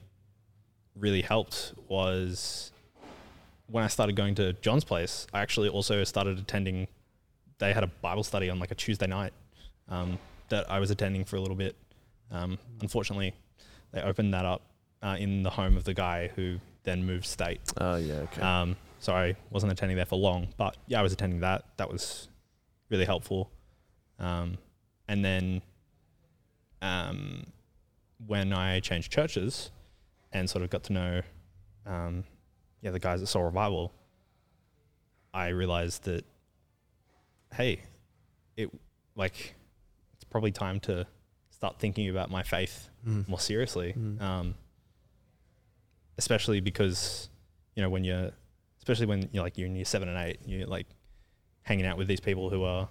really 0.96 1.20
helped 1.20 1.74
was 1.86 2.72
when 3.66 3.84
I 3.84 3.88
started 3.88 4.16
going 4.16 4.34
to 4.36 4.54
John's 4.54 4.84
place. 4.84 5.26
I 5.34 5.40
actually 5.40 5.68
also 5.68 6.02
started 6.04 6.38
attending. 6.38 6.88
They 7.58 7.74
had 7.74 7.84
a 7.84 7.88
Bible 7.88 8.24
study 8.24 8.48
on 8.48 8.58
like 8.58 8.70
a 8.70 8.74
Tuesday 8.74 9.06
night 9.06 9.34
um, 9.90 10.18
that 10.48 10.70
I 10.70 10.78
was 10.78 10.90
attending 10.90 11.26
for 11.26 11.36
a 11.36 11.42
little 11.42 11.56
bit. 11.56 11.76
Um, 12.30 12.58
unfortunately, 12.80 13.34
they 13.92 14.00
opened 14.00 14.32
that 14.32 14.46
up 14.46 14.62
uh, 15.02 15.16
in 15.18 15.42
the 15.42 15.50
home 15.50 15.76
of 15.76 15.84
the 15.84 15.92
guy 15.92 16.30
who 16.36 16.58
then 16.84 17.04
moved 17.04 17.26
state. 17.26 17.60
Oh 17.78 17.96
yeah, 17.96 18.14
okay. 18.14 18.40
Um, 18.42 18.76
so 18.98 19.14
I 19.14 19.36
wasn't 19.50 19.72
attending 19.72 19.96
there 19.96 20.06
for 20.06 20.16
long, 20.18 20.48
but 20.56 20.76
yeah, 20.86 21.00
I 21.00 21.02
was 21.02 21.12
attending 21.12 21.40
that. 21.40 21.64
That 21.78 21.90
was 21.90 22.28
really 22.90 23.04
helpful. 23.04 23.50
Um, 24.18 24.58
and 25.08 25.24
then 25.24 25.62
um, 26.82 27.46
when 28.26 28.52
I 28.52 28.80
changed 28.80 29.10
churches 29.12 29.70
and 30.32 30.48
sort 30.48 30.62
of 30.64 30.70
got 30.70 30.84
to 30.84 30.92
know, 30.92 31.22
um, 31.86 32.24
yeah, 32.82 32.90
the 32.90 32.98
guys 32.98 33.22
at 33.22 33.28
Soul 33.28 33.44
Revival, 33.44 33.92
I 35.32 35.48
realized 35.48 36.04
that, 36.04 36.24
hey, 37.54 37.80
it 38.56 38.70
like 39.16 39.54
it's 40.14 40.24
probably 40.24 40.52
time 40.52 40.80
to 40.80 41.06
start 41.50 41.78
thinking 41.78 42.08
about 42.08 42.30
my 42.30 42.42
faith 42.42 42.88
Mm. 43.06 43.26
more 43.28 43.40
seriously. 43.40 43.94
Mm. 43.96 44.20
Um, 44.20 44.54
especially 46.20 46.60
because, 46.60 47.30
you 47.74 47.82
know, 47.82 47.88
when 47.88 48.04
you're, 48.04 48.30
especially 48.76 49.06
when 49.06 49.26
you're 49.32 49.42
like 49.42 49.56
you're 49.56 49.66
in 49.66 49.74
year 49.74 49.86
seven 49.86 50.06
and 50.06 50.18
eight, 50.18 50.38
you're 50.44 50.66
like 50.66 50.86
hanging 51.62 51.86
out 51.86 51.96
with 51.96 52.08
these 52.08 52.20
people 52.20 52.50
who 52.50 52.62
are 52.62 52.86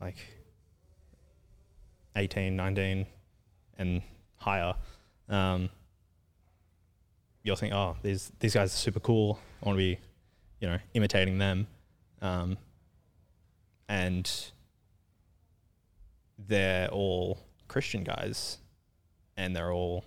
like 0.00 0.16
18, 2.16 2.56
19 2.56 3.06
and 3.76 4.00
higher. 4.36 4.72
Um, 5.28 5.68
you'll 7.42 7.56
think, 7.56 7.74
oh, 7.74 7.94
these, 8.02 8.32
these 8.40 8.54
guys 8.54 8.72
are 8.72 8.78
super 8.78 9.00
cool. 9.00 9.38
I 9.62 9.66
want 9.66 9.76
to 9.76 9.78
be, 9.78 9.98
you 10.60 10.68
know, 10.68 10.78
imitating 10.94 11.36
them. 11.36 11.66
Um, 12.22 12.56
and 13.86 14.32
they're 16.48 16.88
all 16.88 17.38
Christian 17.68 18.02
guys 18.02 18.56
and 19.36 19.54
they're 19.54 19.72
all 19.72 20.06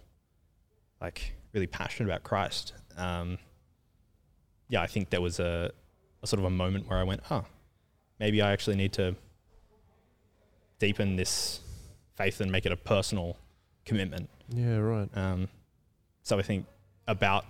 like 0.99 1.34
really 1.55 1.67
passionate 1.67 2.07
about 2.09 2.23
Christ. 2.23 2.73
Um, 2.97 3.39
yeah, 4.69 4.81
I 4.81 4.87
think 4.87 5.09
there 5.09 5.21
was 5.21 5.39
a, 5.39 5.71
a 6.21 6.27
sort 6.27 6.39
of 6.39 6.45
a 6.45 6.49
moment 6.49 6.87
where 6.87 6.99
I 6.99 7.03
went, 7.03 7.21
oh, 7.31 7.45
maybe 8.19 8.41
I 8.41 8.51
actually 8.51 8.75
need 8.75 8.93
to 8.93 9.15
deepen 10.77 11.15
this 11.15 11.61
faith 12.15 12.41
and 12.41 12.51
make 12.51 12.65
it 12.65 12.71
a 12.71 12.77
personal 12.77 13.37
commitment. 13.85 14.29
yeah, 14.49 14.77
right. 14.77 15.09
Um, 15.15 15.47
so 16.21 16.37
I 16.37 16.41
think 16.41 16.65
about 17.07 17.45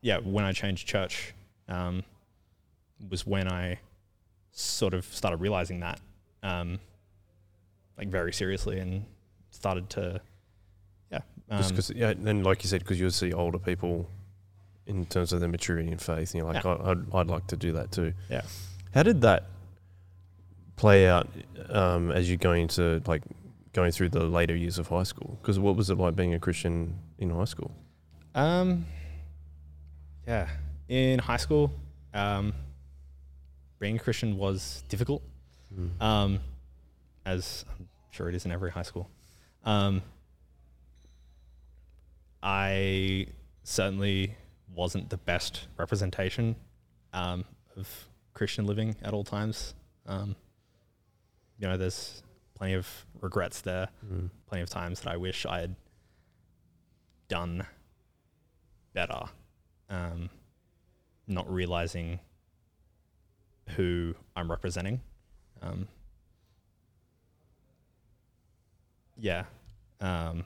yeah 0.00 0.18
when 0.18 0.44
I 0.44 0.52
changed 0.52 0.88
church 0.88 1.34
um, 1.68 2.02
was 3.10 3.26
when 3.26 3.50
I 3.50 3.78
sort 4.52 4.94
of 4.94 5.04
started 5.04 5.36
realizing 5.36 5.80
that 5.80 6.00
um, 6.42 6.80
like 7.98 8.08
very 8.08 8.32
seriously 8.32 8.78
and 8.78 9.04
started 9.50 9.90
to 9.90 10.20
Just 11.50 11.70
um, 11.70 11.76
because, 11.76 11.90
yeah, 11.90 12.10
and 12.10 12.44
like 12.44 12.62
you 12.64 12.68
said, 12.68 12.80
because 12.80 12.98
you'll 12.98 13.10
see 13.10 13.32
older 13.32 13.58
people 13.58 14.08
in 14.86 15.06
terms 15.06 15.32
of 15.32 15.40
their 15.40 15.48
maturity 15.48 15.90
in 15.90 15.98
faith, 15.98 16.32
and 16.32 16.42
you're 16.42 16.52
like, 16.52 16.64
Yeah. 16.64 16.72
I, 16.72 16.90
I'd, 16.92 17.14
I'd 17.14 17.26
like 17.28 17.46
to 17.48 17.56
do 17.56 17.72
that 17.72 17.92
too. 17.92 18.12
Yeah. 18.28 18.42
How 18.94 19.02
did 19.02 19.20
that 19.22 19.44
play 20.76 21.08
out 21.08 21.28
um, 21.70 22.10
as 22.10 22.28
you're 22.28 22.36
going 22.38 22.68
to 22.68 23.02
like 23.06 23.22
going 23.72 23.92
through 23.92 24.08
the 24.10 24.24
later 24.24 24.54
years 24.56 24.78
of 24.78 24.88
high 24.88 25.02
school? 25.04 25.38
Because 25.40 25.58
what 25.58 25.76
was 25.76 25.90
it 25.90 25.98
like 25.98 26.16
being 26.16 26.34
a 26.34 26.38
Christian 26.40 26.98
in 27.18 27.30
high 27.30 27.44
school? 27.44 27.70
Um, 28.34 28.86
yeah, 30.26 30.48
in 30.88 31.18
high 31.18 31.36
school, 31.36 31.72
um, 32.14 32.52
being 33.78 33.96
a 33.96 33.98
Christian 33.98 34.36
was 34.36 34.82
difficult, 34.88 35.22
Mm. 35.76 36.00
um, 36.00 36.40
as 37.24 37.64
I'm 37.68 37.88
sure 38.12 38.28
it 38.28 38.34
is 38.34 38.44
in 38.46 38.52
every 38.52 38.70
high 38.70 38.82
school. 38.82 39.10
Um, 39.64 40.00
I 42.42 43.26
certainly 43.64 44.36
wasn't 44.74 45.10
the 45.10 45.16
best 45.16 45.68
representation 45.78 46.56
um, 47.12 47.44
of 47.76 48.08
Christian 48.34 48.66
living 48.66 48.94
at 49.02 49.12
all 49.14 49.24
times. 49.24 49.74
Um, 50.06 50.36
you 51.58 51.66
know, 51.66 51.76
there's 51.76 52.22
plenty 52.54 52.74
of 52.74 52.88
regrets 53.20 53.60
there 53.62 53.88
Mm. 54.04 54.30
plenty 54.46 54.62
of 54.62 54.70
times 54.70 55.00
that 55.00 55.10
I 55.12 55.16
wish 55.16 55.44
I 55.46 55.60
had 55.60 55.74
done 57.28 57.66
better. 58.92 59.22
Um, 59.90 60.30
not 61.26 61.50
realizing 61.52 62.20
who 63.70 64.14
I'm 64.36 64.50
representing. 64.50 65.00
Um, 65.62 65.88
yeah. 69.16 69.44
Um, 70.00 70.44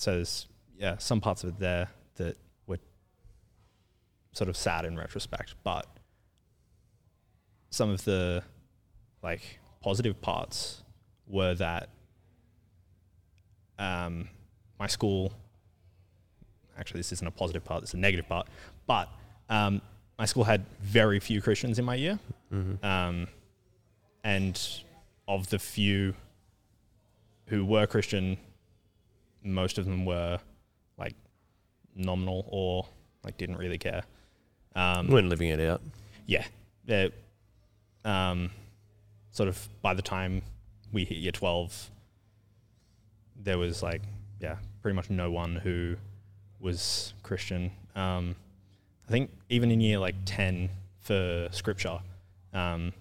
so 0.00 0.12
there's 0.12 0.46
yeah 0.78 0.96
some 0.96 1.20
parts 1.20 1.44
of 1.44 1.50
it 1.50 1.58
there 1.58 1.88
that 2.16 2.36
were 2.66 2.78
sort 4.32 4.48
of 4.48 4.56
sad 4.56 4.86
in 4.86 4.96
retrospect, 4.96 5.54
but 5.62 5.86
some 7.68 7.90
of 7.90 8.02
the 8.04 8.42
like 9.22 9.58
positive 9.82 10.18
parts 10.22 10.82
were 11.26 11.54
that 11.54 11.90
um, 13.78 14.28
my 14.78 14.86
school 14.86 15.32
actually 16.78 17.00
this 17.00 17.12
isn't 17.12 17.26
a 17.26 17.30
positive 17.30 17.62
part 17.64 17.82
it's 17.82 17.92
a 17.94 17.96
negative 17.98 18.26
part 18.28 18.46
but 18.86 19.08
um, 19.50 19.80
my 20.18 20.24
school 20.24 20.44
had 20.44 20.64
very 20.80 21.20
few 21.20 21.40
christians 21.42 21.78
in 21.78 21.84
my 21.84 21.94
year 21.94 22.18
Mhm. 22.52 22.82
um, 22.84 23.28
and 24.24 24.60
of 25.28 25.48
the 25.50 25.58
few 25.58 26.14
who 27.46 27.64
were 27.64 27.86
christian 27.86 28.36
most 29.42 29.78
of 29.78 29.84
them 29.84 30.04
were 30.04 30.38
like 30.98 31.14
nominal 31.94 32.44
or 32.48 32.86
like 33.24 33.36
didn't 33.36 33.56
really 33.56 33.78
care 33.78 34.02
um, 34.74 35.08
weren't 35.08 35.28
living 35.28 35.48
it 35.48 35.60
out. 35.60 35.82
yeah, 36.26 36.44
they're, 36.84 37.10
um, 38.04 38.50
sort 39.30 39.48
of 39.48 39.68
by 39.82 39.94
the 39.94 40.02
time 40.02 40.42
we 40.92 41.04
hit 41.04 41.18
year 41.18 41.32
12, 41.32 41.90
there 43.42 43.58
was 43.58 43.82
like, 43.82 44.02
yeah, 44.40 44.56
pretty 44.82 44.94
much 44.94 45.10
no 45.10 45.30
one 45.30 45.56
who 45.56 45.96
was 46.60 47.14
Christian. 47.22 47.70
Um, 47.94 48.36
I 49.08 49.10
think 49.10 49.30
even 49.48 49.70
in 49.70 49.80
year 49.80 49.98
like 49.98 50.14
10 50.24 50.70
for 51.00 51.48
scripture, 51.50 51.98
um, 52.52 52.92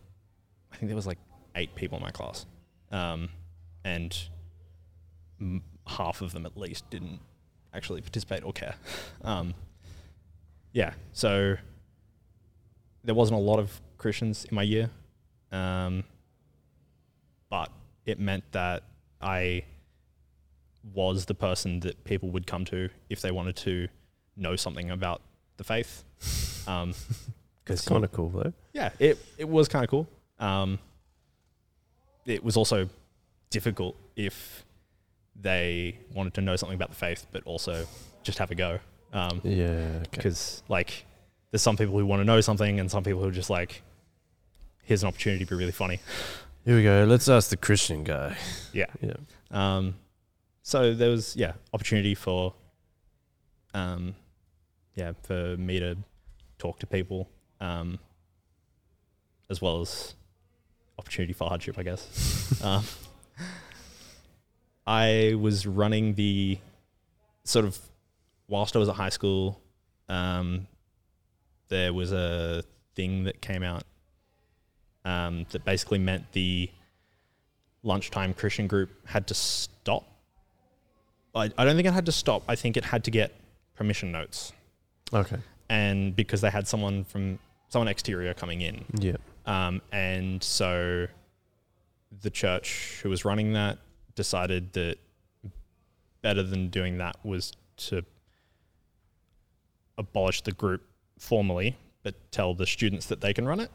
I 0.71 0.75
think 0.77 0.89
there 0.89 0.95
was 0.95 1.07
like 1.07 1.19
eight 1.55 1.75
people 1.75 1.97
in 1.97 2.03
my 2.03 2.11
class. 2.11 2.45
Um, 2.91 3.29
and 3.83 4.17
m- 5.39 5.61
half 5.97 6.21
of 6.21 6.31
them 6.33 6.45
at 6.45 6.55
least 6.57 6.89
didn't 6.89 7.19
actually 7.73 8.01
participate 8.01 8.43
or 8.43 8.53
care. 8.53 8.75
Um, 9.23 9.53
yeah, 10.73 10.93
so 11.13 11.55
there 13.03 13.15
wasn't 13.15 13.39
a 13.39 13.43
lot 13.43 13.59
of 13.59 13.79
Christians 13.97 14.45
in 14.45 14.55
my 14.55 14.63
year, 14.63 14.89
um, 15.51 16.03
but 17.49 17.71
it 18.05 18.19
meant 18.19 18.43
that 18.51 18.83
I 19.21 19.63
was 20.93 21.25
the 21.25 21.33
person 21.35 21.79
that 21.81 22.03
people 22.03 22.29
would 22.29 22.47
come 22.47 22.65
to 22.65 22.89
if 23.09 23.21
they 23.21 23.31
wanted 23.31 23.55
to 23.57 23.87
know 24.37 24.55
something 24.55 24.89
about 24.91 25.21
the 25.57 25.63
faith. 25.63 26.03
Um, 26.67 26.93
It's 27.67 27.87
kind 27.87 28.03
of 28.03 28.11
cool 28.11 28.29
though. 28.29 28.53
yeah, 28.73 28.89
it 28.99 29.17
it 29.37 29.47
was 29.47 29.67
kind 29.67 29.83
of 29.83 29.89
cool. 29.91 30.07
Um, 30.39 30.79
it 32.25 32.43
was 32.43 32.57
also 32.57 32.89
difficult 33.51 33.95
if 34.15 34.65
they 35.41 35.97
wanted 36.13 36.33
to 36.35 36.41
know 36.41 36.55
something 36.55 36.75
about 36.75 36.89
the 36.89 36.95
faith, 36.95 37.25
but 37.31 37.43
also 37.45 37.85
just 38.23 38.37
have 38.39 38.51
a 38.51 38.55
go. 38.55 38.79
Um, 39.13 39.41
Yeah. 39.43 39.65
Okay. 39.65 40.07
because 40.11 40.61
like 40.69 41.05
there's 41.51 41.61
some 41.61 41.77
people 41.77 41.97
who 41.97 42.05
want 42.05 42.19
to 42.19 42.25
know 42.25 42.41
something 42.41 42.79
and 42.79 42.91
some 42.91 43.03
people 43.03 43.21
who 43.21 43.27
are 43.29 43.31
just 43.31 43.49
like 43.49 43.81
here's 44.83 45.01
an 45.03 45.07
opportunity 45.07 45.45
to 45.45 45.49
be 45.49 45.55
really 45.55 45.71
funny 45.71 45.99
Here 46.65 46.75
we 46.75 46.83
go. 46.83 47.05
Let's 47.07 47.27
ask 47.29 47.49
the 47.49 47.57
Christian 47.57 48.03
guy. 48.03 48.35
Yeah. 48.73 48.85
Yeah. 49.01 49.13
um 49.49 49.95
so 50.61 50.93
there 50.93 51.09
was 51.09 51.35
yeah 51.35 51.53
opportunity 51.73 52.13
for 52.13 52.53
um 53.73 54.13
yeah 54.93 55.13
for 55.23 55.55
me 55.57 55.79
to 55.79 55.97
talk 56.59 56.77
to 56.79 56.85
people 56.87 57.29
um 57.61 57.97
as 59.49 59.61
well 59.61 59.81
as 59.81 60.13
opportunity 60.99 61.33
for 61.33 61.47
hardship 61.47 61.79
i 61.79 61.83
guess 61.83 62.61
um 62.63 62.83
i 64.89 65.35
was 65.39 65.65
running 65.67 66.13
the 66.15 66.57
sort 67.43 67.65
of 67.65 67.77
whilst 68.47 68.75
i 68.75 68.79
was 68.79 68.89
at 68.89 68.95
high 68.95 69.09
school 69.09 69.59
um 70.09 70.65
there 71.69 71.93
was 71.93 72.11
a 72.11 72.63
thing 72.95 73.23
that 73.25 73.41
came 73.41 73.61
out 73.63 73.83
um, 75.05 75.45
that 75.51 75.63
basically 75.63 75.99
meant 75.99 76.23
the 76.33 76.69
lunchtime 77.83 78.33
Christian 78.33 78.67
group 78.67 78.89
had 79.07 79.27
to 79.27 79.33
stop. 79.33 80.03
I, 81.33 81.45
I 81.57 81.63
don't 81.63 81.75
think 81.75 81.87
it 81.87 81.93
had 81.93 82.07
to 82.07 82.11
stop. 82.11 82.43
I 82.47 82.55
think 82.55 82.75
it 82.75 82.83
had 82.83 83.03
to 83.05 83.11
get 83.11 83.31
permission 83.75 84.11
notes, 84.11 84.51
Okay. 85.13 85.37
and 85.69 86.15
because 86.15 86.41
they 86.41 86.49
had 86.49 86.67
someone 86.67 87.03
from 87.05 87.39
someone 87.69 87.87
exterior 87.87 88.33
coming 88.33 88.61
in, 88.61 88.83
Yeah. 88.99 89.15
um, 89.45 89.81
and 89.91 90.43
so 90.43 91.07
the 92.21 92.29
church 92.31 92.99
who 93.03 93.09
was 93.09 93.23
running 93.25 93.53
that 93.53 93.77
decided 94.15 94.73
that 94.73 94.97
better 96.21 96.43
than 96.43 96.69
doing 96.69 96.97
that 96.97 97.15
was 97.23 97.53
to 97.77 98.03
abolish 99.97 100.41
the 100.41 100.51
group 100.51 100.81
formally, 101.17 101.77
but 102.03 102.15
tell 102.31 102.53
the 102.53 102.65
students 102.65 103.05
that 103.07 103.21
they 103.21 103.33
can 103.33 103.45
run 103.47 103.59
it. 103.59 103.71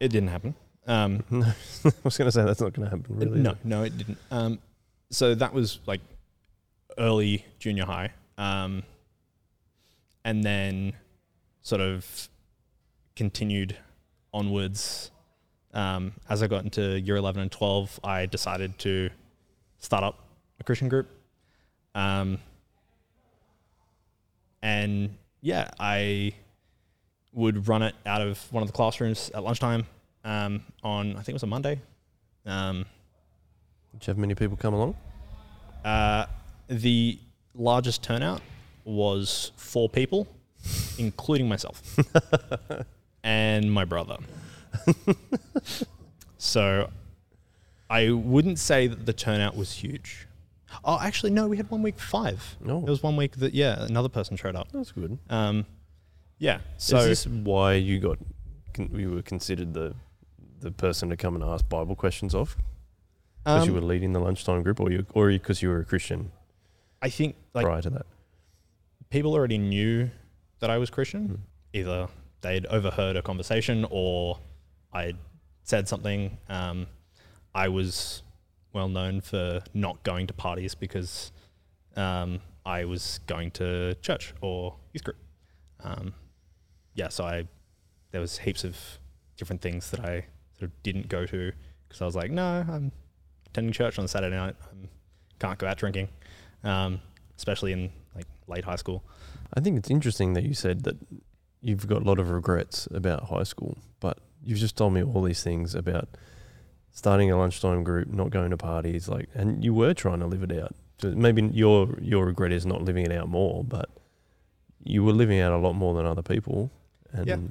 It 0.00 0.08
didn't 0.08 0.28
happen. 0.30 0.54
Um, 0.86 1.24
No, 1.30 1.46
I 1.84 1.92
was 2.02 2.18
going 2.18 2.26
to 2.26 2.32
say 2.32 2.44
that's 2.44 2.60
not 2.60 2.72
going 2.72 2.90
to 2.90 2.96
happen. 2.96 3.16
Really. 3.16 3.38
no, 3.40 3.56
no, 3.62 3.84
it 3.84 3.96
didn't. 3.96 4.18
Um, 4.30 4.58
so 5.10 5.34
that 5.36 5.54
was 5.54 5.78
like 5.86 6.00
early 6.98 7.44
junior 7.60 7.84
high, 7.84 8.10
um, 8.36 8.82
and 10.24 10.42
then 10.42 10.94
sort 11.62 11.80
of 11.80 12.28
continued 13.14 13.76
onwards. 14.34 15.11
Um, 15.74 16.12
as 16.28 16.42
I 16.42 16.46
got 16.46 16.64
into 16.64 17.00
year 17.00 17.16
eleven 17.16 17.42
and 17.42 17.50
twelve, 17.50 17.98
I 18.04 18.26
decided 18.26 18.78
to 18.80 19.08
start 19.78 20.04
up 20.04 20.18
a 20.60 20.64
Christian 20.64 20.88
group, 20.88 21.08
um, 21.94 22.38
and 24.62 25.16
yeah, 25.40 25.70
I 25.78 26.34
would 27.32 27.66
run 27.68 27.82
it 27.82 27.94
out 28.04 28.20
of 28.20 28.38
one 28.52 28.62
of 28.62 28.68
the 28.68 28.72
classrooms 28.74 29.30
at 29.34 29.42
lunchtime 29.42 29.86
um, 30.24 30.62
on 30.82 31.12
I 31.12 31.16
think 31.16 31.30
it 31.30 31.34
was 31.34 31.42
a 31.42 31.46
Monday. 31.46 31.80
Um, 32.44 32.84
Did 33.92 34.06
you 34.06 34.10
have 34.10 34.18
many 34.18 34.34
people 34.34 34.56
come 34.56 34.74
along? 34.74 34.94
uh, 35.84 36.26
the 36.68 37.18
largest 37.54 38.02
turnout 38.02 38.40
was 38.84 39.52
four 39.56 39.88
people, 39.88 40.26
including 40.98 41.48
myself 41.48 41.82
and 43.24 43.72
my 43.72 43.84
brother. 43.84 44.16
so 46.38 46.90
I 47.90 48.10
wouldn't 48.10 48.58
say 48.58 48.86
that 48.86 49.06
the 49.06 49.12
turnout 49.12 49.56
was 49.56 49.72
huge. 49.72 50.26
Oh, 50.84 50.98
actually, 51.00 51.30
no, 51.32 51.48
we 51.48 51.56
had 51.56 51.70
one 51.70 51.82
week 51.82 51.98
five. 51.98 52.56
No. 52.60 52.80
There 52.80 52.90
was 52.90 53.02
one 53.02 53.16
week 53.16 53.36
that, 53.36 53.54
yeah, 53.54 53.84
another 53.84 54.08
person 54.08 54.36
showed 54.36 54.56
up. 54.56 54.72
That's 54.72 54.92
good. 54.92 55.18
Um, 55.28 55.66
yeah. 56.38 56.60
So 56.78 56.98
is 56.98 57.24
this 57.24 57.26
why 57.26 57.74
you 57.74 58.00
got 58.00 58.18
con- 58.72 58.90
you 58.94 59.10
were 59.10 59.22
considered 59.22 59.74
the 59.74 59.94
the 60.60 60.70
person 60.70 61.10
to 61.10 61.16
come 61.16 61.34
and 61.34 61.44
ask 61.44 61.68
Bible 61.68 61.96
questions 61.96 62.34
of 62.34 62.56
because 63.44 63.66
you 63.66 63.72
um, 63.72 63.80
were 63.80 63.86
leading 63.86 64.12
the 64.12 64.20
lunchtime 64.20 64.62
group, 64.62 64.80
or 64.80 64.90
you 64.90 65.04
or 65.14 65.28
because 65.28 65.60
you 65.60 65.68
were 65.68 65.80
a 65.80 65.84
Christian 65.84 66.32
I 67.00 67.10
think 67.10 67.36
like 67.52 67.64
prior 67.64 67.82
to 67.82 67.90
that? 67.90 68.06
people 69.10 69.34
already 69.34 69.58
knew 69.58 70.10
that 70.60 70.70
I 70.70 70.78
was 70.78 70.88
Christian. 70.90 71.28
Mm. 71.28 71.38
Either 71.78 72.08
they'd 72.40 72.66
overheard 72.66 73.16
a 73.16 73.22
conversation 73.22 73.86
or 73.90 74.38
I'd 74.92 75.16
said 75.64 75.88
something. 75.88 76.38
Um, 76.48 76.86
I 77.54 77.68
was 77.68 78.22
well 78.72 78.88
known 78.88 79.20
for 79.20 79.60
not 79.74 80.02
going 80.02 80.26
to 80.26 80.34
parties 80.34 80.74
because 80.74 81.32
um, 81.96 82.40
I 82.64 82.84
was 82.84 83.20
going 83.26 83.50
to 83.52 83.94
church 83.96 84.34
or 84.40 84.76
youth 84.92 85.04
group. 85.04 85.18
Um, 85.82 86.14
yeah, 86.94 87.08
so 87.08 87.24
I 87.24 87.46
there 88.10 88.20
was 88.20 88.38
heaps 88.38 88.64
of 88.64 88.76
different 89.36 89.62
things 89.62 89.90
that 89.90 90.00
I 90.00 90.26
sort 90.58 90.70
of 90.70 90.82
didn't 90.82 91.08
go 91.08 91.26
to 91.26 91.52
because 91.88 92.02
I 92.02 92.04
was 92.04 92.14
like, 92.14 92.30
no, 92.30 92.64
I'm 92.68 92.92
attending 93.48 93.72
church 93.72 93.98
on 93.98 94.06
Saturday 94.06 94.36
night. 94.36 94.54
I 94.62 94.86
can't 95.38 95.58
go 95.58 95.66
out 95.66 95.78
drinking, 95.78 96.08
um, 96.62 97.00
especially 97.36 97.72
in 97.72 97.90
like 98.14 98.26
late 98.46 98.64
high 98.64 98.76
school. 98.76 99.02
I 99.54 99.60
think 99.60 99.78
it's 99.78 99.90
interesting 99.90 100.34
that 100.34 100.44
you 100.44 100.54
said 100.54 100.84
that 100.84 100.96
you've 101.60 101.86
got 101.86 102.02
a 102.02 102.04
lot 102.04 102.18
of 102.18 102.30
regrets 102.30 102.86
about 102.92 103.24
high 103.24 103.42
school, 103.42 103.78
but 104.00 104.18
you've 104.44 104.58
just 104.58 104.76
told 104.76 104.92
me 104.94 105.02
all 105.02 105.22
these 105.22 105.42
things 105.42 105.74
about 105.74 106.08
starting 106.90 107.30
a 107.30 107.36
lunchtime 107.38 107.82
group, 107.84 108.08
not 108.08 108.30
going 108.30 108.50
to 108.50 108.56
parties, 108.56 109.08
like, 109.08 109.28
and 109.34 109.64
you 109.64 109.72
were 109.74 109.94
trying 109.94 110.20
to 110.20 110.26
live 110.26 110.42
it 110.42 110.52
out. 110.52 110.74
So 110.98 111.10
maybe 111.10 111.42
your 111.52 111.98
your 112.00 112.26
regret 112.26 112.52
is 112.52 112.64
not 112.66 112.82
living 112.82 113.04
it 113.06 113.12
out 113.12 113.28
more, 113.28 113.64
but 113.64 113.88
you 114.84 115.02
were 115.04 115.12
living 115.12 115.40
out 115.40 115.52
a 115.52 115.58
lot 115.58 115.72
more 115.74 115.94
than 115.94 116.06
other 116.06 116.22
people, 116.22 116.70
and 117.12 117.50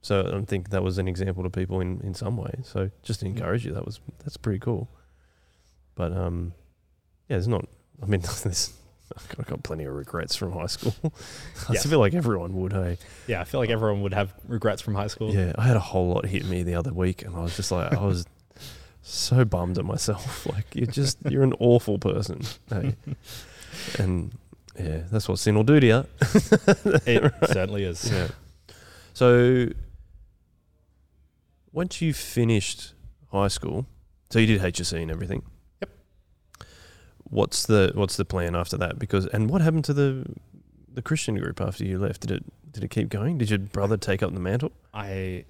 so 0.00 0.38
I 0.40 0.44
think 0.44 0.70
that 0.70 0.82
was 0.82 0.98
an 0.98 1.06
example 1.08 1.42
to 1.44 1.50
people 1.50 1.80
in 1.80 2.00
in 2.02 2.14
some 2.14 2.36
way. 2.36 2.54
So 2.62 2.90
just 3.02 3.20
to 3.20 3.26
Mm. 3.26 3.30
encourage 3.30 3.64
you, 3.66 3.72
that 3.74 3.84
was 3.84 4.00
that's 4.24 4.36
pretty 4.36 4.58
cool. 4.58 4.88
But 5.94 6.12
um, 6.12 6.52
yeah, 7.28 7.36
there's 7.36 7.48
not. 7.48 7.66
I 8.02 8.06
mean, 8.06 8.20
there's. 8.42 8.72
I've 9.38 9.46
got 9.46 9.62
plenty 9.62 9.84
of 9.84 9.94
regrets 9.94 10.36
from 10.36 10.52
high 10.52 10.66
school. 10.66 10.94
I 11.68 11.74
Yeah. 11.74 11.80
feel 11.80 11.98
like 11.98 12.14
everyone 12.14 12.52
would. 12.54 12.72
Hey, 12.72 12.98
Yeah, 13.26 13.40
I 13.40 13.44
feel 13.44 13.60
like 13.60 13.70
everyone 13.70 14.02
would 14.02 14.14
have 14.14 14.32
regrets 14.46 14.82
from 14.82 14.94
high 14.94 15.06
school. 15.06 15.32
yeah, 15.34 15.52
I 15.56 15.62
had 15.62 15.76
a 15.76 15.80
whole 15.80 16.08
lot 16.08 16.26
hit 16.26 16.44
me 16.44 16.62
the 16.62 16.74
other 16.74 16.92
week, 16.92 17.22
and 17.22 17.34
I 17.34 17.40
was 17.40 17.56
just 17.56 17.70
like, 17.72 17.92
I 17.92 18.04
was 18.04 18.26
so 19.02 19.44
bummed 19.44 19.78
at 19.78 19.84
myself. 19.84 20.46
Like, 20.52 20.74
you're 20.74 20.86
just, 20.86 21.18
you're 21.30 21.42
an 21.42 21.54
awful 21.58 21.98
person. 21.98 22.42
Hey, 22.70 22.96
and 23.98 24.32
yeah, 24.78 25.02
that's 25.10 25.28
what 25.28 25.38
sin 25.38 25.54
will 25.56 25.64
do 25.64 25.80
to 25.80 25.86
you. 25.86 26.04
It 27.06 27.32
certainly 27.46 27.84
is. 27.84 28.10
Yeah. 28.10 28.28
So, 29.14 29.68
once 31.72 32.00
you 32.00 32.12
finished 32.12 32.92
high 33.32 33.48
school, 33.48 33.86
so 34.30 34.38
you 34.38 34.46
did 34.46 34.60
HSC 34.60 35.00
and 35.02 35.10
everything. 35.10 35.42
Yep. 37.30 37.32
What's 37.38 37.66
the 37.66 37.92
What's 37.94 38.16
the 38.16 38.24
plan 38.24 38.54
after 38.56 38.76
that? 38.78 38.98
Because 38.98 39.26
and 39.26 39.48
what 39.50 39.60
happened 39.60 39.84
to 39.86 39.94
the 39.94 40.24
the 40.92 41.02
Christian 41.02 41.36
group 41.36 41.60
after 41.60 41.84
you 41.84 41.98
left? 41.98 42.22
Did 42.22 42.30
it 42.32 42.44
Did 42.72 42.84
it 42.84 42.90
keep 42.90 43.08
going? 43.08 43.38
Did 43.38 43.50
your 43.50 43.58
brother 43.58 43.96
take 43.96 44.22
up 44.22 44.32
the 44.34 44.40
mantle? 44.40 44.72
I 44.92 45.44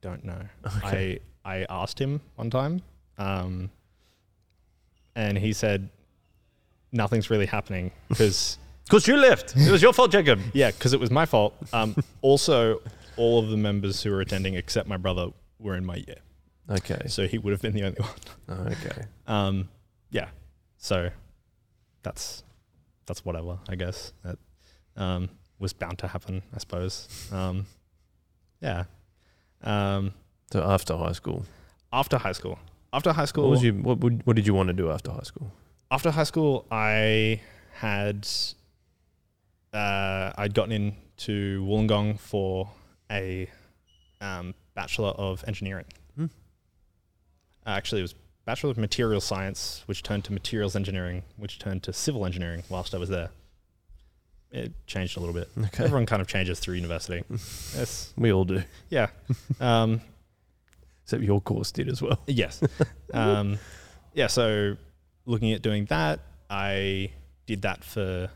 don't 0.00 0.24
know. 0.24 0.40
Okay. 0.78 1.20
I 1.44 1.60
I 1.60 1.66
asked 1.70 1.98
him 1.98 2.20
one 2.36 2.50
time, 2.50 2.82
um, 3.18 3.70
and 5.14 5.38
he 5.38 5.52
said 5.52 5.88
nothing's 6.92 7.30
really 7.30 7.46
happening 7.46 7.92
because 8.08 8.58
Because 8.84 9.08
you 9.08 9.16
left. 9.16 9.56
It 9.56 9.70
was 9.72 9.82
your 9.82 9.92
fault, 9.92 10.12
Jacob. 10.12 10.38
yeah, 10.52 10.70
because 10.70 10.92
it 10.92 11.00
was 11.00 11.10
my 11.10 11.26
fault. 11.26 11.54
Um, 11.72 11.96
also, 12.22 12.80
all 13.16 13.40
of 13.40 13.48
the 13.50 13.56
members 13.56 14.00
who 14.04 14.12
were 14.12 14.20
attending 14.20 14.54
except 14.54 14.88
my 14.88 14.96
brother 14.96 15.30
were 15.58 15.74
in 15.74 15.84
my 15.84 15.96
year, 15.96 16.18
Okay. 16.70 17.00
so 17.08 17.26
he 17.26 17.36
would 17.36 17.50
have 17.50 17.60
been 17.60 17.72
the 17.74 17.82
only 17.82 17.98
one. 17.98 18.68
Okay. 18.70 19.02
Um, 19.26 19.68
yeah, 20.10 20.28
so 20.86 21.10
that's 22.04 22.44
that's 23.06 23.24
whatever. 23.24 23.58
I 23.68 23.74
guess 23.74 24.12
that 24.24 24.38
um, 24.96 25.28
was 25.58 25.72
bound 25.72 25.98
to 25.98 26.06
happen. 26.06 26.42
I 26.54 26.58
suppose. 26.58 27.08
Um, 27.32 27.66
yeah. 28.60 28.84
Um, 29.62 30.14
So 30.52 30.62
after 30.62 30.96
high 30.96 31.12
school, 31.20 31.44
after 31.92 32.18
high 32.18 32.36
school. 32.40 32.58
After 32.92 33.12
high 33.12 33.24
school, 33.26 33.44
what 33.44 33.50
was 33.50 33.64
you? 33.64 33.72
What 33.72 33.98
would, 33.98 34.24
What 34.26 34.36
did 34.36 34.46
you 34.46 34.54
want 34.54 34.68
to 34.68 34.72
do 34.72 34.90
after 34.90 35.10
high 35.10 35.28
school? 35.32 35.50
after 35.90 36.10
high 36.10 36.24
school, 36.32 36.66
I 36.70 37.40
had 37.74 38.28
uh, 39.72 40.32
I'd 40.38 40.54
gotten 40.54 40.72
into 40.72 41.64
Wollongong 41.66 42.18
for 42.20 42.70
a 43.10 43.50
um, 44.20 44.54
bachelor 44.74 45.10
of 45.10 45.44
engineering. 45.48 45.86
Hmm. 46.16 46.24
Uh, 47.66 47.70
actually, 47.70 48.00
it 48.02 48.08
was 48.08 48.14
Bachelor 48.46 48.70
of 48.70 48.78
Material 48.78 49.20
Science, 49.20 49.82
which 49.86 50.04
turned 50.04 50.24
to 50.24 50.32
Materials 50.32 50.76
Engineering, 50.76 51.24
which 51.36 51.58
turned 51.58 51.82
to 51.82 51.92
Civil 51.92 52.24
Engineering 52.24 52.62
whilst 52.68 52.94
I 52.94 52.98
was 52.98 53.08
there. 53.08 53.30
It 54.52 54.72
changed 54.86 55.16
a 55.16 55.20
little 55.20 55.34
bit. 55.34 55.50
Okay. 55.58 55.84
Everyone 55.84 56.06
kind 56.06 56.22
of 56.22 56.28
changes 56.28 56.60
through 56.60 56.76
university. 56.76 57.24
yes. 57.30 58.14
We 58.16 58.32
all 58.32 58.44
do. 58.44 58.62
Yeah. 58.88 59.08
Um, 59.60 60.00
Except 61.04 61.22
your 61.24 61.40
course 61.40 61.72
did 61.72 61.88
as 61.88 62.00
well. 62.00 62.20
yes. 62.26 62.62
Um, 63.12 63.58
yeah. 64.14 64.26
So 64.26 64.76
looking 65.26 65.52
at 65.52 65.62
doing 65.62 65.84
that, 65.86 66.20
I 66.50 67.10
did 67.46 67.62
that 67.62 67.84
for 67.84 68.28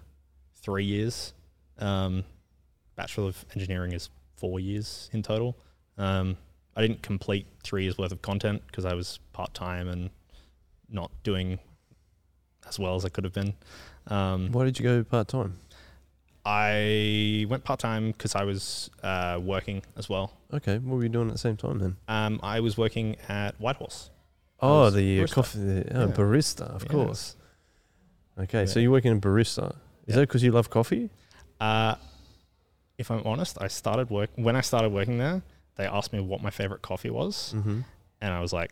three 0.55 0.85
years. 0.85 1.33
Um, 1.79 2.25
Bachelor 2.97 3.29
of 3.29 3.45
Engineering 3.55 3.93
is 3.93 4.11
four 4.37 4.61
years 4.61 5.11
in 5.13 5.23
total. 5.23 5.57
Um, 5.99 6.37
I 6.77 6.83
didn't 6.83 7.03
complete 7.03 7.47
three 7.63 7.83
years 7.85 7.99
worth 7.99 8.13
of 8.13 8.23
content 8.23 8.63
because 8.67 8.85
I 8.85 8.95
was 8.95 9.19
part 9.33 9.53
time 9.55 9.89
and 9.89 10.11
not 10.89 11.11
doing 11.23 11.59
as 12.69 12.79
well 12.79 12.95
as 12.95 13.05
I 13.05 13.09
could 13.09 13.25
have 13.25 13.33
been. 13.33 13.55
Um, 14.07 14.51
Why 14.53 14.65
did 14.65 14.79
you 14.79 14.83
go 14.85 15.03
part 15.05 15.29
time? 15.29 15.59
I 16.45 17.47
went 17.51 17.65
part 17.65 17.81
time 17.81 18.13
because 18.13 18.35
I 18.35 18.45
was 18.45 18.91
uh, 19.03 19.39
working 19.43 19.83
as 19.97 20.09
well. 20.09 20.33
Okay, 20.53 20.79
what 20.79 20.97
were 20.97 21.03
you 21.03 21.09
doing 21.09 21.29
at 21.29 21.33
the 21.35 21.39
same 21.39 21.57
time 21.57 21.79
then? 21.79 21.97
Um, 22.09 22.41
I 22.43 22.61
was 22.61 22.79
working 22.79 23.17
at 23.29 23.61
Whitehorse. 23.61 24.11
Oh, 24.61 24.91
the 24.91 25.21
uh, 25.21 25.25
barista. 25.25 25.35
coffee, 25.35 25.59
the, 25.59 25.97
oh, 25.97 26.07
Yeah. 26.09 26.13
barista, 26.15 26.63
of 26.63 26.83
Yeah. 26.85 26.89
course. 26.91 27.37
Okay, 28.39 28.67
so 28.67 28.81
you're 28.81 28.91
working 28.91 29.13
in 29.13 29.21
barista. 29.21 29.71
Is 29.71 29.77
Yeah. 30.07 30.15
that 30.17 30.21
because 30.29 30.43
you 30.43 30.53
love 30.53 30.71
coffee? 30.71 31.11
Uh, 31.61 31.97
if 32.97 33.11
I'm 33.11 33.23
honest, 33.27 33.59
I 33.61 33.69
started 33.69 34.09
work 34.11 34.31
when 34.37 34.57
I 34.57 34.61
started 34.63 34.93
working 34.93 35.19
there. 35.19 35.43
They 35.81 35.87
asked 35.87 36.13
me 36.13 36.21
what 36.21 36.43
my 36.43 36.51
favorite 36.51 36.83
coffee 36.83 37.09
was, 37.11 37.55
Mm-hmm. 37.57 37.81
and 38.21 38.33
I 38.35 38.41
was 38.41 38.53
like, 38.53 38.71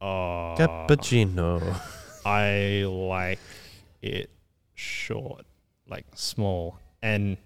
"Oh, 0.00 0.54
Cappuccino. 0.58 1.80
I 2.26 2.84
like 2.88 3.38
it 4.02 4.30
short, 4.74 5.44
like 5.88 6.06
small." 6.14 6.78
And 7.02 7.36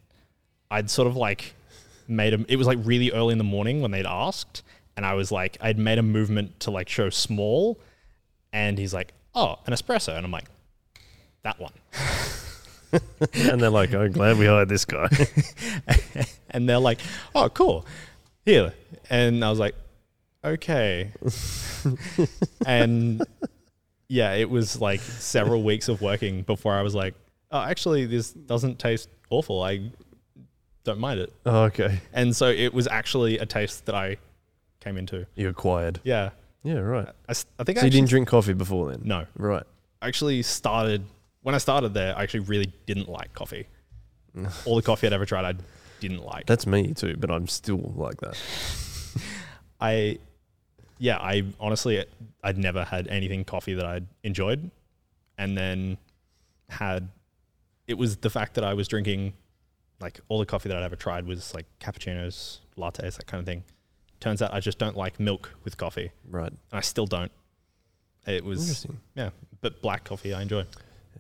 I'd 0.71 0.89
sort 0.91 1.07
of 1.09 1.17
like 1.17 1.55
made 2.07 2.33
a. 2.33 2.45
It 2.49 2.57
was 2.57 2.67
like 2.67 2.79
really 2.83 3.13
early 3.13 3.33
in 3.33 3.39
the 3.39 3.45
morning 3.45 3.83
when 3.83 3.91
they'd 3.91 4.07
asked, 4.07 4.63
and 4.97 5.05
I 5.05 5.15
was 5.15 5.31
like, 5.31 5.59
I'd 5.61 5.79
made 5.79 5.99
a 5.99 6.03
movement 6.03 6.59
to 6.61 6.71
like 6.71 6.89
show 6.89 7.11
small, 7.11 7.79
and 8.53 8.79
he's 8.79 8.95
like, 8.95 9.13
"Oh, 9.35 9.57
an 9.67 9.73
espresso," 9.75 10.17
and 10.17 10.25
I'm 10.25 10.33
like, 10.33 10.49
"That 11.43 11.61
one." 11.61 11.73
and 13.35 13.61
they're 13.61 13.71
like, 13.71 13.93
"I'm 13.95 14.13
glad 14.13 14.39
we 14.39 14.47
hired 14.47 14.69
this 14.69 14.85
guy." 14.85 15.09
and 16.51 16.69
they're 16.69 16.79
like, 16.79 17.01
"Oh, 17.35 17.49
cool, 17.49 17.85
here." 18.45 18.73
And 19.11 19.45
I 19.45 19.51
was 19.51 19.59
like, 19.59 19.75
"Okay." 20.45 21.11
and 22.67 23.23
yeah, 24.09 24.35
it 24.35 24.49
was 24.49 24.81
like 24.81 25.01
several 25.01 25.63
weeks 25.63 25.89
of 25.89 26.01
working 26.01 26.43
before 26.43 26.75
I 26.75 26.83
was 26.83 26.95
like, 26.95 27.15
"Oh, 27.51 27.61
actually, 27.61 28.07
this 28.07 28.31
doesn't 28.33 28.79
taste 28.79 29.09
awful. 29.31 29.63
I 29.63 29.91
don't 30.85 30.99
mind 31.01 31.21
it." 31.21 31.33
oh, 31.47 31.65
okay, 31.65 32.01
And 32.13 32.35
so 32.35 32.49
it 32.49 32.73
was 32.73 32.87
actually 32.89 33.39
a 33.39 33.47
taste 33.47 33.87
that 33.87 33.95
I 33.95 34.17
came 34.81 34.97
into. 34.97 35.27
you 35.35 35.49
acquired. 35.49 36.01
Yeah, 36.05 36.31
Yeah, 36.63 36.79
right. 36.79 37.09
I 37.29 37.35
think 37.35 37.39
So 37.39 37.47
I 37.59 37.65
you 37.67 37.73
actually, 37.75 37.91
didn't 37.91 38.09
drink 38.09 38.29
coffee 38.29 38.53
before 38.55 38.91
then? 38.91 39.03
no, 39.05 39.27
Right. 39.37 39.65
I 40.01 40.07
actually 40.07 40.43
started 40.43 41.03
when 41.49 41.55
I 41.55 41.59
started 41.59 41.95
there. 41.95 42.15
I 42.15 42.25
actually 42.25 42.41
really 42.41 42.71
didn't 42.85 43.09
like 43.09 43.33
coffee. 43.33 43.69
All 44.67 44.77
the 44.77 44.83
coffee 44.83 45.07
I'd 45.07 45.15
ever 45.15 45.25
tried, 45.25 45.47
I 45.47 45.55
didn't 45.99 46.23
like. 46.23 46.45
That's 46.45 46.67
me 46.67 46.93
too, 46.93 47.17
but 47.17 47.31
I'm 47.31 47.47
still 47.49 47.95
like 47.97 48.21
that. 48.21 48.39
I, 49.81 50.19
yeah, 50.99 51.17
I 51.17 51.45
honestly, 51.59 52.05
I'd 52.45 52.59
never 52.59 52.85
had 52.85 53.09
anything 53.09 53.47
coffee 53.47 53.73
that 53.73 53.87
I'd 53.87 54.07
enjoyed. 54.23 54.71
And 55.39 55.57
then 55.57 55.97
had, 56.69 57.09
it 57.87 57.97
was 57.97 58.19
the 58.19 58.29
fact 58.29 58.53
that 58.57 58.65
I 58.65 58.75
was 58.75 58.87
drinking, 58.87 59.33
like, 60.01 60.21
all 60.29 60.41
the 60.41 60.45
coffee 60.45 60.69
that 60.69 60.77
I'd 60.77 60.85
ever 60.85 60.97
tried 60.97 61.27
was 61.27 61.55
like 61.55 61.65
cappuccinos, 61.81 62.59
lattes, 62.77 63.17
that 63.17 63.27
kind 63.27 63.41
of 63.41 63.47
thing. 63.47 63.65
Turns 64.21 64.43
out 64.43 64.53
I 64.53 64.61
just 64.61 64.79
don't 64.79 64.99
like 64.99 65.19
milk 65.19 65.55
with 65.65 65.79
coffee. 65.79 66.11
Right. 66.29 66.53
And 66.53 66.59
I 66.71 66.83
still 66.83 67.07
don't. 67.07 67.33
It 68.27 68.45
was, 68.45 68.61
Interesting. 68.61 69.01
yeah, 69.15 69.31
but 69.63 69.81
black 69.81 70.05
coffee 70.05 70.35
I 70.35 70.43
enjoy. 70.43 70.67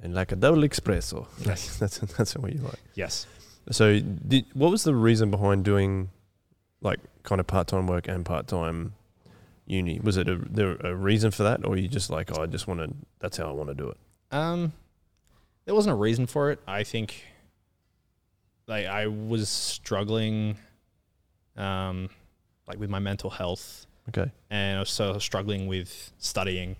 And 0.03 0.15
like 0.15 0.31
a 0.33 0.37
double 0.37 0.63
espresso. 0.63 1.27
Yes. 1.45 1.77
That's 1.81 1.99
that's 1.99 2.37
what 2.37 2.53
you 2.53 2.61
like. 2.61 2.79
Yes. 2.95 3.27
So, 3.71 4.01
did, 4.01 4.47
what 4.55 4.71
was 4.71 4.85
the 4.85 4.95
reason 4.95 5.31
behind 5.31 5.65
doing, 5.65 6.09
like, 6.81 7.01
kind 7.23 7.39
of 7.41 7.47
part 7.47 7.67
time 7.69 7.87
work 7.87 8.09
and 8.09 8.25
part 8.25 8.47
time 8.49 8.95
uni? 9.67 10.01
Was 10.03 10.17
it 10.17 10.29
a 10.29 10.37
there 10.37 10.77
a 10.77 10.95
reason 10.95 11.31
for 11.31 11.43
that, 11.43 11.67
or 11.67 11.77
you 11.77 11.87
just 11.89 12.09
like, 12.11 12.31
oh, 12.39 12.43
I 12.43 12.47
just 12.47 12.67
want 12.67 12.81
to? 12.81 12.89
That's 13.19 13.37
how 13.37 13.49
I 13.49 13.53
want 13.53 13.69
to 13.69 13.75
do 13.75 13.89
it. 13.91 13.97
Um, 14.31 14.73
there 15.67 15.75
wasn't 15.75 15.93
a 15.93 15.97
reason 15.99 16.27
for 16.27 16.51
it. 16.51 16.61
I 16.67 16.83
think, 16.85 17.25
like, 18.67 18.87
I 18.87 19.07
was 19.09 19.49
struggling, 19.51 20.57
um, 21.57 22.09
like 22.67 22.79
with 22.79 22.89
my 22.91 23.01
mental 23.01 23.29
health, 23.31 23.87
Okay. 24.09 24.31
and 24.49 24.77
I 24.77 24.81
was 24.81 24.91
so 24.91 25.19
struggling 25.19 25.67
with 25.67 26.13
studying, 26.19 26.77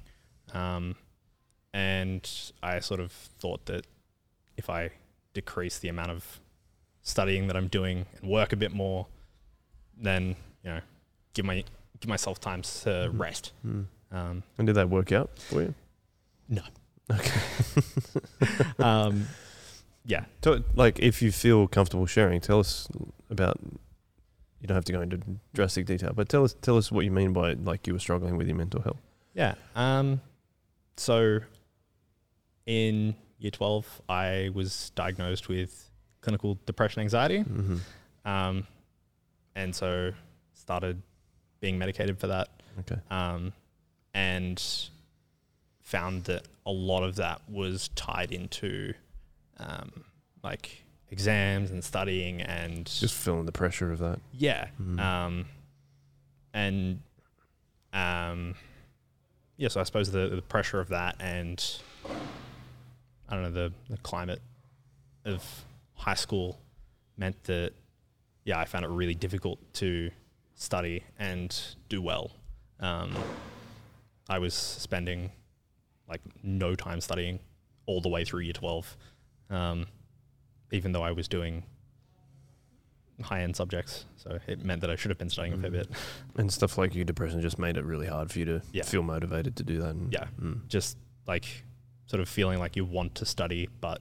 um, 0.55 0.95
and 1.73 2.29
I 2.63 2.81
sort 2.81 3.01
of 3.01 3.13
thought 3.13 3.67
that 3.67 3.87
if 4.57 4.69
I 4.71 4.91
decrease 5.35 5.79
the 5.79 5.89
amount 5.89 6.11
of 6.11 6.41
studying 7.03 7.47
that 7.49 7.57
I'm 7.57 7.69
doing 7.69 8.07
and 8.21 8.29
work 8.31 8.53
a 8.53 8.57
bit 8.57 8.73
more, 8.73 9.07
then 9.97 10.37
you 10.65 10.71
know, 10.71 10.81
give 11.35 11.45
my 11.45 11.65
give 12.01 12.09
myself 12.09 12.41
time 12.41 12.63
to 12.63 12.69
Mhm. 13.13 13.19
rest. 13.19 13.53
Hmm. 13.63 13.83
Um, 14.11 14.43
And 14.57 14.67
did 14.67 14.75
that 14.77 14.89
work 14.89 15.13
out 15.13 15.31
for 15.39 15.63
you? 15.63 15.75
No. 16.49 16.63
Okay. 17.11 17.41
um, 18.79 19.27
yeah, 20.05 20.25
So, 20.43 20.63
like, 20.75 20.99
if 21.01 21.21
you 21.23 21.31
feel 21.33 21.67
comfortable 21.69 22.07
sharing, 22.07 22.41
tell 22.41 22.61
us 22.61 22.89
about. 23.31 23.59
You 24.61 24.67
don't 24.67 24.75
have 24.75 24.85
to 24.87 24.93
go 24.93 25.01
into 25.03 25.21
drastic 25.55 25.87
detail, 25.87 26.13
but 26.15 26.29
tell 26.29 26.43
us 26.45 26.55
tell 26.63 26.77
us 26.77 26.91
what 26.91 27.05
you 27.05 27.13
mean 27.13 27.33
by 27.33 27.53
like 27.53 27.87
you 27.87 27.93
were 27.93 27.99
struggling 28.01 28.37
with 28.37 28.49
your 28.49 28.57
mental 28.57 28.81
health. 28.83 29.01
Yeah. 29.35 29.55
Um, 29.77 30.21
so 30.97 31.41
in 32.69 33.15
year 33.39 33.51
12, 33.51 34.03
I 34.09 34.51
was 34.55 34.91
diagnosed 34.95 35.49
with 35.49 35.91
clinical 36.21 36.59
depression 36.67 37.01
anxiety. 37.01 37.39
Mm-hmm. 37.39 37.79
Um, 38.29 38.67
and 39.57 39.75
so 39.75 40.13
started 40.53 41.01
being 41.61 41.79
medicated 41.79 42.19
for 42.19 42.27
that. 42.27 42.49
Okay. 42.81 43.01
Um, 43.11 43.53
and 44.13 44.63
found 45.81 46.25
that 46.25 46.43
a 46.67 46.71
lot 46.71 47.03
of 47.03 47.17
that 47.17 47.41
was 47.49 47.89
tied 47.97 48.33
into 48.33 48.93
um, 49.59 50.05
like 50.45 50.85
exams 51.11 51.71
and 51.71 51.83
studying 51.83 52.43
and 52.43 52.85
Just 52.85 53.15
feeling 53.15 53.47
the 53.47 53.53
pressure 53.53 53.91
of 53.91 53.99
that. 54.01 54.21
yeah. 54.33 54.67
Mm. 54.81 55.01
Um, 55.01 55.47
and 56.53 57.01
um, 57.95 58.55
yeah, 59.57 59.69
so 59.69 59.81
I 59.81 59.85
suppose 59.85 60.11
the, 60.11 60.29
the 60.29 60.43
pressure 60.43 60.81
of 60.81 60.91
that 60.91 61.17
and 61.19 61.65
I 63.29 63.35
don't 63.35 63.43
know 63.43 63.51
the 63.51 63.73
the 63.91 63.99
climate 63.99 64.41
of 65.25 65.45
high 65.95 66.15
school 66.15 66.59
meant 67.17 67.43
that 67.45 67.73
yeah, 68.45 68.59
I 68.59 68.65
found 68.65 68.85
it 68.85 68.89
really 68.89 69.15
difficult 69.15 69.59
to 69.75 70.11
study 70.55 71.05
and 71.19 71.55
do 71.89 72.01
well. 72.01 72.31
Um, 72.81 73.15
I 74.29 74.39
was 74.39 74.55
spending 74.55 75.33
like 76.09 76.23
no 76.43 76.75
time 76.75 77.01
studying 77.01 77.41
all 77.87 78.01
the 78.01 78.09
way 78.09 78.25
through 78.25 78.41
year 78.41 78.53
twelve, 78.55 78.97
um, 79.51 79.87
even 80.73 80.93
though 80.93 81.03
I 81.03 81.13
was 81.13 81.29
doing 81.29 81.65
high 83.23 83.43
end 83.43 83.57
subjects. 83.57 84.05
So 84.17 84.39
it 84.47 84.65
meant 84.65 84.81
that 84.83 84.91
I 84.91 84.97
should 84.97 85.11
have 85.11 85.19
been 85.19 85.29
studying 85.31 85.55
a 85.55 85.59
fair 85.59 85.71
Mm. 85.71 85.73
bit. 85.73 85.89
And 86.37 86.53
stuff 86.53 86.79
like 86.79 86.95
your 86.95 87.05
depression 87.05 87.41
just 87.41 87.59
made 87.59 87.77
it 87.77 87.85
really 87.85 88.07
hard 88.07 88.31
for 88.31 88.39
you 88.39 88.45
to 88.45 88.63
Yeah. 88.73 88.85
feel 88.85 89.03
motivated 89.03 89.57
to 89.57 89.65
do 89.65 89.79
that. 89.81 89.91
And, 89.91 90.13
Yeah. 90.13 90.29
Mm. 90.41 90.69
Just 90.69 90.97
like 91.27 91.65
sort 92.09 92.21
of 92.21 92.29
feeling 92.29 92.59
like 92.59 92.75
you 92.75 92.85
want 92.85 93.15
to 93.15 93.25
study, 93.25 93.69
but 93.81 94.01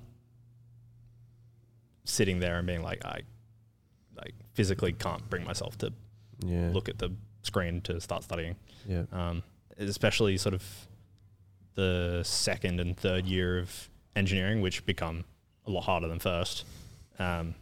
sitting 2.06 2.40
there 2.40 2.58
and 2.58 2.66
being 2.68 2.82
like, 2.82 3.04
I 3.06 3.22
like 4.18 4.34
physically 4.54 4.94
can't 4.94 5.30
bring 5.30 5.44
myself 5.44 5.78
to 5.80 5.94
Yeah. 6.44 6.70
look 6.74 6.90
at 6.90 6.98
the 7.00 7.12
screen 7.44 7.82
to 7.82 8.00
start 8.02 8.24
studying. 8.24 8.56
Yeah. 8.88 9.04
Um, 9.12 9.44
especially 9.78 10.38
sort 10.38 10.56
of 10.56 10.88
the 11.76 12.22
second 12.24 12.80
and 12.80 12.98
third 12.98 13.26
year 13.28 13.60
of 13.60 13.90
engineering, 14.16 14.62
which 14.62 14.86
become 14.86 15.26
a 15.66 15.70
lot 15.70 15.84
harder 15.84 16.08
than 16.08 16.20
first. 16.20 16.66
Um, 17.20 17.56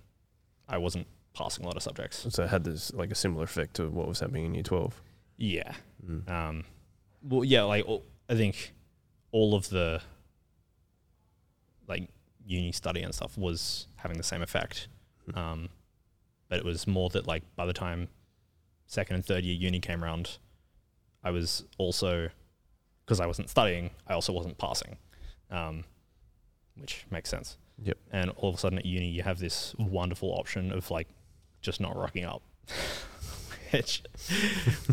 I 0.69 0.77
wasn't 0.77 1.07
passing 1.33 1.65
a 1.65 1.67
lot 1.67 1.75
of 1.75 1.83
subjects. 1.83 2.25
So 2.29 2.43
it 2.43 2.49
had 2.49 2.63
this 2.63 2.93
like 2.93 3.11
a 3.11 3.15
similar 3.15 3.43
effect 3.43 3.75
to 3.75 3.89
what 3.89 4.07
was 4.07 4.19
happening 4.19 4.45
in 4.45 4.53
year 4.53 4.63
twelve. 4.63 5.01
Yeah. 5.37 5.73
Mm. 6.05 6.29
Um, 6.29 6.63
well, 7.23 7.43
yeah, 7.43 7.63
like 7.63 7.85
all- 7.85 8.05
I 8.29 8.35
think 8.35 8.73
all 9.31 9.53
of 9.55 9.69
the 9.69 10.01
like 11.87 12.09
uni 12.45 12.71
study 12.71 13.01
and 13.01 13.13
stuff 13.13 13.37
was 13.37 13.87
having 13.97 14.17
the 14.17 14.23
same 14.23 14.41
effect. 14.41 14.87
Hmm. 15.31 15.37
Um, 15.37 15.69
but 16.49 16.59
it 16.59 16.65
was 16.65 16.87
more 16.87 17.09
that 17.09 17.27
like 17.27 17.43
by 17.55 17.65
the 17.65 17.73
time 17.73 18.07
second 18.87 19.15
and 19.15 19.25
third 19.25 19.43
year 19.43 19.55
uni 19.55 19.79
came 19.79 20.03
around, 20.03 20.37
I 21.23 21.31
was 21.31 21.65
also 21.77 22.29
because 23.05 23.19
I 23.19 23.27
wasn't 23.27 23.49
studying, 23.49 23.91
I 24.07 24.13
also 24.13 24.33
wasn't 24.33 24.57
passing, 24.57 24.97
um, 25.51 25.83
which 26.75 27.05
makes 27.11 27.29
sense. 27.29 27.57
Yep. 27.83 27.97
And 28.11 28.29
all 28.31 28.49
of 28.49 28.55
a 28.55 28.57
sudden 28.57 28.79
at 28.79 28.85
uni, 28.85 29.09
you 29.09 29.21
have 29.21 29.39
this 29.39 29.75
wonderful 29.77 30.31
option 30.31 30.71
of 30.71 30.89
like 30.89 31.07
just 31.61 31.79
not 31.79 31.95
rocking 31.95 32.25
up, 32.25 32.41
which 33.71 34.01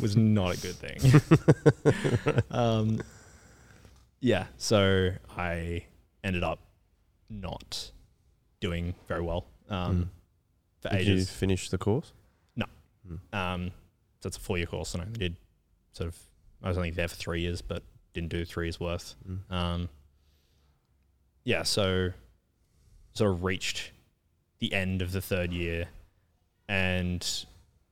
was 0.00 0.16
not 0.16 0.56
a 0.56 0.60
good 0.60 0.76
thing. 0.76 2.42
um, 2.50 3.02
yeah, 4.20 4.46
so 4.56 5.10
I 5.36 5.84
ended 6.22 6.42
up 6.42 6.60
not 7.40 7.90
doing 8.60 8.94
very 9.08 9.22
well 9.22 9.46
um, 9.68 10.04
Mm. 10.04 10.08
for 10.82 10.88
Did 10.96 11.06
you 11.06 11.14
ages. 11.14 11.30
finish 11.30 11.68
the 11.70 11.78
course? 11.78 12.12
No. 12.56 12.66
Um, 13.32 13.70
so 14.20 14.26
it's 14.28 14.36
a 14.36 14.40
four 14.40 14.56
year 14.58 14.66
course, 14.66 14.94
and 14.94 15.02
I 15.02 15.06
did 15.06 15.36
sort 15.92 16.08
of. 16.08 16.18
I 16.62 16.68
was 16.68 16.76
only 16.76 16.90
there 16.90 17.08
for 17.08 17.16
three 17.16 17.40
years, 17.40 17.60
but 17.62 17.82
didn't 18.14 18.28
do 18.30 18.44
three 18.44 18.66
years 18.66 18.78
worth. 18.78 19.16
Mm. 19.28 19.50
Um, 19.52 19.88
yeah, 21.44 21.64
so 21.64 22.10
sort 23.14 23.32
of 23.32 23.42
reached 23.42 23.90
the 24.60 24.72
end 24.72 25.02
of 25.02 25.10
the 25.12 25.20
third 25.20 25.52
year, 25.52 25.88
and 26.68 27.26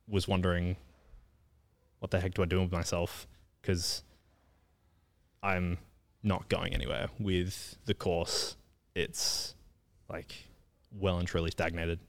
was 0.07 0.27
wondering, 0.27 0.77
what 1.99 2.11
the 2.11 2.19
heck 2.21 2.33
do 2.33 2.41
I 2.43 2.45
do 2.45 2.61
with 2.61 2.71
myself? 2.71 3.27
Because 3.61 4.03
I'm 5.43 5.77
not 6.23 6.47
going 6.49 6.73
anywhere 6.73 7.09
with 7.19 7.77
the 7.85 7.93
course. 7.93 8.55
It's 8.95 9.55
like 10.09 10.33
well 10.91 11.17
and 11.19 11.27
truly 11.27 11.51
stagnated. 11.51 11.99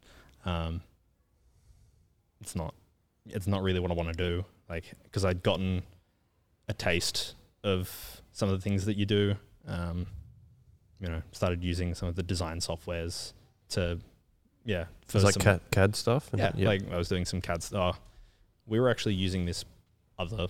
Um, 0.44 0.80
it's 2.40 2.56
not 2.56 2.74
it's 3.26 3.46
not 3.46 3.62
really 3.62 3.80
what 3.80 3.90
I 3.90 3.94
want 3.94 4.08
to 4.08 4.14
do. 4.14 4.44
Like, 4.68 4.84
because 5.04 5.24
I'd 5.24 5.42
gotten 5.42 5.82
a 6.68 6.72
taste 6.74 7.34
of 7.62 8.20
some 8.32 8.48
of 8.48 8.58
the 8.58 8.62
things 8.62 8.84
that 8.86 8.96
you 8.96 9.06
do. 9.06 9.36
Um, 9.66 10.06
you 10.98 11.08
know, 11.08 11.22
started 11.32 11.62
using 11.62 11.94
some 11.94 12.08
of 12.08 12.16
the 12.16 12.22
design 12.22 12.58
softwares 12.58 13.32
to, 13.70 13.98
yeah, 14.64 14.84
for 15.08 15.18
It's 15.18 15.24
like 15.24 15.38
CAD, 15.38 15.60
CAD 15.70 15.96
stuff. 15.96 16.32
and- 16.32 16.40
yeah, 16.56 16.66
like 16.66 16.90
I 16.90 16.96
was 16.96 17.08
doing 17.08 17.24
some 17.24 17.40
CAD 17.40 17.62
stuff. 17.62 18.00
we 18.66 18.78
were 18.80 18.88
actually 18.88 19.14
using 19.14 19.44
this 19.44 19.64
other 20.18 20.46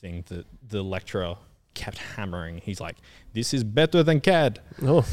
thing 0.00 0.24
that 0.28 0.44
the 0.68 0.82
lecturer 0.82 1.36
kept 1.74 1.98
hammering. 1.98 2.58
He's 2.58 2.80
like, 2.80 2.96
"This 3.32 3.52
is 3.54 3.64
better 3.64 4.02
than 4.02 4.20
CAD." 4.20 4.60
oh, 4.82 5.04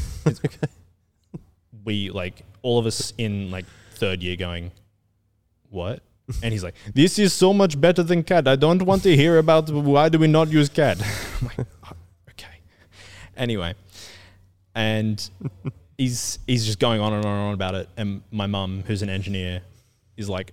we 1.84 2.10
like 2.10 2.42
all 2.62 2.78
of 2.78 2.86
us 2.86 3.12
in 3.18 3.50
like 3.50 3.64
third 3.92 4.22
year 4.22 4.36
going, 4.36 4.72
what? 5.68 6.00
And 6.44 6.52
he's 6.52 6.62
like, 6.62 6.76
this 6.94 7.18
is 7.18 7.32
so 7.32 7.52
much 7.52 7.80
better 7.80 8.04
than 8.04 8.22
CAD. 8.22 8.46
I 8.46 8.54
don't 8.54 8.82
want 8.82 9.02
to 9.02 9.16
hear 9.16 9.38
about 9.38 9.68
why 9.68 10.08
do 10.08 10.16
we 10.16 10.28
not 10.28 10.48
use 10.48 10.68
CAD. 10.68 11.02
I'm 11.40 11.46
like, 11.48 11.66
"Oh, 11.84 11.92
okay. 12.30 12.60
Anyway, 13.36 13.74
and 14.76 15.28
he's 15.98 16.38
he's 16.46 16.64
just 16.64 16.78
going 16.78 17.00
on 17.00 17.12
and 17.12 17.24
on 17.24 17.32
and 17.32 17.42
on 17.48 17.54
about 17.54 17.74
it. 17.74 17.88
And 17.96 18.22
my 18.30 18.46
mum, 18.46 18.84
who's 18.86 19.02
an 19.02 19.10
engineer, 19.10 19.62
is 20.16 20.28
like, 20.28 20.52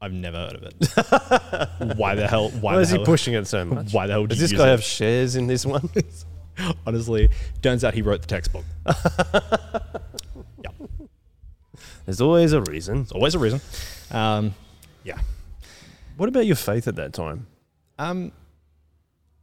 I've 0.00 0.12
never 0.12 0.36
heard 0.38 0.54
of 0.54 0.62
it. 0.62 1.96
why 1.96 2.14
the 2.14 2.28
hell? 2.28 2.50
Why, 2.50 2.74
why 2.74 2.80
is 2.80 2.90
he 2.90 2.98
pushing 3.04 3.34
it 3.34 3.46
so 3.46 3.64
much? 3.64 3.92
Why 3.92 4.06
the 4.06 4.12
hell 4.12 4.26
Does 4.26 4.40
you 4.40 4.46
this 4.46 4.56
guy 4.56 4.68
it? 4.68 4.70
have 4.70 4.82
shares 4.82 5.34
in 5.34 5.46
this 5.48 5.66
one? 5.66 5.90
Honestly, 6.86 7.28
turns 7.62 7.84
out 7.84 7.94
he 7.94 8.02
wrote 8.02 8.20
the 8.22 8.28
textbook. 8.28 8.64
Yeah. 10.64 10.70
There's 12.04 12.20
always 12.20 12.52
a 12.52 12.60
reason. 12.62 12.96
There's 12.96 13.12
always 13.12 13.34
a 13.36 13.38
reason. 13.38 13.60
Um, 14.10 14.54
yeah. 15.04 15.18
What 16.16 16.28
about 16.28 16.46
your 16.46 16.56
faith 16.56 16.88
at 16.88 16.96
that 16.96 17.12
time? 17.12 17.46
Um, 17.96 18.32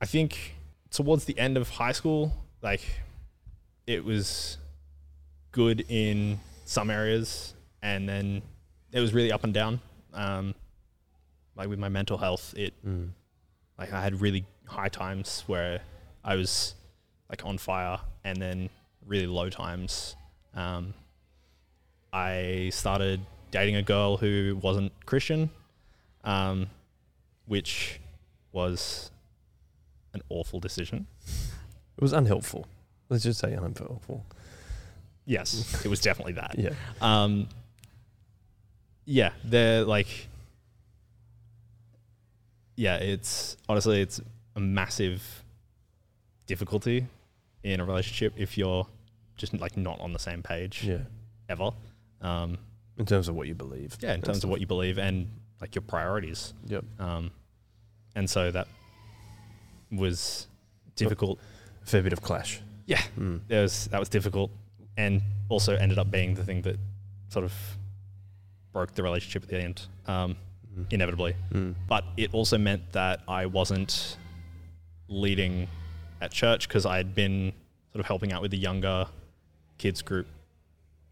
I 0.02 0.06
think 0.06 0.56
towards 0.92 1.24
the 1.24 1.38
end 1.40 1.56
of 1.56 1.70
high 1.70 1.94
school, 1.94 2.34
like 2.62 2.82
it 3.88 4.04
was 4.04 4.58
good 5.54 5.86
in 5.88 6.40
some 6.66 6.90
areas, 6.90 7.54
and 7.82 8.10
then 8.10 8.42
it 8.92 9.00
was 9.00 9.14
really 9.14 9.32
up 9.32 9.46
and 9.46 9.54
down. 9.54 9.80
Um, 10.16 10.56
like 11.56 11.70
with 11.70 11.80
my 11.80 11.90
mental 11.90 12.18
health, 12.18 12.54
it 12.58 12.74
Mm. 12.86 13.12
like 13.78 13.92
I 13.94 14.02
had 14.02 14.20
really 14.22 14.46
high 14.68 14.90
times 14.90 15.44
where 15.48 15.82
I 16.24 16.36
was 16.36 16.74
like 17.30 17.46
on 17.46 17.58
fire, 17.58 18.00
and 18.24 18.42
then 18.42 18.70
really 19.06 19.28
low 19.28 19.50
times. 19.50 20.16
Um, 20.54 20.94
I 22.14 22.70
started 22.74 23.20
dating 23.52 23.76
a 23.76 23.82
girl 23.84 24.18
who 24.18 24.58
wasn't 24.62 24.92
Christian, 25.06 25.50
um, 26.24 26.68
which 27.46 28.00
was 28.52 29.12
an 30.14 30.22
awful 30.30 30.60
decision. 30.60 31.08
It 31.98 32.02
was 32.02 32.14
unhelpful. 32.14 32.68
Let's 33.10 33.24
just 33.24 33.40
say 33.40 33.54
unhelpful. 33.54 34.26
Yes, 35.26 35.84
it 35.86 35.90
was 35.90 36.00
definitely 36.02 36.34
that. 36.34 36.56
Yeah. 36.58 36.74
Um, 37.02 37.48
yeah, 39.06 39.32
they're 39.44 39.84
like, 39.84 40.28
yeah, 42.76 42.98
it's 42.98 43.58
honestly, 43.70 44.02
it's 44.02 44.22
a 44.56 44.60
massive 44.60 45.44
difficulty 46.46 47.08
in 47.64 47.80
a 47.80 47.86
relationship 47.86 48.34
if 48.38 48.58
you're 48.58 48.86
just 49.38 49.54
like 49.54 49.76
not 49.78 50.00
on 50.00 50.14
the 50.14 50.20
same 50.20 50.44
page 50.44 50.84
Yeah. 50.84 51.00
ever. 51.50 51.72
Um, 52.22 52.58
In 52.98 53.06
terms 53.06 53.28
of 53.28 53.36
what 53.36 53.48
you 53.48 53.56
believe. 53.56 53.98
yeah, 54.02 54.14
in 54.14 54.22
terms 54.22 54.44
of 54.44 54.50
what 54.50 54.62
you 54.62 54.68
believe 54.68 54.98
and 54.98 55.28
like 55.62 55.76
your 55.76 55.82
priorities. 55.82 56.54
Yep. 56.68 56.84
Um, 57.00 57.32
and 58.16 58.30
so 58.30 58.52
that 58.52 58.68
was 59.92 60.48
difficult. 60.96 61.40
A 61.84 61.86
fair 61.86 62.02
bit 62.02 62.14
of 62.14 62.22
clash. 62.22 62.62
Yeah. 62.86 63.02
Mm. 63.18 63.42
It 63.50 63.56
was, 63.62 63.88
that 63.88 64.00
was 64.00 64.10
difficult 64.10 64.52
and 64.98 65.22
also 65.50 65.76
ended 65.76 65.98
up 65.98 66.10
being 66.10 66.36
the 66.36 66.44
thing 66.44 66.62
that 66.64 66.78
sort 67.30 67.44
of 67.46 67.54
broke 68.76 68.94
the 68.94 69.02
relationship 69.02 69.42
at 69.44 69.50
the 69.50 69.58
end, 69.62 69.82
um, 70.06 70.36
Mm. 70.78 70.92
inevitably. 70.92 71.34
Mm. 71.54 71.74
But 71.88 72.04
it 72.18 72.34
also 72.34 72.58
meant 72.58 72.92
that 72.92 73.22
I 73.30 73.46
wasn't 73.46 74.18
leading 75.08 75.70
at 76.20 76.32
church 76.32 76.68
because 76.68 76.86
I 76.86 76.98
had 76.98 77.16
been 77.16 77.54
sort 77.94 78.02
of 78.02 78.06
helping 78.08 78.34
out 78.34 78.42
with 78.42 78.52
the 78.52 78.58
younger 78.58 79.08
kids 79.78 80.02
group 80.02 80.28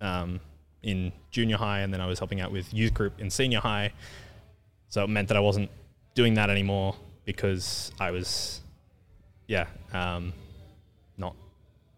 um, 0.02 0.42
in 0.82 1.14
junior 1.32 1.56
high, 1.56 1.80
and 1.80 1.94
then 1.94 2.02
I 2.02 2.08
was 2.08 2.20
helping 2.20 2.42
out 2.42 2.52
with 2.52 2.74
youth 2.74 2.94
group 2.94 3.14
in 3.22 3.30
senior 3.30 3.62
high. 3.62 3.94
So 4.90 5.02
it 5.06 5.10
meant 5.10 5.30
that 5.30 5.38
I 5.38 5.40
wasn't 5.40 5.70
doing 6.14 6.34
that 6.34 6.50
anymore 6.50 6.98
because 7.24 7.94
I 8.02 8.12
was, 8.12 8.60
yeah, 9.48 9.68
um, 9.94 10.34
not. 11.18 11.36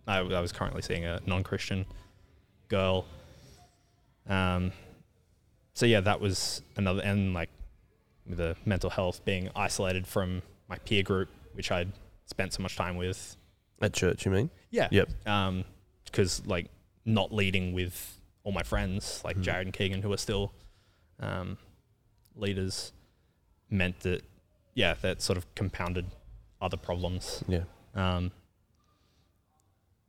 I, 0.08 0.20
I 0.20 0.40
was 0.40 0.52
currently 0.52 0.84
seeing 0.84 1.04
a 1.06 1.20
non-Christian 1.26 1.88
girl. 2.68 3.06
Um, 4.30 4.72
so 5.76 5.86
yeah, 5.86 6.00
that 6.02 6.20
was 6.20 6.64
another, 6.76 7.02
and 7.04 7.34
like 7.36 7.50
with 8.26 8.40
the 8.40 8.56
mental 8.66 8.90
health 8.90 9.24
being 9.24 9.50
isolated 9.56 10.08
from 10.08 10.42
my 10.68 10.78
peer 10.80 11.04
group, 11.04 11.30
which 11.54 11.72
I'd 11.72 11.92
spent 12.26 12.54
so 12.54 12.64
much 12.64 12.76
time 12.76 12.96
with. 12.98 13.38
At 13.82 13.94
church, 13.94 14.26
you 14.26 14.32
mean? 14.32 14.50
Yeah. 14.72 14.88
Yep. 14.90 15.28
Um, 15.28 15.64
because 16.06 16.44
like 16.48 16.72
not 17.06 17.32
leading 17.32 17.74
with 17.74 18.20
all 18.44 18.52
my 18.52 18.64
friends, 18.64 19.22
like 19.24 19.38
Mhm. 19.38 19.42
Jared 19.44 19.68
and 19.68 19.74
Keegan, 19.74 20.02
who 20.02 20.12
are 20.12 20.18
still 20.18 20.52
um, 21.20 21.58
leaders, 22.36 22.92
meant 23.70 24.00
that 24.00 24.24
yeah, 24.74 24.96
that 25.02 25.22
sort 25.22 25.38
of 25.38 25.46
compounded 25.56 26.06
other 26.62 26.78
problems. 26.78 27.44
Yeah. 27.48 27.64
Um, 27.94 28.32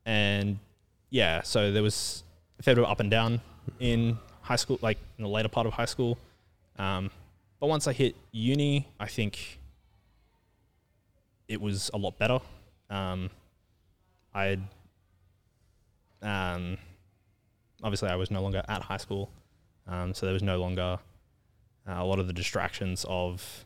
and 0.05 0.59
yeah, 1.11 1.43
so 1.43 1.73
there 1.73 1.83
was 1.83 2.25
a 2.59 2.63
fair 2.63 2.75
bit 2.75 2.85
of 2.85 2.91
up 2.91 3.01
and 3.01 3.11
down 3.11 3.41
in 3.81 4.19
high 4.47 4.57
school, 4.57 4.79
like 4.81 4.99
in 5.19 5.25
the 5.25 5.31
later 5.31 5.49
part 5.49 5.67
of 5.67 5.73
high 5.73 5.85
school. 5.85 6.17
Um, 6.79 7.11
but 7.61 7.69
once 7.69 7.87
I 7.87 7.93
hit 7.93 8.15
uni, 8.33 8.87
I 9.01 9.07
think 9.07 9.59
it 11.49 11.61
was 11.61 11.91
a 11.93 11.97
lot 11.97 12.19
better. 12.19 12.39
Um, 12.91 13.31
I 14.35 14.59
um, 16.23 16.79
obviously, 17.83 18.09
I 18.09 18.17
was 18.17 18.31
no 18.31 18.43
longer 18.43 18.63
at 18.69 18.83
high 18.83 18.97
school, 18.97 19.31
um, 19.87 20.15
so 20.15 20.27
there 20.27 20.33
was 20.33 20.43
no 20.43 20.59
longer 20.59 20.99
uh, 21.89 21.95
a 21.99 22.05
lot 22.05 22.19
of 22.19 22.27
the 22.27 22.33
distractions 22.33 23.05
of 23.09 23.65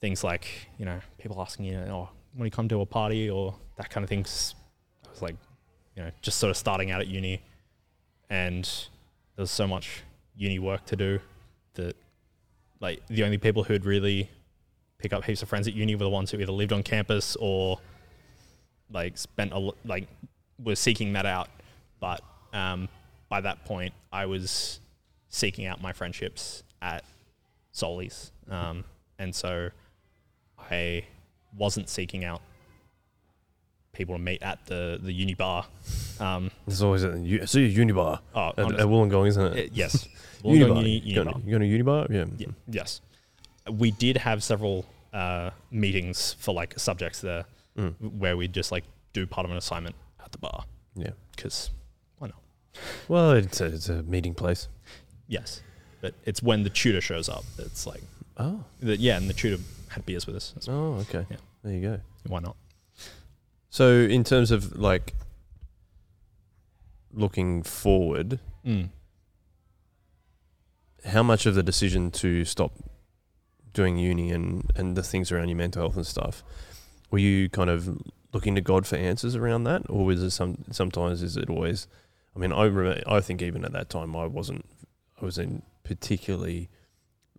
things 0.00 0.22
like 0.22 0.46
you 0.78 0.84
know 0.84 1.00
people 1.18 1.40
asking 1.40 1.66
you, 1.66 1.78
oh, 1.88 2.08
when 2.34 2.46
you 2.46 2.50
come 2.50 2.68
to 2.68 2.80
a 2.80 2.86
party 2.86 3.28
or 3.30 3.54
that 3.76 3.90
kind 3.90 4.04
of 4.04 4.08
things. 4.08 4.54
I 5.06 5.10
was 5.10 5.22
like, 5.22 5.36
you 5.96 6.02
know, 6.02 6.10
just 6.22 6.38
sort 6.38 6.50
of 6.50 6.56
starting 6.56 6.90
out 6.90 7.00
at 7.00 7.06
uni, 7.06 7.42
and 8.30 8.68
there 9.36 9.42
was 9.42 9.50
so 9.50 9.66
much 9.66 10.02
uni 10.36 10.58
work 10.58 10.84
to 10.86 10.96
do 10.96 11.20
that, 11.74 11.96
like, 12.80 13.06
the 13.08 13.24
only 13.24 13.38
people 13.38 13.64
who'd 13.64 13.84
really 13.84 14.30
pick 14.98 15.12
up 15.12 15.24
heaps 15.24 15.42
of 15.42 15.48
friends 15.48 15.68
at 15.68 15.74
uni 15.74 15.94
were 15.94 16.04
the 16.04 16.08
ones 16.08 16.30
who 16.30 16.38
either 16.38 16.52
lived 16.52 16.72
on 16.72 16.82
campus 16.82 17.36
or 17.36 17.78
like 18.90 19.18
spent 19.18 19.52
a 19.52 19.70
like 19.84 20.08
were 20.62 20.76
seeking 20.76 21.12
that 21.12 21.26
out. 21.26 21.48
But 22.00 22.22
um, 22.52 22.88
by 23.28 23.40
that 23.42 23.64
point, 23.64 23.92
I 24.12 24.26
was 24.26 24.80
seeking 25.28 25.66
out 25.66 25.82
my 25.82 25.92
friendships 25.92 26.62
at 26.80 27.04
Soli's, 27.72 28.30
um, 28.48 28.84
and 29.18 29.34
so 29.34 29.70
I 30.58 31.04
wasn't 31.56 31.88
seeking 31.88 32.24
out 32.24 32.40
people 33.94 34.14
to 34.14 34.20
meet 34.20 34.42
at 34.42 34.64
the 34.66 34.98
the 35.02 35.12
uni 35.12 35.34
bar. 35.34 35.66
Um, 36.20 36.50
There's 36.66 36.82
always 36.82 37.04
a 37.04 37.18
u- 37.18 37.46
see 37.46 37.64
a 37.64 37.70
unibar 37.84 38.20
oh, 38.34 38.48
at, 38.50 38.58
at 38.58 38.86
Wollongong, 38.86 39.26
isn't 39.28 39.56
it? 39.56 39.70
yes, 39.72 40.06
Wollongong 40.44 40.76
Uni, 40.78 40.98
uni 40.98 41.24
bar. 41.24 41.40
you 41.44 41.58
going 41.58 41.62
to 41.70 41.84
unibar? 41.84 42.10
Yeah. 42.10 42.24
Yeah, 42.38 42.48
yes, 42.68 43.00
we 43.70 43.90
did 43.90 44.16
have 44.18 44.42
several 44.42 44.84
uh, 45.12 45.50
meetings 45.70 46.34
for 46.38 46.54
like 46.54 46.78
subjects 46.78 47.20
there 47.20 47.44
Mm. 47.76 47.94
where 48.18 48.36
we'd 48.36 48.52
just 48.52 48.70
like 48.70 48.84
do 49.12 49.26
part 49.26 49.44
of 49.44 49.50
an 49.50 49.56
assignment 49.56 49.96
at 50.24 50.30
the 50.30 50.38
bar 50.38 50.64
Yeah. 50.94 51.10
because 51.34 51.70
why 52.18 52.28
not? 52.28 52.36
Well, 53.08 53.32
it's 53.32 53.60
a, 53.60 53.64
it's 53.64 53.88
a 53.88 54.04
meeting 54.04 54.32
place. 54.34 54.68
yes, 55.26 55.60
but 56.00 56.14
it's 56.24 56.40
when 56.40 56.62
the 56.62 56.70
tutor 56.70 57.00
shows 57.00 57.28
up 57.28 57.42
that's 57.56 57.84
like 57.84 58.02
Oh. 58.36 58.62
that. 58.80 59.00
Yeah, 59.00 59.16
and 59.16 59.28
the 59.28 59.32
tutor 59.34 59.60
had 59.88 60.06
beers 60.06 60.24
with 60.24 60.36
us. 60.36 60.52
That's 60.54 60.68
Oh, 60.68 60.94
okay. 61.08 61.26
Yeah. 61.30 61.36
There 61.64 61.72
you 61.74 61.80
go. 61.80 62.00
why 62.28 62.38
not? 62.40 62.54
So, 63.74 63.90
in 63.90 64.22
terms 64.22 64.52
of 64.52 64.76
like 64.78 65.14
looking 67.12 67.64
forward, 67.64 68.38
Mm. 68.64 68.90
how 71.06 71.24
much 71.24 71.44
of 71.44 71.56
the 71.56 71.62
decision 71.64 72.12
to 72.12 72.44
stop 72.44 72.70
doing 73.72 73.98
uni 73.98 74.30
and, 74.30 74.70
and 74.76 74.96
the 74.96 75.02
things 75.02 75.32
around 75.32 75.48
your 75.48 75.56
mental 75.58 75.82
health 75.82 75.96
and 75.96 76.06
stuff, 76.06 76.44
were 77.10 77.18
you 77.18 77.48
kind 77.48 77.68
of 77.68 78.00
looking 78.32 78.54
to 78.54 78.60
God 78.60 78.86
for 78.86 78.94
answers 78.94 79.34
around 79.34 79.64
that, 79.64 79.82
or 79.90 80.04
was 80.04 80.22
it 80.22 80.30
some 80.30 80.58
sometimes 80.70 81.20
is 81.20 81.36
it 81.36 81.50
always? 81.50 81.88
I 82.36 82.38
mean, 82.38 82.52
I 82.52 82.66
remember, 82.66 83.02
I 83.08 83.20
think 83.20 83.42
even 83.42 83.64
at 83.64 83.72
that 83.72 83.90
time 83.90 84.14
I 84.14 84.26
wasn't 84.26 84.66
I 85.20 85.24
wasn't 85.24 85.64
particularly 85.82 86.68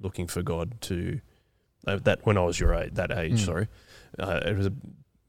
looking 0.01 0.27
for 0.27 0.43
God 0.43 0.81
to 0.81 1.21
uh, 1.87 1.99
that 2.03 2.25
when 2.25 2.37
I 2.37 2.41
was 2.43 2.59
your 2.59 2.73
age 2.73 2.95
that 2.95 3.11
age. 3.17 3.39
Mm. 3.39 3.45
Sorry, 3.45 3.67
uh, 4.19 4.41
it 4.45 4.57
was 4.57 4.65
a, 4.67 4.73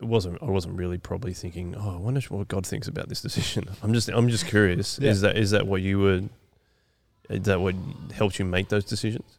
it 0.00 0.04
wasn't 0.04 0.42
I 0.42 0.46
wasn't 0.46 0.76
really 0.76 0.98
probably 0.98 1.32
thinking 1.32 1.74
oh 1.76 1.94
I 1.94 1.96
wonder 1.96 2.20
what 2.28 2.48
God 2.48 2.66
thinks 2.66 2.86
about 2.88 3.08
this 3.08 3.20
decision. 3.22 3.68
I'm 3.82 3.92
just 3.94 4.08
I'm 4.08 4.28
just 4.28 4.46
curious. 4.46 4.98
Yeah. 5.00 5.10
Is 5.10 5.20
that 5.22 5.36
is 5.36 5.50
that 5.52 5.66
what 5.66 5.82
you 5.82 5.98
were? 5.98 6.22
Is 7.30 7.42
that 7.44 7.60
what 7.60 7.74
helped 8.14 8.38
you 8.38 8.44
make 8.44 8.68
those 8.68 8.84
decisions? 8.84 9.38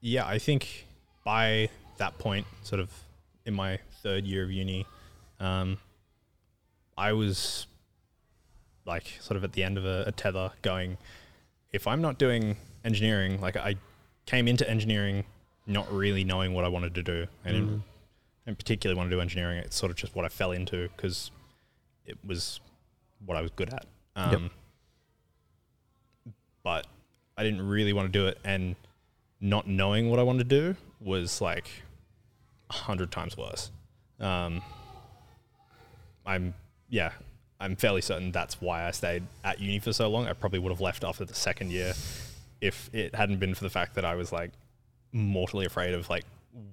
Yeah, 0.00 0.26
I 0.26 0.38
think 0.38 0.86
by 1.24 1.68
that 1.98 2.18
point, 2.18 2.46
sort 2.62 2.80
of 2.80 2.90
in 3.44 3.54
my 3.54 3.78
third 4.02 4.24
year 4.24 4.42
of 4.44 4.50
uni, 4.50 4.86
um, 5.38 5.78
I 6.96 7.12
was 7.12 7.66
like 8.86 9.18
sort 9.20 9.36
of 9.36 9.44
at 9.44 9.52
the 9.52 9.62
end 9.62 9.76
of 9.78 9.84
a, 9.84 10.04
a 10.06 10.12
tether 10.12 10.50
going, 10.62 10.96
if 11.72 11.86
I'm 11.86 12.00
not 12.00 12.18
doing 12.18 12.56
engineering, 12.84 13.40
like 13.40 13.56
I 13.56 13.76
came 14.26 14.48
into 14.48 14.68
engineering 14.68 15.24
not 15.66 15.92
really 15.92 16.24
knowing 16.24 16.54
what 16.54 16.64
I 16.64 16.68
wanted 16.68 16.94
to 16.96 17.02
do. 17.02 17.26
Didn't, 17.44 17.68
Mhm. 17.68 17.82
Didn't 18.46 18.58
particularly 18.58 18.96
want 18.96 19.10
to 19.10 19.16
do 19.16 19.20
engineering. 19.20 19.58
It's 19.58 19.76
sort 19.76 19.90
of 19.90 19.96
just 19.96 20.14
what 20.14 20.24
I 20.24 20.28
fell 20.28 20.52
into 20.52 20.88
because 20.96 21.30
it 22.06 22.16
was 22.26 22.60
what 23.24 23.36
I 23.36 23.42
was 23.42 23.50
good 23.52 23.72
at. 23.72 23.86
Um, 24.16 24.32
Yep. 24.32 24.50
But 26.62 26.86
I 27.36 27.42
didn't 27.44 27.66
really 27.66 27.92
want 27.92 28.12
to 28.12 28.18
do 28.18 28.26
it. 28.26 28.38
And 28.44 28.76
not 29.40 29.66
knowing 29.66 30.10
what 30.10 30.18
I 30.18 30.22
wanted 30.22 30.48
to 30.50 30.60
do 30.60 30.76
was 31.00 31.40
like 31.40 31.70
a 32.68 32.74
hundred 32.74 33.10
times 33.10 33.36
worse. 33.36 33.70
Um, 34.18 34.62
I'm, 36.26 36.52
yeah, 36.90 37.12
I'm 37.58 37.76
fairly 37.76 38.02
certain 38.02 38.32
that's 38.32 38.60
why 38.60 38.86
I 38.86 38.90
stayed 38.90 39.22
at 39.42 39.58
uni 39.60 39.78
for 39.78 39.92
so 39.92 40.08
long. 40.08 40.26
I 40.26 40.34
probably 40.34 40.58
would 40.58 40.70
have 40.70 40.80
left 40.80 41.02
after 41.04 41.24
the 41.24 41.34
second 41.34 41.72
year 41.72 41.94
if 42.60 42.90
it 42.92 43.14
hadn't 43.14 43.38
been 43.38 43.54
for 43.54 43.64
the 43.64 43.70
fact 43.70 43.94
that 43.94 44.04
I 44.04 44.14
was 44.14 44.32
like 44.32 44.50
mortally 45.12 45.64
afraid 45.64 45.94
of 45.94 46.10
like, 46.10 46.24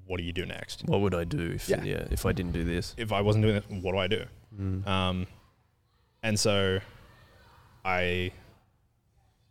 what 0.05 0.17
do 0.17 0.23
you 0.23 0.33
do 0.33 0.45
next? 0.45 0.83
What 0.85 1.01
would 1.01 1.13
I 1.15 1.23
do 1.23 1.51
if 1.55 1.69
yeah, 1.69 1.83
Yeah. 1.83 2.07
if 2.11 2.25
I 2.25 2.31
didn't 2.31 2.53
do 2.53 2.63
this? 2.63 2.93
If 2.97 3.11
I 3.11 3.21
wasn't 3.21 3.43
doing 3.43 3.55
it, 3.57 3.63
what 3.69 3.91
do 3.91 3.97
I 3.97 4.07
do? 4.07 4.25
Mm. 4.59 4.87
Um, 4.87 5.27
and 6.23 6.39
so 6.39 6.79
I, 7.85 8.31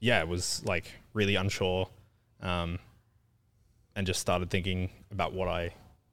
yeah, 0.01 0.23
was 0.25 0.63
like 0.65 0.91
really 1.13 1.37
unsure, 1.37 1.89
um, 2.41 2.79
and 3.95 4.07
just 4.07 4.21
started 4.21 4.51
thinking 4.51 4.91
about 5.11 5.33
what 5.33 5.49
I 5.49 5.71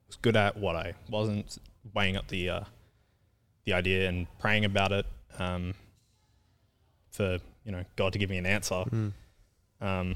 was 0.07 0.15
good 0.17 0.35
at, 0.37 0.57
what 0.57 0.75
I 0.75 0.93
wasn't, 1.09 1.57
weighing 1.93 2.15
up 2.15 2.27
the 2.27 2.49
uh, 2.49 2.63
the 3.65 3.73
idea 3.73 4.07
and 4.07 4.27
praying 4.39 4.63
about 4.65 4.91
it 4.91 5.05
um, 5.39 5.73
for 7.11 7.39
you 7.65 7.71
know 7.71 7.83
God 7.95 8.13
to 8.13 8.19
give 8.19 8.29
me 8.29 8.37
an 8.37 8.45
answer. 8.45 8.83
Mm. 8.89 9.11
Um, 9.81 10.15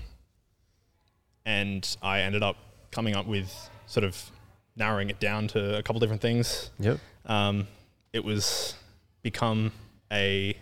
and 1.45 1.97
I 2.01 2.21
ended 2.21 2.43
up 2.43 2.57
coming 2.91 3.15
up 3.15 3.25
with 3.25 3.69
sort 3.87 4.03
of 4.03 4.31
narrowing 4.75 5.09
it 5.09 5.19
down 5.19 5.47
to 5.49 5.77
a 5.77 5.83
couple 5.83 5.99
different 5.99 6.21
things. 6.21 6.69
Yep. 6.79 6.99
Um, 7.25 7.67
it 8.13 8.23
was 8.23 8.75
become 9.23 9.71
a 10.11 10.55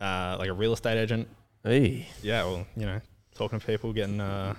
uh, 0.00 0.36
like 0.38 0.48
a 0.48 0.52
real 0.52 0.72
estate 0.72 0.98
agent. 0.98 1.28
Hey. 1.62 2.06
Yeah, 2.22 2.44
well, 2.44 2.66
you 2.76 2.86
know, 2.86 3.00
talking 3.34 3.58
to 3.58 3.66
people, 3.66 3.92
getting 3.92 4.20
uh, 4.20 4.54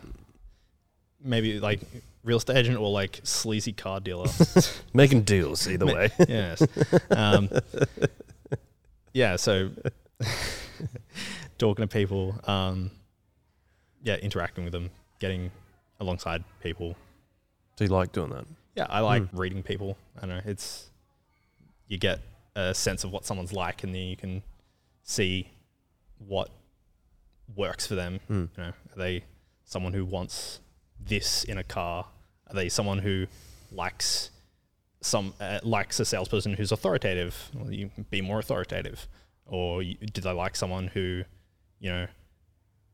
maybe 1.23 1.59
like 1.59 1.79
real 2.23 2.37
estate 2.37 2.57
agent 2.57 2.77
or 2.77 2.89
like 2.89 3.19
sleazy 3.23 3.73
car 3.73 3.99
dealer. 3.99 4.27
Making 4.93 5.21
deals 5.23 5.67
either 5.67 5.85
Ma- 5.85 5.93
way. 5.93 6.09
yes. 6.27 6.65
Um, 7.09 7.49
yeah. 9.13 9.35
So 9.35 9.71
talking 11.57 11.87
to 11.87 11.87
people, 11.87 12.35
um, 12.45 12.91
yeah, 14.03 14.15
interacting 14.17 14.63
with 14.63 14.73
them, 14.73 14.89
getting 15.19 15.51
alongside 15.99 16.43
people. 16.61 16.95
Do 17.82 17.86
you 17.86 17.91
like 17.91 18.11
doing 18.11 18.29
that? 18.29 18.45
Yeah, 18.75 18.86
I 18.89 18.99
like 18.99 19.27
Hmm. 19.32 19.38
reading 19.39 19.63
people. 19.63 19.97
I 20.17 20.27
don't 20.27 20.29
know 20.29 20.41
it's 20.45 20.91
you 21.88 21.97
get 21.97 22.19
a 22.55 22.75
sense 22.75 23.03
of 23.03 23.11
what 23.11 23.25
someone's 23.25 23.51
like, 23.53 23.84
and 23.84 23.95
then 23.95 24.03
you 24.03 24.15
can 24.15 24.43
see 25.01 25.49
what 26.19 26.51
works 27.55 27.88
for 27.88 27.95
them. 27.95 28.19
Mm. 28.29 28.49
You 28.55 28.63
know, 28.63 28.69
are 28.69 28.97
they 28.97 29.23
someone 29.65 29.93
who 29.93 30.05
wants 30.05 30.59
this 30.99 31.43
in 31.43 31.57
a 31.57 31.63
car? 31.63 32.05
Are 32.49 32.53
they 32.53 32.69
someone 32.69 32.99
who 32.99 33.25
likes 33.71 34.29
some 35.01 35.34
uh, 35.39 35.59
likes 35.63 35.99
a 35.99 36.05
salesperson 36.05 36.53
who's 36.53 36.71
authoritative? 36.71 37.49
Well, 37.55 37.71
you 37.73 37.89
be 38.11 38.21
more 38.21 38.38
authoritative. 38.38 39.07
Or 39.47 39.82
you, 39.82 39.95
do 39.95 40.21
they 40.21 40.32
like 40.32 40.55
someone 40.55 40.86
who, 40.89 41.23
you 41.79 41.89
know, 41.91 42.05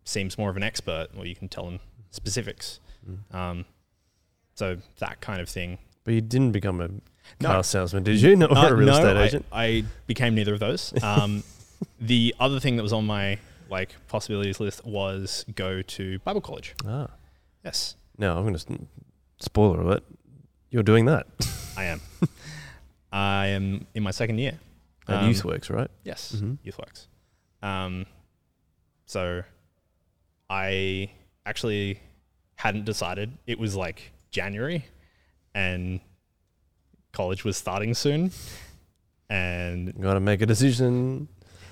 seems 0.05 0.37
more 0.37 0.49
of 0.49 0.55
an 0.55 0.63
expert? 0.63 1.09
Or 1.17 1.25
you 1.25 1.35
can 1.35 1.49
tell 1.49 1.65
them 1.65 1.81
specifics. 2.09 2.79
Mm. 3.05 3.35
Um, 3.35 3.65
so 4.57 4.77
that 4.97 5.21
kind 5.21 5.39
of 5.39 5.47
thing. 5.47 5.77
But 6.03 6.13
you 6.15 6.21
didn't 6.21 6.51
become 6.51 6.81
a 6.81 6.87
No. 7.39 7.49
car 7.49 7.63
salesman, 7.63 8.03
did 8.03 8.19
you? 8.21 8.35
No, 8.41 8.47
or 8.47 8.57
Uh, 8.57 8.69
a 8.69 8.75
real 8.75 8.87
no, 8.87 8.93
estate 8.93 9.17
I- 9.17 9.23
agent. 9.23 9.45
I, 9.51 9.83
became 10.07 10.33
neither 10.35 10.53
of 10.53 10.59
those. 10.59 10.93
Um, 11.03 11.43
the 12.01 12.33
other 12.39 12.59
thing 12.59 12.75
that 12.77 12.83
was 12.83 12.93
on 12.93 13.05
my 13.05 13.37
like 13.69 13.89
possibilities 14.07 14.59
list 14.59 14.83
was 14.85 15.45
go 15.55 15.81
to 15.83 16.17
Bible 16.19 16.41
college. 16.41 16.73
Ah. 16.85 17.07
Yes, 17.63 17.95
Now 18.17 18.37
I'm 18.37 18.43
going 18.43 18.55
to 18.55 18.87
spoiler 19.39 19.81
alert. 19.81 20.03
You're 20.71 20.83
doing 20.83 21.05
that 21.05 21.27
I 21.77 21.83
am. 21.85 22.01
I 23.11 23.47
am 23.47 23.85
in 23.93 24.01
my 24.03 24.11
second 24.11 24.39
year. 24.39 24.59
at 25.07 25.23
Um, 25.23 25.29
YouthWorks, 25.31 25.69
right? 25.69 25.89
Yes, 26.03 26.35
Mhm. 26.37 26.57
YouthWorks. 26.65 27.07
Um, 27.61 28.05
so 29.05 29.43
I 30.49 31.11
actually 31.45 31.99
hadn't 32.55 32.85
decided. 32.85 33.37
It 33.45 33.59
was 33.59 33.75
like 33.75 34.11
January, 34.31 34.85
and 35.53 35.99
college 37.11 37.43
was 37.43 37.57
starting 37.57 37.93
soon, 37.93 38.31
and 39.29 39.99
Got 40.01 40.15
to 40.15 40.19
make 40.19 40.41
a 40.41 40.45
decision. 40.45 41.27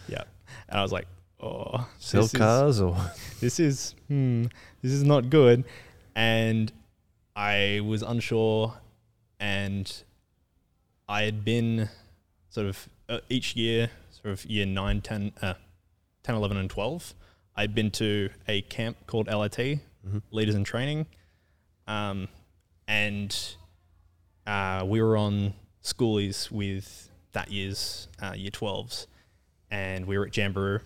Yeah, 0.07 0.23
and 0.69 0.79
I 0.79 0.83
was 0.83 0.91
like, 0.91 1.07
oh, 1.39 1.87
Sell 1.99 2.23
this 2.23 2.33
is- 2.33 2.39
cars 2.39 2.81
or 2.81 2.95
this 3.39 3.59
is 3.59 3.95
hmm, 4.07 4.43
this 4.81 4.91
is 4.91 5.03
not 5.03 5.29
good 5.29 5.63
and 6.15 6.71
i 7.35 7.81
was 7.83 8.01
unsure 8.01 8.73
and 9.37 10.03
i 11.09 11.23
had 11.23 11.43
been 11.43 11.89
sort 12.49 12.65
of 12.67 12.87
uh, 13.09 13.19
each 13.27 13.53
year 13.57 13.89
sort 14.09 14.31
of 14.31 14.45
year 14.45 14.65
9 14.65 15.01
10 15.01 15.33
uh, 15.41 15.53
10 16.23 16.35
11 16.35 16.55
and 16.55 16.69
12 16.69 17.13
i'd 17.57 17.75
been 17.75 17.91
to 17.91 18.29
a 18.47 18.61
camp 18.61 18.95
called 19.07 19.27
lit 19.27 19.51
Mhm. 20.07 20.21
leaders 20.31 20.55
in 20.55 20.63
training 20.63 21.05
um, 21.87 22.29
and 22.87 23.55
uh, 24.47 24.83
we 24.85 25.01
were 25.01 25.17
on 25.17 25.53
schoolies 25.83 26.51
with 26.51 27.09
that 27.33 27.51
year's 27.51 28.07
uh, 28.21 28.33
year 28.35 28.51
12s 28.51 29.07
and 29.71 30.05
we 30.05 30.17
were 30.17 30.25
at 30.25 30.31
Jamberoo 30.31 30.81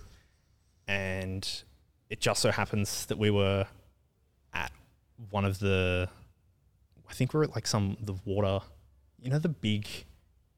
and 0.88 1.64
it 2.10 2.20
just 2.20 2.42
so 2.42 2.52
happens 2.52 3.06
that 3.08 3.18
we 3.18 3.30
were 3.30 3.66
at 4.54 4.72
one 5.30 5.46
of 5.46 5.60
the 5.60 6.10
I 7.10 7.14
think 7.14 7.34
we're 7.34 7.44
at 7.44 7.56
like 7.56 7.68
some 7.68 7.98
the 8.02 8.16
water 8.26 8.60
you 9.22 9.30
know 9.30 9.40
the 9.40 9.50
big 9.50 9.88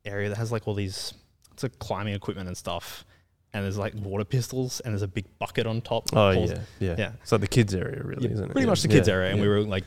area 0.06 0.30
that 0.30 0.38
has 0.38 0.52
like 0.52 0.68
all 0.68 0.74
these 0.74 1.14
it's 1.54 1.64
like 1.64 1.78
climbing 1.80 2.14
equipment 2.14 2.48
and 2.48 2.56
stuff 2.58 3.06
and 3.54 3.64
there's 3.66 3.78
like 3.78 3.94
water 3.96 4.24
pistols 4.24 4.80
and 4.82 4.94
there's 4.94 5.02
a 5.02 5.08
big 5.08 5.26
bucket 5.40 5.68
on 5.68 5.82
top 5.82 6.10
oh 6.14 6.32
yeah, 6.32 6.60
yeah, 6.80 6.96
yeah. 6.98 7.12
Like 7.30 7.42
the 7.42 7.48
kids 7.48 7.76
area, 7.76 8.02
really, 8.04 8.28
yeah, 8.28 8.34
isn't 8.34 8.46
it? 8.46 8.52
pretty 8.52 8.66
Yeah. 8.66 8.70
much 8.70 8.82
the 8.82 8.88
kids 8.88 9.08
Yeah, 9.10 9.16
area 9.16 9.32
and 9.32 9.42
we 9.42 9.48
were 9.48 9.62
like 9.62 9.84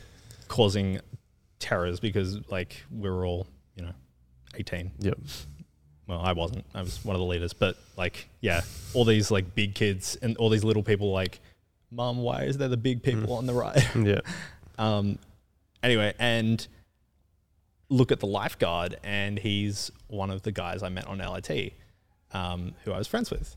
causing 0.47 0.99
terrors 1.59 1.99
because 1.99 2.39
like 2.49 2.83
we 2.91 3.09
were 3.09 3.25
all 3.25 3.47
you 3.75 3.83
know 3.83 3.93
18 4.55 4.91
Yep. 4.99 5.17
well, 6.07 6.19
I 6.21 6.33
wasn't. 6.33 6.65
I 6.73 6.81
was 6.81 7.03
one 7.03 7.15
of 7.15 7.19
the 7.19 7.25
leaders, 7.25 7.53
but 7.53 7.77
like, 7.97 8.29
yeah, 8.41 8.61
all 8.93 9.05
these 9.05 9.31
like 9.31 9.55
big 9.55 9.75
kids 9.75 10.17
and 10.21 10.37
all 10.37 10.49
these 10.49 10.63
little 10.63 10.83
people 10.83 11.11
like, 11.11 11.39
Mum, 11.91 12.17
why 12.17 12.43
is 12.43 12.57
there 12.57 12.67
the 12.67 12.77
big 12.77 13.01
people 13.03 13.33
on 13.33 13.45
the 13.45 13.53
right? 13.53 13.81
Yeah. 13.95 14.19
Um, 14.77 15.17
anyway, 15.83 16.13
and 16.19 16.65
look 17.89 18.11
at 18.11 18.19
the 18.19 18.27
lifeguard, 18.27 18.97
and 19.03 19.37
he's 19.39 19.91
one 20.07 20.29
of 20.31 20.41
the 20.41 20.51
guys 20.51 20.83
I 20.83 20.89
met 20.89 21.07
on 21.07 21.19
LIT, 21.19 21.73
um, 22.31 22.73
who 22.83 22.91
I 22.91 22.97
was 22.97 23.07
friends 23.07 23.29
with, 23.31 23.55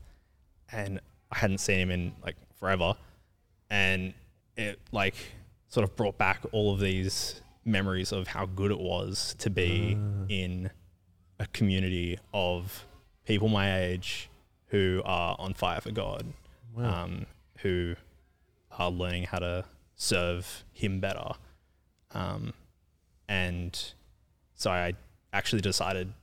and 0.71 0.99
I 1.31 1.37
hadn't 1.39 1.57
seen 1.59 1.79
him 1.79 1.91
in 1.91 2.13
like 2.23 2.35
forever, 2.59 2.95
and 3.69 4.13
it 4.57 4.79
like 4.91 5.15
sort 5.67 5.83
of 5.83 5.95
brought 5.95 6.17
back 6.17 6.41
all 6.51 6.73
of 6.73 6.79
these 6.79 7.41
memories 7.69 8.11
of 8.11 8.27
how 8.27 8.45
good 8.45 8.71
it 8.71 8.79
was 8.79 9.35
to 9.39 9.49
be 9.49 9.97
in 10.27 10.69
a 11.39 11.47
community 11.47 12.17
of 12.33 12.85
people 13.25 13.47
my 13.47 13.79
age 13.81 14.29
who 14.67 15.01
are 15.05 15.35
on 15.39 15.53
fire 15.53 15.79
for 15.81 15.91
God, 15.91 16.25
Wow. 16.75 17.03
um, 17.03 17.25
who 17.59 17.95
are 18.77 18.89
learning 18.91 19.23
how 19.23 19.39
to 19.39 19.65
serve 19.95 20.63
Him 20.73 20.99
better. 20.99 21.31
Um, 22.11 22.53
and 23.27 23.79
so 24.55 24.71
I 24.71 24.93
actually 25.33 25.61
decided 25.61 26.13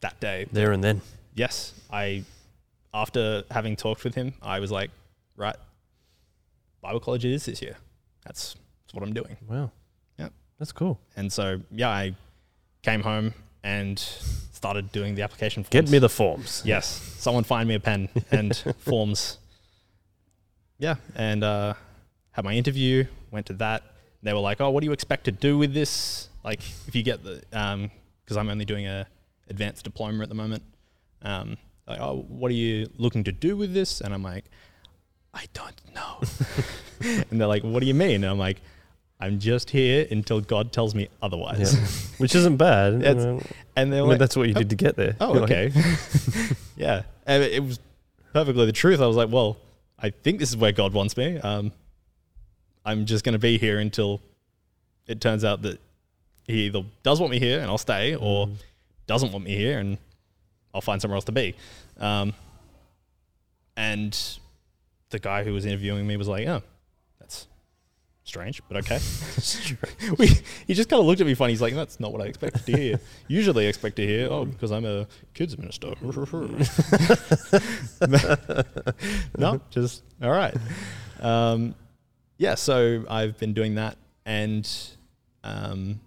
that 0.00 0.18
day, 0.20 0.46
there 0.52 0.72
and 0.72 0.82
then. 0.84 1.00
yes, 1.34 1.72
I, 1.90 2.24
after 2.94 3.44
having 3.50 3.76
talked 3.76 4.04
with 4.04 4.14
him, 4.14 4.32
I 4.42 4.60
was 4.60 4.70
like, 4.70 4.90
right, 5.36 5.56
Bible 6.80 7.00
college 7.00 7.24
it 7.24 7.32
is 7.32 7.46
this 7.46 7.60
year. 7.62 7.76
That's, 8.24 8.54
that's 8.84 8.94
what 8.94 9.02
I'm 9.02 9.12
doing. 9.12 9.36
Wow. 9.48 9.70
Yep. 10.58 10.60
That's 10.60 10.72
cool. 10.72 11.00
And 11.16 11.32
so, 11.32 11.60
yeah, 11.70 11.88
I 11.88 12.14
came 12.82 13.02
home 13.02 13.34
and 13.62 13.98
started 13.98 14.90
doing 14.92 15.14
the 15.14 15.22
application 15.22 15.62
forms. 15.62 15.70
Get 15.70 15.88
me 15.88 15.98
the 15.98 16.08
forms. 16.08 16.62
Yes, 16.64 16.86
someone 17.18 17.44
find 17.44 17.68
me 17.68 17.74
a 17.74 17.80
pen 17.80 18.08
and 18.30 18.56
forms. 18.78 19.38
Yeah, 20.78 20.96
and 21.14 21.44
uh, 21.44 21.74
had 22.32 22.44
my 22.44 22.54
interview. 22.54 23.04
Went 23.30 23.46
to 23.46 23.52
that. 23.54 23.82
They 24.22 24.32
were 24.32 24.40
like, 24.40 24.60
"Oh, 24.60 24.70
what 24.70 24.80
do 24.80 24.86
you 24.86 24.92
expect 24.92 25.24
to 25.24 25.32
do 25.32 25.58
with 25.58 25.74
this? 25.74 26.28
Like, 26.44 26.60
if 26.86 26.94
you 26.94 27.02
get 27.02 27.22
the, 27.22 27.42
because 27.50 28.36
I'm 28.36 28.48
only 28.48 28.64
doing 28.64 28.86
a 28.86 29.06
advanced 29.48 29.84
diploma 29.84 30.22
at 30.22 30.28
the 30.28 30.34
moment. 30.34 30.62
Um, 31.22 31.56
like, 31.86 32.00
oh, 32.00 32.24
what 32.28 32.50
are 32.50 32.54
you 32.54 32.88
looking 32.96 33.24
to 33.24 33.32
do 33.32 33.56
with 33.56 33.74
this? 33.74 34.00
And 34.00 34.12
I'm 34.12 34.22
like, 34.22 34.44
I 35.34 35.46
don't 35.54 35.94
know. 35.94 36.20
and 37.30 37.40
they're 37.40 37.48
like, 37.48 37.62
What 37.62 37.80
do 37.80 37.86
you 37.86 37.94
mean? 37.94 38.24
And 38.24 38.26
I'm 38.26 38.38
like, 38.38 38.60
I'm 39.20 39.38
just 39.40 39.70
here 39.70 40.06
until 40.10 40.40
God 40.40 40.72
tells 40.72 40.94
me 40.94 41.02
Yeah. 41.02 41.08
otherwise. 41.22 42.12
Which 42.18 42.34
isn't 42.34 42.56
bad. 42.56 43.02
It's- 43.02 43.24
I 43.24 43.30
mean, 43.32 43.44
And 43.76 43.92
they're 43.92 44.00
I 44.00 44.02
mean, 44.02 44.10
like, 44.10 44.18
that's 44.18 44.36
what 44.36 44.46
you 44.48 44.54
did 44.54 44.70
to 44.70 44.76
get 44.76 44.96
there. 44.96 45.16
Oh, 45.20 45.32
You're 45.34 45.42
like, 45.46 45.50
okay. 45.50 45.72
yeah. 46.76 47.02
And 47.26 47.42
it 47.42 47.62
was 47.62 47.80
perfectly 48.32 48.66
the 48.66 48.72
truth. 48.72 49.00
I 49.00 49.06
was 49.06 49.16
like, 49.16 49.30
well, 49.30 49.56
I 49.98 50.10
think 50.10 50.38
this 50.38 50.50
is 50.50 50.56
where 50.56 50.72
God 50.72 50.92
wants 50.92 51.16
me. 51.16 51.38
Um, 51.38 51.72
I'm 52.84 53.06
just 53.06 53.24
going 53.24 53.32
to 53.34 53.38
be 53.38 53.58
here 53.58 53.78
until 53.80 54.20
it 55.06 55.20
turns 55.20 55.44
out 55.44 55.62
that 55.62 55.80
He 56.46 56.66
either 56.66 56.84
does 57.02 57.20
want 57.20 57.30
me 57.32 57.38
here 57.40 57.58
and 57.60 57.68
I'll 57.68 57.78
stay, 57.78 58.14
or 58.14 58.46
Mm. 58.46 58.54
doesn't 59.06 59.32
want 59.32 59.44
me 59.44 59.56
here 59.56 59.78
and 59.80 59.98
I'll 60.72 60.80
find 60.80 61.00
somewhere 61.02 61.16
else 61.16 61.24
to 61.24 61.32
be. 61.32 61.54
Um, 61.98 62.34
and 63.76 64.16
the 65.10 65.18
guy 65.18 65.44
who 65.44 65.52
was 65.52 65.64
interviewing 65.66 66.06
me 66.06 66.16
was 66.16 66.28
like, 66.28 66.46
oh, 66.46 66.52
that's 66.54 66.64
strange, 68.28 68.62
but 68.68 68.76
okay. 68.78 68.98
we, 70.18 70.28
he 70.66 70.74
just 70.74 70.88
kind 70.88 71.00
of 71.00 71.06
looked 71.06 71.20
at 71.20 71.26
me 71.26 71.34
funny. 71.34 71.52
He's 71.52 71.62
like, 71.62 71.74
that's 71.74 71.98
not 71.98 72.12
what 72.12 72.22
I 72.22 72.26
expected 72.26 72.66
to 72.66 72.76
hear. 72.76 73.00
Usually 73.28 73.66
I 73.66 73.68
expect 73.68 73.96
to 73.96 74.06
hear, 74.06 74.28
oh, 74.30 74.44
because 74.44 74.70
I'm 74.70 74.84
a 74.84 75.06
kids 75.34 75.56
minister. 75.58 75.94
no, 79.36 79.60
just, 79.70 80.02
all 80.22 80.30
right. 80.30 80.54
Um, 81.20 81.74
yeah, 82.36 82.54
so 82.54 83.04
I've 83.08 83.38
been 83.38 83.52
doing 83.54 83.74
that 83.76 83.96
and 84.24 84.68
um, 85.42 86.00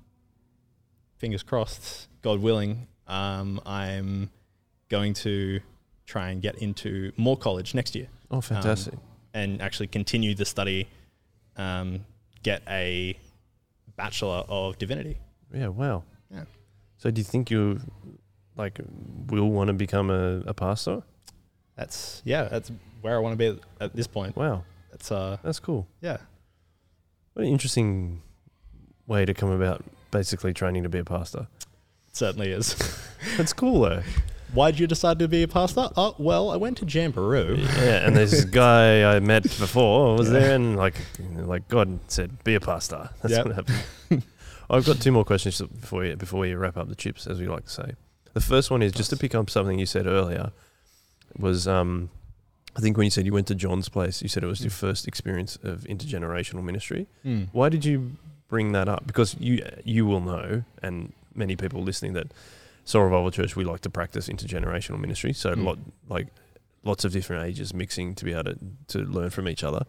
fingers 1.18 1.44
crossed, 1.44 2.08
God 2.22 2.40
willing, 2.42 2.88
um, 3.08 3.60
I'm 3.66 4.30
going 4.90 5.14
to 5.16 5.60
try 6.06 6.30
and 6.30 6.42
get 6.42 6.56
into 6.56 7.12
Moore 7.18 7.38
College 7.38 7.74
next 7.74 7.96
year 7.96 8.08
Oh, 8.30 8.42
fantastic. 8.42 8.94
and 9.34 9.62
actually 9.62 9.88
continue 9.88 10.36
the 10.36 10.46
study, 10.46 10.88
um, 11.58 12.06
get 12.44 12.62
a 12.68 13.18
bachelor 13.96 14.44
of 14.48 14.78
divinity. 14.78 15.18
yeah, 15.54 15.68
wow. 15.68 16.04
Yeah. 16.34 16.44
So 16.98 17.12
do 17.12 17.20
you 17.20 17.26
think 17.26 17.50
you 17.52 17.80
like 18.56 18.80
will 19.28 19.50
want 19.50 19.68
to 19.70 19.74
become 19.74 20.10
a, 20.10 20.40
a 20.46 20.54
pastor? 20.54 21.04
That's 21.76 22.22
yeah, 22.26 22.44
that's 22.46 22.72
where 23.02 23.16
I 23.16 23.20
want 23.20 23.34
to 23.34 23.38
be 23.38 23.48
at, 23.48 23.58
at 23.80 23.96
this 23.96 24.08
point. 24.08 24.36
Wow. 24.36 24.64
That's 24.92 25.12
uh, 25.12 25.38
That's 25.44 25.60
cool. 25.60 25.88
yeah, 26.02 26.18
What 27.34 27.46
an 27.46 27.52
interesting 27.52 28.22
way 29.08 29.26
to 29.26 29.34
come 29.34 29.50
about 29.50 29.84
basically 30.12 30.54
training 30.54 30.84
to 30.84 30.90
be 30.90 31.00
a 31.00 31.06
pastor. 31.06 31.48
it 32.10 32.16
certainly 32.16 32.52
is. 32.52 32.76
That's 33.38 33.54
cool 33.54 33.82
though. 33.82 34.04
Why'd 34.54 34.80
you 34.80 34.88
decide 34.88 35.20
to 35.20 35.28
be 35.28 35.44
a 35.44 35.48
pastor? 35.48 35.90
Oh, 35.96 36.16
well, 36.18 36.50
I 36.52 36.58
went 36.58 36.78
to 36.80 36.86
Jamberoo. 36.86 37.58
yeah, 37.58 38.06
and 38.06 38.16
this 38.16 38.44
guy 38.44 39.16
I 39.16 39.20
met 39.20 39.44
before 39.44 40.18
was 40.18 40.30
there, 40.30 40.56
and 40.56 40.76
like, 40.76 40.96
like 41.36 41.68
God 41.70 42.00
said, 42.08 42.44
be 42.44 42.56
a 42.56 42.60
pastor. 42.60 43.10
That's 43.22 43.34
Yep. 43.36 43.46
what 43.46 43.56
happened. 43.56 44.24
I've 44.70 44.86
got 44.86 45.00
two 45.02 45.12
more 45.12 45.24
questions 45.26 45.62
before 45.62 46.02
we, 46.02 46.16
before 46.16 46.40
we 46.42 46.54
wrap 46.54 46.78
up 46.78 46.90
the 46.90 46.96
chips, 46.96 47.28
as 47.28 47.40
we 47.40 47.48
like 47.48 47.66
to 47.66 47.72
say. 47.72 47.92
The 48.34 48.42
first 48.42 48.72
one 48.72 48.82
is 48.82 48.92
just 48.94 49.10
to 49.10 49.18
pick 49.18 49.36
up 49.36 49.50
something 49.50 49.78
you 49.80 49.86
said 49.86 50.08
earlier. 50.08 50.52
Was 51.38 51.68
um, 51.68 52.10
I 52.76 52.80
think 52.82 52.98
when 52.98 53.06
you 53.06 53.12
said 53.12 53.26
you 53.26 53.34
went 53.34 53.48
to 53.48 53.56
John's 53.56 53.90
place, 53.90 54.22
you 54.22 54.28
said 54.30 54.44
it 54.44 54.48
was 54.48 54.62
your 54.62 54.70
Mm. 54.72 54.74
first 54.74 55.08
experience 55.08 55.58
of 55.64 55.82
intergenerational 55.82 56.64
ministry. 56.64 57.08
Hmm. 57.24 57.44
Why 57.54 57.70
did 57.70 57.84
you 57.86 58.18
bring 58.50 58.72
that 58.74 58.88
up? 58.90 59.08
Because 59.08 59.36
you 59.40 59.66
you 59.86 60.06
will 60.06 60.20
know, 60.22 60.64
and 60.84 61.14
many 61.36 61.56
people 61.56 61.82
listening 61.84 62.14
that 62.14 62.28
Soul 62.84 63.04
Revival 63.04 63.32
Church 63.32 63.56
we 63.56 63.64
like 63.64 63.82
to 63.82 63.90
practice 63.90 64.28
intergenerational 64.30 65.00
ministry. 65.00 65.34
So 65.34 65.54
Mm. 65.56 65.64
lot 65.66 65.80
like 66.10 66.28
lots 66.84 67.06
of 67.06 67.12
different 67.12 67.46
ages 67.46 67.74
mixing 67.74 68.16
to 68.16 68.26
be 68.26 68.34
able 68.34 68.44
to 68.46 68.58
to 68.88 69.00
learn 69.00 69.30
from 69.30 69.48
each 69.48 69.64
other. 69.64 69.86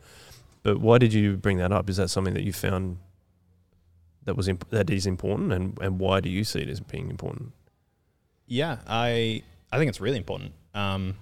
But 0.62 0.78
why 0.80 0.98
did 0.98 1.12
you 1.12 1.36
bring 1.36 1.58
that 1.58 1.72
up? 1.72 1.88
Is 1.90 1.96
that 1.96 2.08
something 2.08 2.34
that 2.34 2.44
you 2.44 2.52
found 2.52 2.98
that 4.24 4.36
was 4.36 4.46
imp- 4.46 4.68
that 4.70 4.90
is 4.90 5.06
important, 5.06 5.52
and 5.52 5.76
and 5.80 5.98
why 5.98 6.20
do 6.20 6.28
you 6.28 6.44
see 6.44 6.60
it 6.60 6.68
as 6.68 6.80
being 6.80 7.10
important? 7.10 7.52
Yeah, 8.46 8.78
I 8.86 9.42
I 9.72 9.78
think 9.78 9.88
it's 9.88 10.00
really 10.00 10.18
important. 10.18 10.52
Um, 10.74 11.16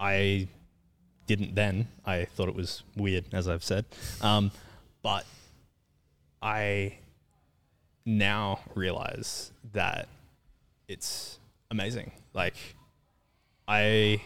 I 0.00 0.48
didn't 1.26 1.54
then. 1.54 1.88
I 2.04 2.24
thought 2.24 2.48
it 2.48 2.54
was 2.54 2.82
weird, 2.96 3.26
as 3.32 3.48
I've 3.48 3.62
said. 3.64 3.84
Um, 4.20 4.50
but 5.02 5.24
I 6.42 6.98
now 8.04 8.60
realize 8.74 9.52
that 9.72 10.08
it's 10.88 11.38
amazing. 11.70 12.12
Like 12.34 12.54
I 13.66 14.22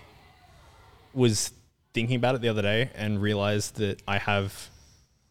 was 1.14 1.52
thinking 1.94 2.16
about 2.16 2.34
it 2.34 2.40
the 2.40 2.48
other 2.48 2.62
day 2.62 2.90
and 2.94 3.20
realized 3.20 3.76
that 3.76 4.02
I 4.06 4.18
have 4.18 4.68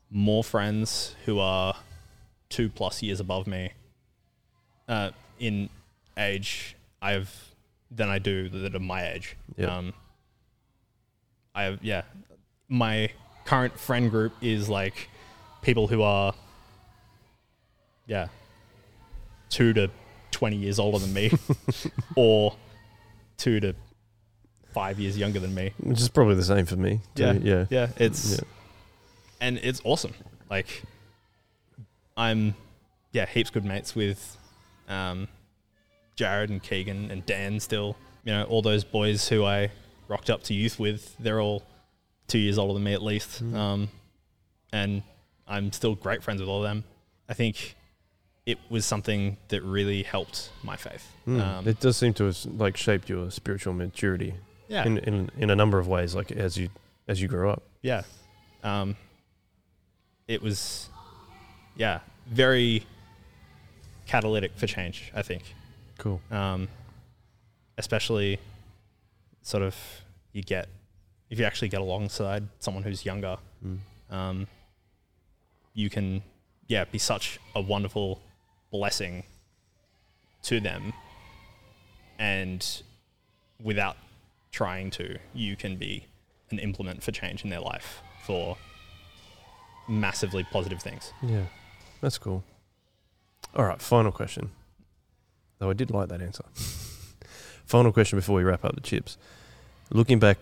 more 0.10 0.44
friends 0.44 1.16
who 1.26 1.40
are 1.40 1.76
two 2.50 2.70
plus 2.70 3.04
years 3.04 3.20
above 3.20 3.48
me 3.48 3.72
uh, 4.88 5.12
in 5.40 5.70
age 6.18 6.76
I 7.02 7.12
have 7.12 7.34
than 7.92 8.10
I 8.10 8.20
do 8.20 8.50
that 8.50 8.76
are 8.76 8.80
my 8.80 9.08
age. 9.08 9.38
Yep. 9.58 9.70
Um, 9.70 9.94
I 11.54 11.64
have 11.64 11.84
yeah, 11.84 12.02
my 12.68 13.10
current 13.46 13.80
friend 13.80 14.10
group 14.10 14.34
is 14.42 14.68
like 14.68 15.10
people 15.62 15.88
who 15.88 16.02
are 16.02 16.34
yeah 18.08 18.28
two 19.50 19.74
to 19.74 19.90
twenty 20.36 20.58
years 20.58 20.80
older 20.80 21.00
than 21.00 21.14
me, 21.14 21.32
or 22.18 22.56
two 23.38 23.62
to 23.62 23.74
five 24.74 25.00
years 25.00 25.18
younger 25.18 25.40
than 25.40 25.56
me. 25.56 25.72
Which 25.80 26.02
is 26.02 26.10
probably 26.10 26.36
the 26.36 26.44
same 26.44 26.66
for 26.66 26.76
me. 26.76 27.00
too. 27.16 27.24
Yeah. 27.24 27.34
yeah, 27.42 27.66
Yeah, 27.70 27.88
it's 27.98 28.34
Yeah. 28.34 28.40
and 29.40 29.58
it's 29.64 29.82
awesome. 29.86 30.14
Like 30.50 30.84
I'm 32.18 32.54
yeah, 33.14 33.26
heaps 33.26 33.50
good 33.50 33.64
mates 33.64 33.96
with 33.96 34.38
um, 34.90 35.30
Jared 36.18 36.50
and 36.50 36.62
Keegan 36.62 37.12
and 37.12 37.26
Dan 37.26 37.60
still. 37.62 37.96
You 38.26 38.34
know, 38.34 38.44
all 38.44 38.62
those 38.62 38.84
boys 38.84 39.30
who 39.30 39.46
I 39.46 39.72
rocked 40.10 40.30
up 40.30 40.44
to 40.44 40.54
youth 40.54 40.78
with, 40.80 41.16
they're 41.20 41.40
all 41.40 41.64
two 42.28 42.40
years 42.40 42.58
older 42.58 42.74
than 42.74 42.84
me 42.84 42.94
at 42.94 43.02
least. 43.02 43.42
Mm. 43.44 43.56
Um, 43.56 43.90
and 44.74 45.04
I'm 45.48 45.72
still 45.72 45.96
great 45.96 46.24
friends 46.24 46.42
with 46.42 46.50
all 46.50 46.58
of 46.58 46.64
them. 46.64 46.84
I 47.30 47.34
think 47.34 47.76
it 48.46 48.60
was 48.70 48.86
something 48.86 49.38
that 49.48 49.64
really 49.64 50.04
helped 50.04 50.52
my 50.64 50.76
faith. 50.76 51.12
Mm. 51.28 51.42
Um, 51.42 51.68
it 51.68 51.80
does 51.80 51.98
seem 51.98 52.14
to 52.16 52.26
have 52.26 52.46
like 52.46 52.78
shaped 52.78 53.10
your 53.10 53.32
spiritual 53.32 53.74
maturity 53.74 54.36
yeah. 54.68 54.86
in, 54.86 54.98
in 55.00 55.30
in 55.38 55.50
a 55.50 55.56
number 55.56 55.80
of 55.80 55.88
ways, 55.88 56.14
like 56.16 56.32
as 56.32 56.58
you 56.58 56.70
as 57.08 57.22
you 57.22 57.28
grow 57.28 57.52
up. 57.52 57.64
Yeah. 57.82 58.04
Um, 58.64 58.96
it 60.28 60.42
was, 60.42 60.90
yeah, 61.76 62.00
very 62.28 62.86
catalytic 64.08 64.52
for 64.56 64.66
change, 64.68 65.12
I 65.16 65.22
think. 65.22 65.44
Cool. 66.00 66.20
Um, 66.32 66.68
especially 67.78 68.40
sort 69.42 69.62
of 69.64 69.76
you 70.34 70.42
get 70.42 70.68
if 71.30 71.40
you 71.40 71.46
actually 71.46 71.70
get 71.70 71.82
alongside 71.82 72.44
someone 72.60 72.84
who's 72.84 73.06
younger, 73.06 73.38
Mm. 73.66 73.80
um, 74.12 74.48
you 75.74 75.90
can 75.90 76.22
yeah 76.68 76.86
be 76.86 76.98
such 77.00 77.40
a 77.56 77.62
wonderful 77.62 78.22
blessing 78.78 79.24
to 80.44 80.60
them, 80.60 80.94
and 82.20 82.82
without 83.64 83.96
trying 84.52 84.90
to, 84.92 85.18
you 85.34 85.56
can 85.56 85.78
be 85.78 86.06
an 86.52 86.60
implement 86.60 87.02
for 87.02 87.12
change 87.12 87.44
in 87.44 87.50
their 87.50 87.60
life 87.62 88.02
for 88.26 88.58
massively 89.88 90.44
positive 90.52 90.82
things. 90.82 91.14
Yeah, 91.22 91.46
that's 92.02 92.18
cool. 92.18 92.44
All 93.56 93.66
right, 93.66 93.82
final 93.82 94.12
question. 94.12 94.52
Though 95.60 95.70
I 95.70 95.74
did 95.74 95.90
like 95.90 96.10
that 96.10 96.22
answer. 96.22 96.44
final 97.66 97.94
question 97.94 98.20
before 98.20 98.36
we 98.36 98.44
wrap 98.44 98.66
up 98.66 98.76
the 98.76 98.82
chips. 98.82 99.18
Looking 99.92 100.20
back 100.20 100.38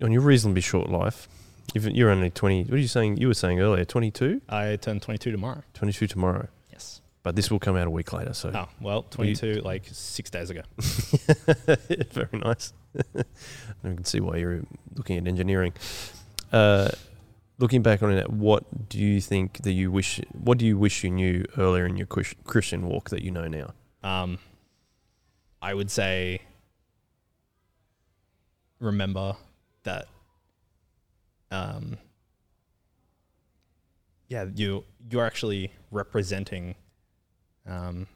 on 0.00 0.12
your 0.12 0.22
reasonably 0.22 0.62
short 0.62 0.88
life, 0.88 1.28
you've, 1.74 1.88
you're 1.90 2.10
only 2.10 2.30
20, 2.30 2.64
what 2.64 2.74
are 2.74 2.78
you 2.78 2.88
saying? 2.88 3.18
You 3.18 3.26
were 3.28 3.34
saying 3.34 3.60
earlier, 3.60 3.84
22? 3.84 4.40
I 4.48 4.76
turn 4.76 5.00
22 5.00 5.32
tomorrow. 5.32 5.62
22 5.74 6.06
tomorrow. 6.06 6.48
But 7.28 7.36
this 7.36 7.50
will 7.50 7.58
come 7.58 7.76
out 7.76 7.86
a 7.86 7.90
week 7.90 8.14
later, 8.14 8.32
so 8.32 8.50
Oh 8.54 8.68
well, 8.80 9.02
22 9.02 9.60
like 9.60 9.82
six 9.92 10.30
days 10.30 10.48
ago. 10.48 10.62
very 10.78 12.38
nice. 12.38 12.72
I 13.18 13.22
can 13.82 14.02
see 14.06 14.18
why 14.18 14.38
you're 14.38 14.62
looking 14.94 15.18
at 15.18 15.28
engineering. 15.28 15.74
Uh, 16.50 16.88
looking 17.58 17.82
back 17.82 18.02
on 18.02 18.12
it, 18.12 18.30
what 18.30 18.88
do 18.88 18.98
you 18.98 19.20
think 19.20 19.58
that 19.64 19.72
you 19.72 19.92
wish? 19.92 20.22
What 20.32 20.56
do 20.56 20.64
you 20.64 20.78
wish 20.78 21.04
you 21.04 21.10
knew 21.10 21.44
earlier 21.58 21.84
in 21.84 21.98
your 21.98 22.06
Christian 22.06 22.86
walk 22.86 23.10
that 23.10 23.20
you 23.20 23.30
know 23.30 23.46
now? 23.46 23.74
Um, 24.02 24.38
I 25.60 25.74
would 25.74 25.90
say 25.90 26.40
remember 28.80 29.36
that 29.82 30.06
um, 31.50 31.98
yeah, 34.28 34.46
you 34.54 34.84
you're 35.10 35.26
actually 35.26 35.72
representing 35.90 36.74
um, 37.68 38.06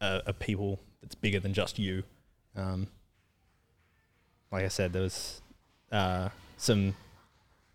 a, 0.00 0.22
a 0.26 0.32
people 0.32 0.80
that's 1.00 1.14
bigger 1.14 1.40
than 1.40 1.54
just 1.54 1.78
you. 1.78 2.02
Um, 2.56 2.88
like 4.50 4.64
I 4.64 4.68
said, 4.68 4.92
there 4.92 5.02
was 5.02 5.40
uh, 5.92 6.28
some 6.56 6.94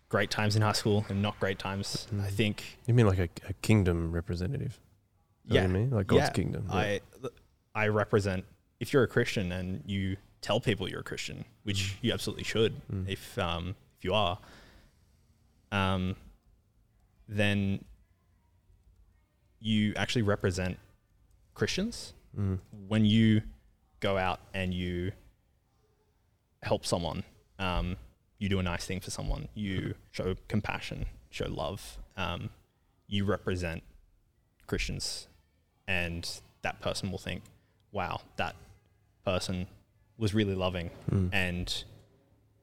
great 0.08 0.30
times 0.30 0.54
in 0.56 0.62
high 0.62 0.72
school 0.72 1.04
and 1.08 1.22
not 1.22 1.38
great 1.40 1.58
times. 1.58 2.06
I 2.12 2.14
Mhm. 2.14 2.30
think 2.30 2.78
You 2.86 2.94
mean 2.94 3.06
like 3.06 3.18
a, 3.18 3.28
a 3.48 3.52
kingdom 3.54 4.12
representative? 4.12 4.78
Is 5.44 5.50
that 5.50 5.54
what 5.54 5.54
yeah, 5.54 5.62
you 5.62 5.68
mean 5.68 5.90
like 5.90 6.06
God's 6.06 6.18
yeah, 6.20 6.30
kingdom. 6.30 6.66
yeah. 6.68 6.76
I 6.76 7.00
I 7.74 7.88
represent 7.88 8.44
if 8.80 8.92
you're 8.92 9.02
a 9.02 9.08
Christian 9.08 9.52
and 9.52 9.82
you 9.86 10.16
tell 10.42 10.60
people 10.60 10.88
you're 10.88 11.00
a 11.00 11.04
Christian, 11.04 11.44
which 11.64 11.96
you 12.02 12.12
absolutely 12.12 12.44
should 12.44 12.74
Mm. 12.92 13.08
if 13.08 13.38
um 13.38 13.74
if 13.98 14.04
you 14.04 14.12
are, 14.14 14.38
um, 15.72 16.14
then 17.28 17.84
you 19.60 19.92
actually 19.96 20.22
represent 20.22 20.78
Christians 21.54 22.12
Mm. 22.36 22.58
when 22.88 23.04
you 23.06 23.40
go 24.00 24.18
out 24.18 24.40
and 24.52 24.74
you 24.74 25.12
help 26.62 26.84
someone, 26.84 27.24
um, 27.58 27.96
you 28.38 28.48
do 28.48 28.58
a 28.58 28.62
nice 28.62 28.84
thing 28.84 29.00
for 29.00 29.10
someone, 29.10 29.48
you 29.54 29.94
show 30.10 30.34
compassion, 30.48 31.06
show 31.30 31.46
love, 31.48 31.98
um, 32.16 32.50
you 33.06 33.24
represent 33.24 33.82
Christians, 34.66 35.28
and 35.88 36.40
that 36.62 36.80
person 36.80 37.10
will 37.10 37.18
think, 37.18 37.42
wow, 37.92 38.20
that 38.36 38.54
person 39.24 39.66
was 40.18 40.34
really 40.34 40.54
loving 40.54 40.90
Mm. 41.10 41.30
and 41.32 41.84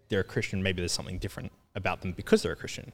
they're 0.10 0.20
a 0.20 0.24
Christian, 0.24 0.62
maybe 0.62 0.82
there's 0.82 0.91
something 0.91 1.18
different 1.18 1.52
about 1.76 2.02
them 2.02 2.12
because 2.12 2.44
they're 2.44 2.52
a 2.54 2.56
Christian. 2.56 2.94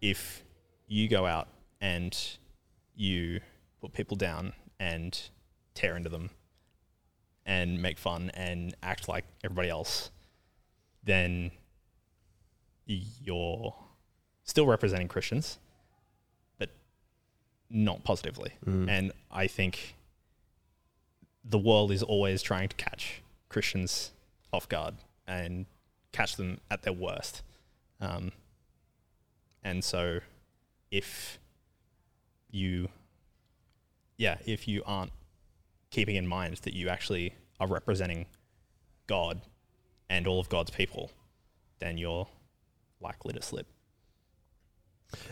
If 0.00 0.42
you 0.86 1.08
go 1.08 1.26
out 1.26 1.48
and 1.80 2.16
you 2.98 3.40
put 3.80 3.92
people 3.92 4.16
down 4.16 4.52
and 4.80 5.18
tear 5.74 5.96
into 5.96 6.08
them 6.08 6.30
and 7.46 7.80
make 7.80 7.96
fun 7.96 8.30
and 8.34 8.74
act 8.82 9.08
like 9.08 9.24
everybody 9.44 9.70
else, 9.70 10.10
then 11.04 11.52
you're 12.84 13.74
still 14.42 14.66
representing 14.66 15.06
Christians, 15.06 15.58
but 16.58 16.70
not 17.70 18.02
positively. 18.02 18.52
Mm. 18.66 18.88
And 18.90 19.12
I 19.30 19.46
think 19.46 19.94
the 21.44 21.58
world 21.58 21.92
is 21.92 22.02
always 22.02 22.42
trying 22.42 22.68
to 22.68 22.76
catch 22.76 23.22
Christians 23.48 24.10
off 24.52 24.68
guard 24.68 24.96
and 25.26 25.66
catch 26.10 26.36
them 26.36 26.58
at 26.70 26.82
their 26.82 26.92
worst. 26.92 27.42
Um, 28.00 28.32
and 29.62 29.84
so 29.84 30.20
if 30.90 31.38
you, 32.50 32.88
yeah, 34.16 34.38
if 34.46 34.66
you 34.68 34.82
aren't 34.86 35.12
keeping 35.90 36.16
in 36.16 36.26
mind 36.26 36.56
that 36.58 36.74
you 36.74 36.88
actually 36.88 37.34
are 37.60 37.66
representing 37.66 38.26
God 39.06 39.40
and 40.08 40.26
all 40.26 40.40
of 40.40 40.48
God's 40.48 40.70
people, 40.70 41.10
then 41.78 41.98
you're 41.98 42.28
likely 43.00 43.32
to 43.34 43.42
slip. 43.42 43.66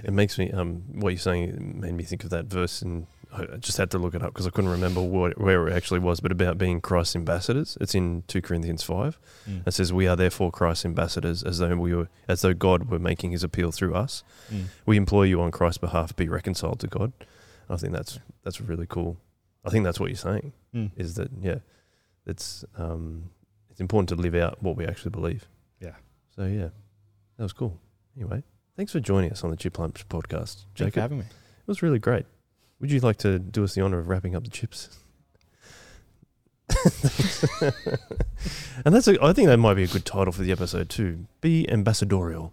It 0.02 0.12
makes 0.12 0.38
me 0.38 0.50
um 0.52 0.84
what 1.00 1.10
you're 1.10 1.18
saying 1.18 1.80
made 1.80 1.92
me 1.92 2.04
think 2.04 2.24
of 2.24 2.30
that 2.30 2.46
verse, 2.46 2.80
and 2.80 3.06
I 3.36 3.56
just 3.58 3.78
had 3.78 3.90
to 3.92 3.98
look 3.98 4.14
it 4.14 4.22
up 4.22 4.32
because 4.32 4.46
I 4.46 4.50
couldn't 4.50 4.70
remember 4.70 5.00
what, 5.02 5.40
where 5.40 5.68
it 5.68 5.72
actually 5.74 6.00
was, 6.00 6.20
but 6.20 6.32
about 6.32 6.58
being 6.58 6.80
Christ's 6.80 7.16
ambassadors. 7.16 7.76
It's 7.80 7.94
in 7.94 8.22
two 8.26 8.40
Corinthians 8.42 8.82
five. 8.82 9.18
It 9.66 9.72
says, 9.72 9.92
"We 9.92 10.06
are 10.06 10.16
therefore 10.16 10.50
Christ's 10.50 10.84
ambassadors, 10.84 11.42
as 11.42 11.58
though 11.58 11.76
we 11.76 11.94
were, 11.94 12.08
as 12.28 12.42
though 12.42 12.54
God 12.54 12.90
were 12.90 12.98
making 12.98 13.30
His 13.32 13.44
appeal 13.44 13.70
through 13.72 13.94
us. 13.94 14.24
Mm. 14.52 14.64
We 14.86 14.96
implore 14.96 15.26
you 15.26 15.40
on 15.40 15.50
Christ's 15.50 15.78
behalf, 15.78 16.14
be 16.16 16.28
reconciled 16.28 16.80
to 16.80 16.86
God." 16.86 17.12
I 17.68 17.76
think 17.76 17.92
that's 17.92 18.18
that's 18.44 18.60
really 18.60 18.86
cool. 18.86 19.16
I 19.64 19.70
think 19.70 19.84
that's 19.84 19.98
what 19.98 20.08
you're 20.10 20.16
saying 20.16 20.52
Mm. 20.74 20.90
is 20.96 21.14
that 21.14 21.30
yeah, 21.40 21.58
it's 22.26 22.64
um 22.76 23.30
it's 23.70 23.80
important 23.80 24.08
to 24.10 24.14
live 24.14 24.34
out 24.34 24.62
what 24.62 24.76
we 24.76 24.86
actually 24.86 25.10
believe. 25.10 25.48
Yeah. 25.80 25.94
So 26.34 26.44
yeah, 26.46 26.68
that 27.36 27.42
was 27.42 27.52
cool. 27.52 27.78
Anyway, 28.16 28.42
thanks 28.76 28.92
for 28.92 29.00
joining 29.00 29.30
us 29.32 29.42
on 29.44 29.50
the 29.50 29.56
Chip 29.56 29.78
Lunch 29.78 30.08
podcast, 30.08 30.64
Jacob. 30.74 30.94
for 30.94 31.00
having 31.00 31.18
me. 31.18 31.24
It 31.26 31.66
was 31.68 31.82
really 31.82 31.98
great. 31.98 32.24
Would 32.80 32.90
you 32.90 33.00
like 33.00 33.16
to 33.18 33.38
do 33.38 33.64
us 33.64 33.74
the 33.74 33.80
honor 33.80 33.98
of 33.98 34.08
wrapping 34.08 34.34
up 34.36 34.44
the 34.44 34.50
chips? 34.50 34.90
and 38.84 38.94
that's 38.94 39.08
a, 39.08 39.22
I 39.22 39.32
think 39.32 39.48
that 39.48 39.56
might 39.58 39.74
be 39.74 39.84
a 39.84 39.88
good 39.88 40.04
title 40.04 40.32
for 40.32 40.42
the 40.42 40.52
episode 40.52 40.88
too. 40.90 41.26
Be 41.40 41.68
ambassadorial. 41.70 42.52